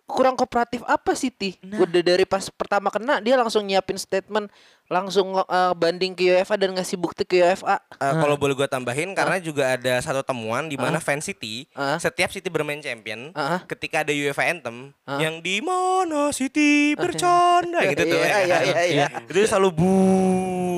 kurang 0.10 0.34
kooperatif 0.34 0.82
apa 0.84 1.14
Siti? 1.14 1.56
Nah. 1.62 1.86
Udah 1.86 2.02
dari 2.02 2.26
pas 2.26 2.50
pertama 2.50 2.90
kena 2.90 3.22
dia 3.22 3.38
langsung 3.38 3.62
nyiapin 3.64 3.96
statement, 3.96 4.50
langsung 4.90 5.38
eh, 5.38 5.74
banding 5.78 6.18
ke 6.18 6.34
UEFA 6.34 6.58
dan 6.58 6.74
ngasih 6.74 6.98
bukti 6.98 7.22
ke 7.22 7.40
UEFA. 7.40 7.78
Eh, 8.02 8.14
Kalau 8.18 8.34
boleh 8.34 8.58
gue 8.58 8.66
tambahin 8.66 9.14
karena 9.14 9.38
juga 9.38 9.78
ada 9.78 10.02
satu 10.02 10.26
temuan 10.26 10.66
di 10.66 10.76
mana 10.76 10.98
fans 10.98 11.30
City 11.30 11.70
Ah. 11.72 12.02
setiap 12.02 12.34
City 12.34 12.50
bermain 12.50 12.82
champion 12.82 13.30
Ah. 13.38 13.62
ketika 13.70 14.02
ada 14.02 14.10
UEFA 14.10 14.50
anthem 14.50 14.90
Ah. 15.06 15.22
yang 15.22 15.38
di 15.40 15.62
mana 15.62 16.34
City 16.34 16.98
bercanda 16.98 17.86
gitu 17.86 18.10
tuh. 18.10 18.18
Iya, 18.18 18.26
ya 18.26 18.40
iya, 18.42 18.58
kan? 18.58 18.66
iya, 18.66 18.82
iya. 18.90 19.08
Itu 19.30 19.40
selalu 19.46 19.70
bu 19.78 19.92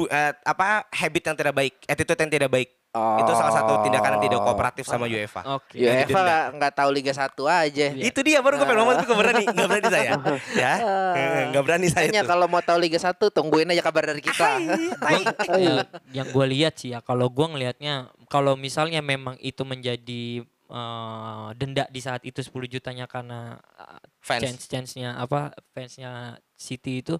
eh, 0.05 0.33
apa 0.43 0.83
habit 0.91 1.23
yang 1.23 1.37
tidak 1.39 1.55
baik, 1.55 1.73
attitude 1.87 2.19
yang 2.19 2.31
tidak 2.31 2.51
baik. 2.51 2.69
Itu 2.91 3.31
salah 3.31 3.53
satu 3.53 3.73
tindakan 3.81 4.11
yang 4.13 4.23
tidak 4.25 4.39
kooperatif 4.41 4.83
sama 4.83 5.07
UEFA. 5.07 5.41
Oke. 5.55 5.79
Ya, 5.79 5.91
UEFA 5.93 6.03
didenda. 6.03 6.19
nggak- 6.21 6.47
nggak 6.53 6.73
tahu 6.75 6.89
Liga 6.91 7.13
1 7.13 7.23
aja. 7.47 7.85
Itu 7.89 8.19
dia 8.19 8.37
baru 8.37 8.53
gue 8.53 8.65
pengen 8.65 8.79
ngomong 8.79 8.93
tapi 8.93 9.05
gak 9.05 9.15
berani, 9.17 9.43
gak 9.47 9.67
berani 9.69 9.87
saya. 9.87 10.11
ya, 10.53 10.73
gak 11.55 11.63
berani 11.63 11.87
saya 11.87 12.07
tuh. 12.11 12.27
kalau 12.27 12.45
mau 12.45 12.59
tahu 12.59 12.77
Liga 12.77 12.99
1 12.99 13.15
tungguin 13.15 13.67
aja 13.67 13.79
kabar 13.81 14.03
dari 14.05 14.19
kita. 14.19 14.59
Ya, 15.53 15.87
yang 16.13 16.27
gue 16.27 16.45
lihat 16.49 16.75
sih 16.75 16.91
ya, 16.91 16.99
kalau 16.99 17.27
gue 17.27 17.43
ngelihatnya, 17.45 17.93
kalau 18.27 18.55
misalnya 18.55 18.99
memang 18.99 19.39
itu 19.39 19.63
menjadi 19.63 20.43
eh, 20.67 21.47
denda 21.53 21.87
di 21.87 21.99
saat 21.99 22.21
itu 22.21 22.39
10 22.39 22.51
jutanya 22.69 23.05
karena 23.05 23.55
eh, 23.77 23.99
Fans. 24.19 24.41
chance 24.41 24.63
chance-nya 24.67 25.15
apa 25.15 25.51
fansnya 25.69 26.35
City 26.53 26.99
itu, 26.99 27.17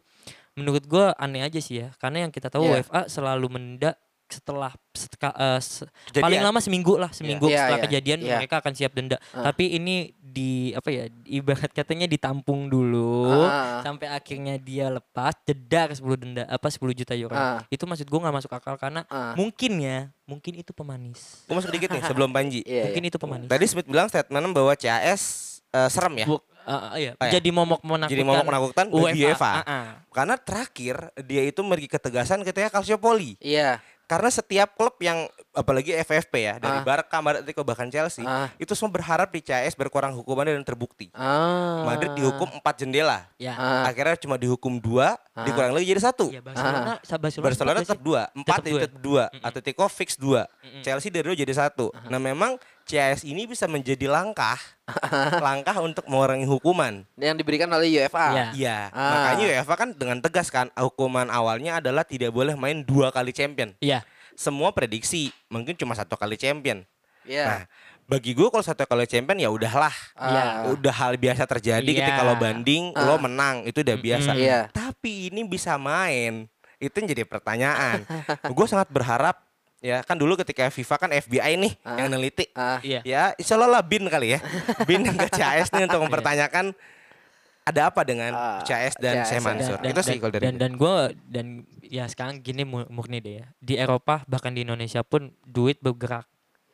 menurut 0.54 0.84
gue 0.84 1.06
aneh 1.16 1.42
aja 1.42 1.58
sih 1.58 1.80
ya, 1.80 1.96
karena 1.96 2.22
yang 2.22 2.32
kita 2.32 2.48
tahu 2.48 2.64
Iya. 2.66 2.84
UEFA 2.84 3.08
selalu 3.08 3.48
mendenda 3.50 3.96
setelah 4.32 4.72
seteka- 4.90 5.36
eh, 5.36 5.60
se- 5.60 5.84
Kejadian. 6.08 6.24
paling 6.24 6.42
lama 6.42 6.60
seminggu 6.60 6.94
lah 6.96 7.12
seminggu 7.12 7.46
Iya, 7.46 7.58
setelah 7.62 7.78
iya, 7.78 7.86
kejadian 7.86 8.20
iya. 8.20 8.36
mereka 8.38 8.56
akan 8.58 8.72
siap 8.72 8.92
denda 8.92 9.18
Ah. 9.30 9.44
tapi 9.46 9.72
ini 9.72 9.96
di 10.16 10.52
apa 10.72 10.88
ya 10.88 11.06
ibarat 11.26 11.68
katanya 11.70 12.08
ditampung 12.08 12.66
dulu 12.66 13.28
Ah. 13.38 13.80
sampai 13.82 14.08
akhirnya 14.08 14.56
dia 14.56 14.88
lepas 14.88 15.36
jeda 15.44 15.86
ke 15.86 15.94
10 15.94 16.16
denda 16.16 16.44
apa 16.46 16.68
10 16.68 16.96
juta 16.96 17.12
euro 17.14 17.32
Ah. 17.32 17.60
itu 17.68 17.84
maksud 17.84 18.08
gua 18.08 18.20
nggak 18.24 18.36
masuk 18.38 18.52
akal 18.52 18.76
karena 18.76 19.04
Ah. 19.06 19.36
mungkin 19.36 19.76
ya 19.78 20.08
mungkin 20.24 20.56
itu 20.56 20.72
pemanis 20.72 21.44
Gue 21.44 21.54
masuk 21.54 21.70
dikit 21.70 21.92
nih 21.92 22.00
sebelum 22.02 22.32
Panji. 22.32 22.64
Iya, 22.64 22.88
mungkin 22.88 23.04
iya. 23.04 23.10
itu 23.10 23.18
pemanis 23.18 23.48
Tadi 23.48 23.66
Smith 23.66 23.86
bilang 23.86 24.08
statement 24.08 24.48
bahwa 24.50 24.72
CAS 24.74 25.22
eh, 25.70 25.88
serem 25.88 26.16
ya. 26.18 26.28
Bu- 26.28 26.44
ah, 26.62 26.72
ah, 26.86 26.94
iya. 26.96 27.16
Oh, 27.16 27.24
ya. 27.24 27.32
jadi 27.34 27.50
momok 27.50 27.80
menakutkan 27.82 28.12
Jadi 28.12 28.24
momok 28.24 28.44
menakutkan 28.46 28.86
bagi 28.88 29.24
UEFA. 29.24 29.52
Ah, 29.54 29.64
ah. 29.66 29.86
Karena 30.10 30.36
terakhir 30.36 30.96
dia 31.22 31.44
itu 31.44 31.60
memberi 31.60 31.88
ketegasan 31.88 32.44
ketika 32.44 32.68
Calciopoli. 32.74 33.40
Iya. 33.40 33.80
Karena 34.12 34.28
setiap 34.28 34.76
klub 34.76 35.00
yang 35.00 35.24
apalagi 35.52 35.96
FFP 35.96 36.34
ya 36.42 36.56
dari 36.58 36.80
Ah. 36.80 36.84
Barca, 36.84 37.16
Atletico 37.16 37.64
bahkan 37.64 37.88
Chelsea 37.88 38.20
Ah. 38.22 38.52
itu 38.56 38.72
semua 38.72 38.92
berharap 38.92 39.32
di 39.32 39.40
CAS 39.40 39.72
berkurang 39.72 40.12
hukumannya 40.14 40.52
dan 40.52 40.68
terbukti. 40.68 41.08
Ah. 41.12 41.88
Madrid 41.88 42.12
dihukum 42.14 42.52
4 42.52 42.76
jendela. 42.78 43.24
ya 43.38 43.56
Ah. 43.56 43.88
Akhirnya 43.88 44.20
cuma 44.20 44.36
dihukum 44.36 44.78
dua, 44.78 45.16
Ah. 45.32 45.48
dikurangi 45.48 45.72
lagi 45.74 45.88
jadi 45.88 46.04
satu. 46.04 46.28
ya 46.28 46.44
Barcelona 46.44 47.00
sa- 47.02 47.16
Barcelona, 47.18 47.80
tetap 47.80 48.04
dua, 48.04 48.28
empat 48.34 48.60
Tetap 48.60 48.68
itu 48.68 48.76
dua. 48.76 48.84
tetap 48.84 49.00
dua. 49.00 49.24
Atletico 49.42 49.84
fix 49.88 50.10
dua, 50.14 50.42
Mm-mm. 50.60 50.84
Chelsea 50.84 51.08
dari 51.08 51.24
dua 51.24 51.38
jadi 51.38 51.54
satu. 51.54 51.88
Nah 52.06 52.20
memang 52.20 52.60
CAS 52.84 53.22
ini 53.22 53.46
bisa 53.46 53.66
menjadi 53.66 54.06
langkah, 54.06 54.58
langkah 55.46 55.78
untuk 55.80 56.06
mengurangi 56.06 56.44
hukuman. 56.44 57.04
yang 57.16 57.36
diberikan 57.36 57.68
oleh 57.68 57.88
UEFA. 57.92 58.26
Iya. 58.32 58.46
Iya, 58.54 58.78
Ah. 58.90 59.10
makanya 59.14 59.46
UEFA 59.52 59.74
kan 59.76 59.90
dengan 59.92 60.18
tegas 60.20 60.48
kan 60.48 60.68
hukuman 60.74 61.28
awalnya 61.28 61.78
adalah 61.78 62.02
tidak 62.02 62.30
boleh 62.30 62.54
main 62.54 62.82
dua 62.82 63.10
kali 63.10 63.32
champion. 63.32 63.72
Iya. 63.80 64.02
Semua 64.34 64.72
prediksi 64.72 65.30
mungkin 65.48 65.76
cuma 65.76 65.94
satu 65.94 66.16
kali 66.16 66.36
champion. 66.36 66.82
Iya. 67.22 67.46
Nah, 67.46 67.62
bagi 68.08 68.34
gue 68.34 68.48
kalau 68.48 68.66
satu 68.66 68.84
kali 68.84 69.06
champion 69.06 69.38
ya 69.38 69.48
udahlah, 69.48 69.94
Ah. 70.18 70.66
udah 70.68 70.92
hal 70.92 71.16
biasa 71.16 71.46
terjadi 71.46 71.86
Iya. 71.86 72.00
ketika 72.02 72.22
lo 72.24 72.36
banding, 72.36 72.92
lo 72.92 73.16
menang 73.18 73.64
itu 73.64 73.80
udah 73.80 73.96
biasa. 73.96 74.32
Mm-mm. 74.34 74.42
Iya. 74.42 74.60
Tapi 74.74 75.30
ini 75.30 75.46
bisa 75.46 75.78
main, 75.78 76.50
itu 76.78 76.92
yang 76.92 77.08
jadi 77.08 77.24
pertanyaan. 77.24 78.02
gue 78.58 78.66
sangat 78.66 78.90
berharap 78.90 79.38
ya 79.82 80.00
kan 80.00 80.14
dulu 80.14 80.38
ketika 80.38 80.68
FIFA 80.68 80.96
kan 80.98 81.10
FBI 81.12 81.58
nih 81.58 81.74
Ah. 81.82 81.98
yang 81.98 82.08
neliti. 82.08 82.46
Ah. 82.54 82.78
Iya. 82.80 83.02
Ya, 83.02 83.24
insya 83.34 83.56
Allah 83.56 83.70
lah 83.72 83.82
bin 83.82 84.06
kali 84.06 84.34
ya. 84.34 84.40
bin 84.88 85.02
ke 85.04 85.28
CAS 85.28 85.70
nih 85.70 85.84
untuk 85.84 86.02
mempertanyakan 86.02 86.72
ada 87.62 87.82
apa 87.88 88.02
dengan 88.02 88.30
Ah, 88.32 88.62
CAS 88.62 88.94
dan 88.96 89.22
CAS, 89.22 89.28
saya 89.28 89.38
ya. 89.38 89.44
Mansur. 89.44 89.78
dan, 89.78 89.90
itu 89.90 90.02
sih 90.04 90.18
kalau 90.18 90.32
dari 90.32 90.44
dan, 90.44 90.54
dan 90.56 90.72
gue 90.74 90.96
dan 91.24 91.46
ya 91.84 92.06
sekarang 92.06 92.40
gini 92.40 92.62
mu- 92.64 92.88
murni 92.88 93.18
deh 93.18 93.38
ya 93.38 93.46
di 93.56 93.74
Eropa 93.76 94.22
bahkan 94.26 94.50
di 94.50 94.62
Indonesia 94.62 95.02
pun 95.02 95.30
duit 95.44 95.78
bergerak 95.78 96.26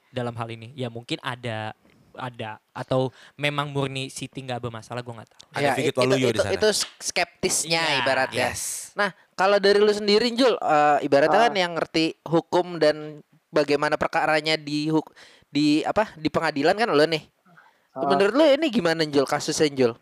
dalam 0.10 0.32
hal 0.34 0.47
ini 0.47 0.72
ya 0.74 0.88
mungkin 0.88 1.20
ada 1.20 1.76
ada 2.14 2.58
atau 2.72 3.08
memang 3.36 3.70
murni 3.70 4.08
City 4.08 4.41
nggak 4.41 4.58
bermasalah 4.60 4.99
gue 4.99 5.14
nggak 5.14 5.30
tahu 5.30 5.41
Ada 5.53 5.62
Ya, 5.62 5.72
Vigit 5.76 5.88
itu, 5.88 5.99
Waluyo 6.01 6.18
di 6.18 6.28
itu, 6.30 6.41
sana. 6.41 6.53
itu 6.55 6.68
skeptisnya 6.99 7.82
Iya, 7.84 7.95
ibaratnya. 7.99 8.47
Yes. 8.47 8.62
Nah, 8.93 9.12
kalau 9.38 9.57
dari 9.57 9.77
lu 9.77 9.93
sendiri 9.93 10.33
Jul, 10.33 10.57
eh, 10.57 10.97
ibaratnya 11.05 11.38
Ah. 11.38 11.45
kan 11.47 11.53
yang 11.53 11.71
ngerti 11.77 12.17
hukum 12.25 12.81
dan 12.81 13.21
bagaimana 13.47 13.95
perkaranya 13.95 14.57
di 14.57 14.89
huk 14.89 15.13
di 15.47 15.79
apa 15.81 16.11
di 16.17 16.27
pengadilan 16.27 16.73
kan 16.73 16.89
lo 16.89 17.05
nih. 17.05 17.23
Ah. 17.93 18.03
Menurut 18.03 18.33
lu 18.33 18.43
ini 18.43 18.67
gimana 18.67 19.05
Jul 19.05 19.23
kasusnya 19.23 19.69
Jul? 19.69 19.93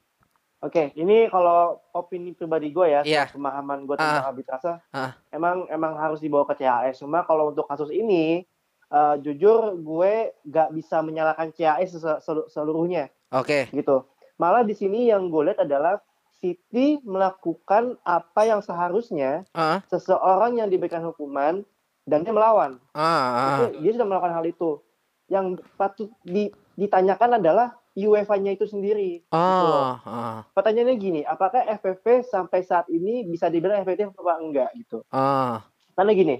Oke, 0.59 0.89
ini 0.95 1.29
kalau 1.29 1.77
opini 1.93 2.33
pribadi 2.33 2.73
gue 2.73 2.87
ya, 2.89 3.01
Iya. 3.05 3.29
pemahaman 3.29 3.85
gue 3.85 3.95
tentang 3.95 4.25
arbitrase, 4.25 4.71
Ah. 4.89 5.13
emang 5.29 5.69
emang 5.69 5.93
harus 5.93 6.17
dibawa 6.17 6.47
ke 6.47 6.57
CAS. 6.57 6.97
Cuma 6.97 7.21
kalau 7.21 7.53
untuk 7.53 7.69
kasus 7.69 7.93
ini, 7.93 8.41
eh, 8.87 9.15
jujur 9.21 9.77
gue 9.77 10.13
gak 10.41 10.73
bisa 10.73 11.05
menyalahkan 11.05 11.53
CAS 11.53 11.93
sel- 11.93 12.17
sel- 12.17 12.47
seluruhnya 12.49 13.13
Oke. 13.29 13.69
gitu. 13.69 14.09
Malah 14.35 14.63
di 14.63 14.73
sini 14.73 15.05
yang 15.05 15.29
gue 15.29 15.43
lihat 15.45 15.61
adalah 15.61 16.01
City 16.45 17.01
melakukan 17.01 17.97
apa 18.03 18.41
yang 18.43 18.61
seharusnya 18.61 19.41
Ah, 19.51 19.81
seseorang 19.87 20.55
yang 20.55 20.69
diberikan 20.69 21.01
hukuman 21.01 21.65
dan 22.03 22.21
dia 22.21 22.29
melawan. 22.29 22.77
ah, 22.93 23.01
ah. 23.01 23.49
Itu, 23.65 23.81
dia 23.81 23.91
sudah 23.91 24.05
melakukan 24.05 24.35
hal 24.35 24.45
itu. 24.45 24.77
Yang 25.25 25.45
patut 25.73 26.13
di- 26.21 26.53
ditanyakan 26.75 27.41
adalah 27.41 27.73
UEFA-nya 27.91 28.53
itu 28.53 28.65
sendiri. 28.65 29.25
gitu. 29.25 29.33
Ah, 29.33 29.97
ah, 30.05 30.37
Pertanyaannya 30.53 30.95
gini, 30.95 31.21
apakah 31.23 31.65
FFP 31.65 32.21
sampai 32.23 32.61
saat 32.61 32.85
ini 32.87 33.25
bisa 33.25 33.49
dibilang 33.49 33.81
efektif 33.81 34.13
apa 34.13 34.37
enggak 34.37 34.69
gitu? 34.77 35.01
ah. 35.09 35.65
Karena 35.97 36.11
gini, 36.13 36.35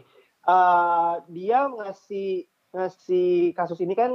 eh, 0.45 1.13
dia 1.27 1.65
ngasih 1.65 2.45
ngasih 2.69 3.27
kasus 3.51 3.79
ini 3.79 3.95
kan 3.95 4.11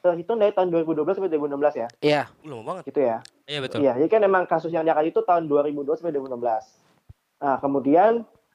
terhitung 0.00 0.36
dari 0.36 0.50
tahun 0.50 0.68
2012 0.68 1.14
sampai 1.14 1.30
2016 1.30 1.74
ya, 1.74 1.88
Iya. 2.00 2.22
Belum 2.42 2.60
banget. 2.60 2.88
gitu 2.88 2.98
ya. 2.98 3.20
Iya 3.44 3.58
betul 3.60 3.84
Iya, 3.84 3.92
jadi 4.00 4.08
kan 4.08 4.22
emang 4.24 4.44
kasus 4.48 4.72
yang 4.72 4.84
diangkat 4.84 5.12
itu 5.12 5.20
tahun 5.24 5.48
2002 5.48 6.00
sampai 6.00 6.14
2016. 6.16 6.40
Nah, 7.44 7.56
kemudian 7.60 8.12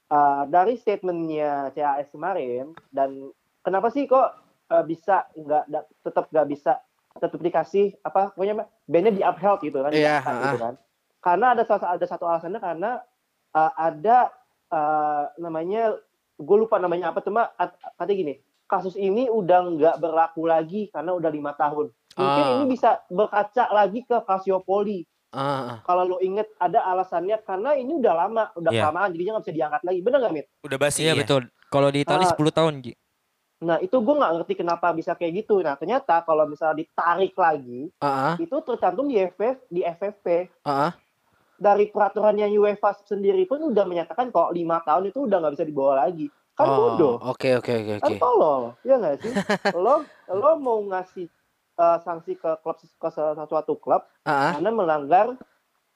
eh, 0.10 0.44
dari 0.50 0.74
statementnya 0.80 1.70
CAS 1.74 2.10
kemarin 2.10 2.74
dan 2.90 3.30
kenapa 3.62 3.94
sih 3.94 4.10
kok 4.10 4.34
eh, 4.74 4.84
bisa 4.86 5.30
nggak 5.38 5.64
da- 5.70 5.90
tetap 6.02 6.26
nggak 6.34 6.48
bisa 6.50 6.82
tetap 7.20 7.42
dikasih 7.42 8.00
apa 8.06 8.32
pokoknya 8.32 8.66
bandnya 8.88 9.12
di 9.14 9.22
upheld 9.26 9.60
gitu 9.62 9.78
kan? 9.82 9.92
Iya, 9.94 10.22
diangkat 10.22 10.34
ah. 10.34 10.42
gitu 10.42 10.58
kan? 10.58 10.76
Karena 11.20 11.46
ada 11.52 11.64
salah 11.68 11.94
ada 12.00 12.06
satu 12.08 12.24
alasannya 12.26 12.62
karena 12.62 12.92
eh, 13.54 13.72
ada 13.78 14.18
eh, 14.74 15.24
namanya 15.38 15.98
gue 16.40 16.58
lupa 16.58 16.80
namanya 16.80 17.12
apa 17.12 17.20
cuma 17.20 17.52
at- 17.60 17.76
katanya 18.00 18.16
gini 18.16 18.34
kasus 18.70 18.96
ini 18.96 19.28
udah 19.28 19.60
nggak 19.76 19.96
berlaku 20.00 20.48
lagi 20.48 20.88
karena 20.94 21.12
udah 21.12 21.28
lima 21.28 21.52
tahun 21.58 21.92
mungkin 22.12 22.43
Ah. 22.43 22.53
ini 22.55 22.66
bisa 22.68 22.89
berkaca 23.07 23.70
lagi 23.70 24.01
ke 24.01 24.18
Calciopoli 24.20 25.05
Ah, 25.30 25.78
Kalau 25.86 26.07
lo 26.07 26.18
inget 26.20 26.49
ada 26.57 26.82
alasannya 26.84 27.38
karena 27.45 27.78
ini 27.78 27.93
udah 27.93 28.14
lama, 28.18 28.49
udah 28.51 28.72
Iya. 28.72 28.82
kelamaan 28.82 29.14
jadinya 29.14 29.32
nggak 29.32 29.45
bisa 29.45 29.53
diangkat 29.53 29.82
lagi. 29.84 29.99
Bener 30.01 30.18
nggak 30.18 30.34
Mit? 30.34 30.45
Udah 30.60 30.78
basi 30.80 30.99
Iya 30.99 31.14
ya. 31.14 31.22
betul. 31.22 31.41
Kalau 31.70 31.89
di 31.93 31.99
Italia 32.01 32.26
Ah. 32.26 32.34
10 32.34 32.49
tahun, 32.49 32.74
Ji. 32.82 32.93
Nah 33.62 33.78
itu 33.78 33.93
gue 33.93 34.16
nggak 34.16 34.34
ngerti 34.34 34.53
kenapa 34.57 34.89
bisa 34.89 35.14
kayak 35.14 35.34
gitu. 35.38 35.62
Nah 35.62 35.78
ternyata 35.78 36.26
kalau 36.26 36.49
misalnya 36.49 36.82
ditarik 36.82 37.38
lagi, 37.38 37.93
ah, 37.99 38.34
ah, 38.34 38.36
itu 38.38 38.57
tercantum 38.57 39.05
di 39.05 39.22
FF 39.22 39.70
di 39.70 39.82
FFP 39.84 40.49
ah, 40.66 40.89
ah. 40.89 40.91
dari 41.55 41.86
peraturannya 41.86 42.49
UEFA 42.49 42.97
sendiri 42.99 43.45
pun 43.45 43.62
udah 43.62 43.86
menyatakan 43.86 44.34
kok 44.34 44.49
lima 44.49 44.82
tahun 44.82 45.14
itu 45.14 45.30
udah 45.30 45.38
nggak 45.38 45.53
bisa 45.53 45.66
dibawa 45.68 46.10
lagi. 46.10 46.26
Kan 46.51 46.66
bodoh. 46.66 47.22
Oh, 47.22 47.32
Oke 47.32 47.53
oke 47.53 47.70
oke 47.70 47.93
kan 47.99 48.10
oke. 48.10 48.18
tolol 48.18 48.74
ya 48.82 48.97
nggak 48.97 49.16
sih 49.22 49.30
lo 49.78 50.01
lo 50.28 50.51
mau 50.57 50.82
ngasih 50.84 51.30
uh, 51.80 51.98
sanksi 52.00 52.36
ke 52.36 52.52
klub 52.60 52.76
ke 52.76 53.10
suatu 53.42 53.74
klub 53.76 54.04
Ah, 54.22 54.52
ah. 54.52 54.52
karena 54.54 54.70
melanggar 54.70 55.26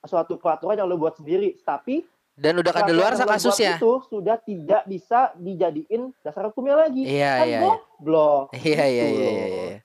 suatu 0.02 0.36
peraturan 0.36 0.76
yang 0.76 0.88
lo 0.88 0.96
buat 0.96 1.16
sendiri 1.16 1.60
tapi 1.62 2.08
Dan 2.34 2.58
udah 2.58 2.74
lo 2.90 2.98
buat 2.98 3.30
kasusnya. 3.30 3.78
itu 3.78 3.92
sudah 4.10 4.42
tidak 4.42 4.82
bisa 4.84 5.30
dijadiin 5.38 6.10
dasar 6.20 6.48
hukumnya 6.48 6.80
lagi 6.82 7.04
Iya 7.04 7.32
kan 7.32 7.46
iya. 7.46 7.52
iya. 7.52 7.60
goblok 7.62 8.46
Iya 8.64 8.84
iya 8.84 9.04
Gitu 9.06 9.20
iya 9.22 9.30
iya. 9.30 9.46
iya. 9.46 9.78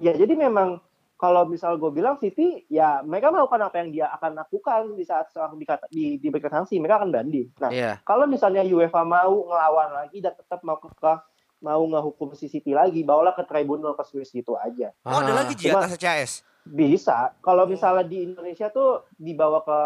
ya 0.00 0.12
jadi 0.16 0.34
memang 0.34 0.80
kalau 1.14 1.46
misal 1.46 1.78
gue 1.78 1.86
bilang 1.88 2.18
City 2.18 2.66
ya 2.66 2.98
mereka 3.00 3.30
melakukan 3.30 3.62
apa 3.62 3.76
yang 3.78 3.94
dia 3.94 4.06
akan 4.10 4.34
lakukan 4.34 4.90
di 4.92 5.06
saat 5.06 5.30
seorang 5.30 5.54
dikata, 5.54 5.86
di, 5.86 6.18
diberikan 6.18 6.50
sanksi 6.50 6.82
mereka 6.82 6.98
akan 6.98 7.14
banding 7.14 7.46
nah 7.56 7.70
Iya. 7.70 8.02
kalau 8.02 8.26
misalnya 8.26 8.66
UEFA 8.66 9.06
mau 9.06 9.46
ngelawan 9.46 9.88
lagi 9.94 10.18
dan 10.18 10.34
tetap 10.34 10.58
mau 10.60 10.76
ke, 10.76 10.90
ke- 10.90 11.22
mau 11.62 11.80
ngehukum 11.80 12.34
si 12.34 12.46
City 12.46 12.70
lagi, 12.70 13.00
bawalah 13.00 13.32
ke 13.32 13.42
tribunal 13.42 13.94
ke 13.94 14.02
Swiss 14.02 14.28
gitu 14.28 14.54
aja. 14.54 14.90
Oh, 15.02 15.16
ada 15.16 15.30
Ah. 15.32 15.36
lagi 15.40 15.54
Cuma- 15.56 15.80
atas 15.80 15.94
CAS. 15.96 16.32
Bisa. 16.62 17.34
Kalau 17.38 17.64
misalnya 17.64 18.02
di 18.02 18.22
Indonesia 18.24 18.66
tuh 18.68 19.06
dibawa 19.12 19.62
ke 19.62 19.78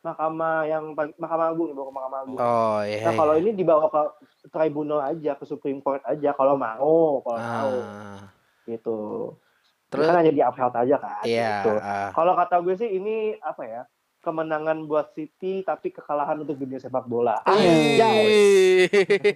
mahkamah 0.00 0.62
yang 0.64 0.84
mahkamah 0.94 1.46
agung, 1.48 1.68
dibawa 1.68 1.84
ke 1.84 1.94
mahkamah 1.94 2.18
agung. 2.22 2.38
Oh 2.38 2.80
iya. 2.80 3.02
Nah 3.02 3.12
iya. 3.12 3.18
kalau 3.18 3.34
ini 3.34 3.50
dibawa 3.52 3.86
ke 3.86 4.02
tribunal 4.48 4.98
aja, 5.00 5.34
ke 5.34 5.44
Supreme 5.44 5.78
Court 5.78 6.02
aja 6.04 6.30
kalau 6.32 6.54
mau, 6.54 7.18
kalau 7.20 7.38
mau 7.38 7.72
Ah. 7.76 8.22
gitu. 8.64 9.34
Terus 9.88 10.04
kan 10.04 10.16
hanya 10.16 10.30
di 10.30 10.38
upheld 10.38 10.74
aja 10.76 10.96
kan. 10.96 11.24
iya. 11.24 11.50
gitu. 11.60 11.72
ah. 11.76 12.10
Kalau 12.12 12.32
kata 12.34 12.60
gue 12.60 12.74
sih 12.74 12.90
ini 12.92 13.16
apa 13.38 13.62
ya? 13.64 13.82
Kemenangan 14.28 14.84
buat 14.84 15.08
City 15.10 15.64
tapi 15.64 15.88
kekalahan 15.88 16.36
untuk 16.38 16.52
dunia 16.54 16.76
sepak 16.76 17.04
bola. 17.04 17.40
Anjay. 17.42 18.28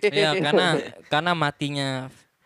Iya, 0.05 0.36
karena 0.38 0.66
karena 1.12 1.32
matinya 1.32 1.88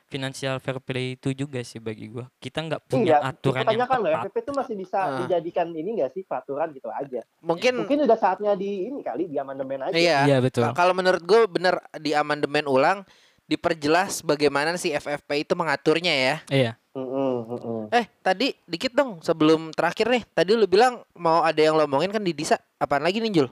financial 0.06 0.56
fair 0.56 0.78
play 0.78 1.06
itu 1.12 1.34
juga 1.34 1.58
sih 1.60 1.76
bagi 1.78 2.06
gua. 2.06 2.30
Kita 2.36 2.62
nggak 2.62 2.86
punya 2.86 3.18
Iya, 3.18 3.26
aturan 3.26 3.58
yang 3.58 3.74
dipertanyakan 3.74 3.98
loh 3.98 4.08
tepat. 4.08 4.22
FPP 4.24 4.36
itu 4.38 4.52
masih 4.54 4.74
bisa 4.76 4.98
Ah. 5.00 5.18
dijadikan 5.18 5.66
ini 5.68 5.90
nggak 5.92 6.10
sih 6.12 6.22
peraturan 6.22 6.70
gitu 6.70 6.86
aja. 6.88 7.20
Mungkin 7.40 7.72
Mungkin 7.76 8.06
udah 8.06 8.14
saatnya 8.14 8.54
di 8.54 8.86
ini 8.86 9.02
kali 9.02 9.26
di 9.26 9.36
amandemen 9.36 9.82
aja. 9.82 9.92
iya. 9.92 10.22
Iya, 10.24 10.38
betul. 10.38 10.62
Ka- 10.64 10.78
Kalau 10.78 10.94
menurut 10.94 11.20
gue 11.20 11.40
bener 11.50 11.74
di 11.98 12.14
amandemen 12.14 12.64
ulang 12.64 13.02
diperjelas 13.44 14.22
bagaimana 14.22 14.74
si 14.74 14.90
FFP 14.90 15.42
itu 15.42 15.52
mengaturnya 15.52 16.14
ya. 16.14 16.36
Iya. 16.48 16.72
Mm-mm, 16.96 17.32
mm-mm. 17.44 17.80
Eh 17.92 18.08
tadi 18.24 18.56
dikit 18.64 18.96
dong 18.96 19.20
sebelum 19.20 19.68
terakhir 19.76 20.08
nih. 20.08 20.24
Tadi 20.32 20.56
lu 20.56 20.64
bilang 20.64 21.04
mau 21.12 21.44
ada 21.44 21.60
yang 21.60 21.76
lo 21.76 21.84
omongin 21.84 22.08
kan 22.08 22.24
di 22.24 22.32
Disa. 22.32 22.56
Apaan 22.80 23.04
lagi 23.04 23.20
nih 23.20 23.32
Jul? 23.36 23.48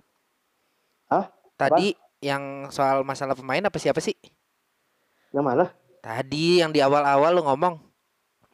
Hah? 1.12 1.28
Tadi 1.60 1.92
yang 2.24 2.72
soal 2.72 3.04
masalah 3.04 3.36
pemain 3.36 3.60
apa 3.60 3.76
siapa 3.76 4.00
sih? 4.00 4.16
Yang 5.36 5.44
mana? 5.44 5.64
Tadi 6.00 6.64
yang 6.64 6.72
di 6.72 6.80
awal-awal 6.80 7.36
lu 7.36 7.44
ngomong 7.44 7.76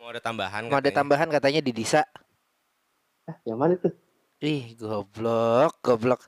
Mau 0.01 0.09
ada 0.09 0.23
tambahan 0.23 0.65
mau 0.65 0.81
ada 0.81 0.89
tambahan 0.89 1.29
katanya 1.29 1.61
di 1.61 1.77
Disa. 1.77 2.09
Eh, 3.29 3.37
yang 3.45 3.61
mana 3.61 3.77
tuh? 3.77 3.93
Ih 4.41 4.73
goblok, 4.81 5.77
goblok. 5.85 6.25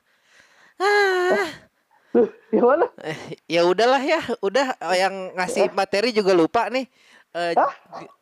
Ah, 0.77 1.49
Yang 2.53 2.65
mana? 2.69 2.85
ya 3.49 3.65
udahlah 3.65 3.97
ya, 3.97 4.21
udah 4.45 4.77
eh, 4.77 4.97
yang 5.01 5.33
ngasih 5.33 5.73
materi 5.73 6.13
juga 6.13 6.37
lupa 6.37 6.69
nih. 6.69 6.85
Eh, 7.33 7.57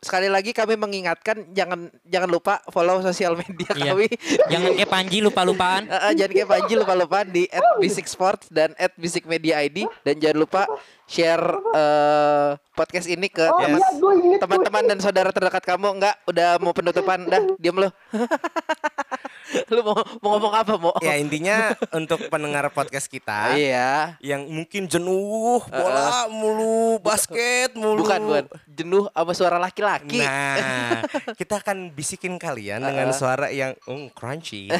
sekali 0.00 0.24
lagi 0.26 0.50
kami 0.50 0.72
mengingatkan 0.72 1.52
jangan 1.52 1.92
jangan 2.02 2.26
lupa 2.26 2.64
follow 2.66 2.96
sosial 3.00 3.36
media 3.36 3.68
Iya. 3.70 3.92
kami. 3.92 4.08
Jangan 4.48 4.70
kayak 4.72 4.88
Panji 4.88 5.18
lupa-lupaan. 5.20 5.84
Eh, 5.84 5.92
eh, 5.92 6.12
jangan 6.16 6.32
kayak 6.32 6.48
Panji 6.48 6.72
lupa-lupa 6.74 7.18
di 7.22 7.44
@basic_sports 7.76 8.48
dan 8.48 8.72
@basic_media_id 8.96 9.76
dan 10.00 10.14
jangan 10.16 10.38
lupa 10.38 10.62
share 11.04 11.44
eh, 11.76 12.50
podcast 12.72 13.04
ini 13.06 13.28
ke 13.28 13.44
Oh 13.44 13.60
teman- 13.60 13.84
iya, 14.18 14.40
teman-teman 14.40 14.84
dan 14.86 14.98
saudara 14.98 15.28
terdekat 15.28 15.60
kamu. 15.62 15.92
Enggak 15.92 16.16
udah 16.24 16.56
mau 16.56 16.72
penutupan. 16.72 17.28
Dah 17.28 17.52
diam 17.60 17.76
lo 17.76 17.92
lu 19.68 19.80
mau 19.82 19.94
mau 20.18 20.28
ngomong 20.34 20.54
apa 20.54 20.72
mau 20.76 20.94
Ya 20.98 21.16
intinya 21.16 21.74
untuk 21.90 22.26
pendengar 22.26 22.70
podcast 22.70 23.06
kita 23.06 23.52
iya 23.58 24.14
yang 24.18 24.44
mungkin 24.44 24.86
jenuh 24.86 25.60
bola 25.62 26.26
mulu, 26.28 26.98
basket 26.98 27.74
mulu. 27.74 28.00
bukan 28.00 28.20
bukan 28.22 28.44
jenuh 28.66 29.04
sama 29.08 29.32
suara 29.32 29.56
laki-laki 29.58 30.22
Nah, 30.22 31.02
kita 31.40 31.58
akan 31.58 31.90
bisikin 31.90 32.36
kalian 32.36 32.80
dengan 32.80 33.10
suara 33.10 33.48
yang 33.48 33.74
um, 33.84 34.06
crunchy. 34.08 34.70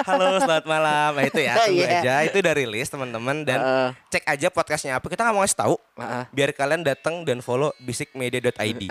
Halo, 0.00 0.38
selamat 0.38 0.64
malam. 0.64 1.10
Nah, 1.12 1.24
itu 1.24 1.40
ya, 1.40 1.54
tunggu 1.60 1.80
Iya. 1.80 2.00
aja. 2.00 2.14
Itu 2.24 2.36
udah 2.38 2.54
rilis 2.54 2.88
teman-teman 2.88 3.36
dan 3.42 3.58
Heeh. 3.58 3.88
cek 4.10 4.24
aja 4.26 4.48
podcastnya 4.48 4.96
apa. 4.96 5.06
Kita 5.06 5.22
nggak 5.22 5.34
mau 5.34 5.42
ngasih 5.42 5.58
tahu. 5.58 5.74
Heeh. 5.96 6.24
Biar 6.30 6.50
kalian 6.52 6.82
datang 6.82 7.22
dan 7.22 7.40
follow 7.40 7.70
bisikmedia.id. 7.78 8.82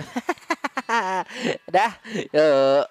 dah 1.70 1.92
yuk 2.30 2.84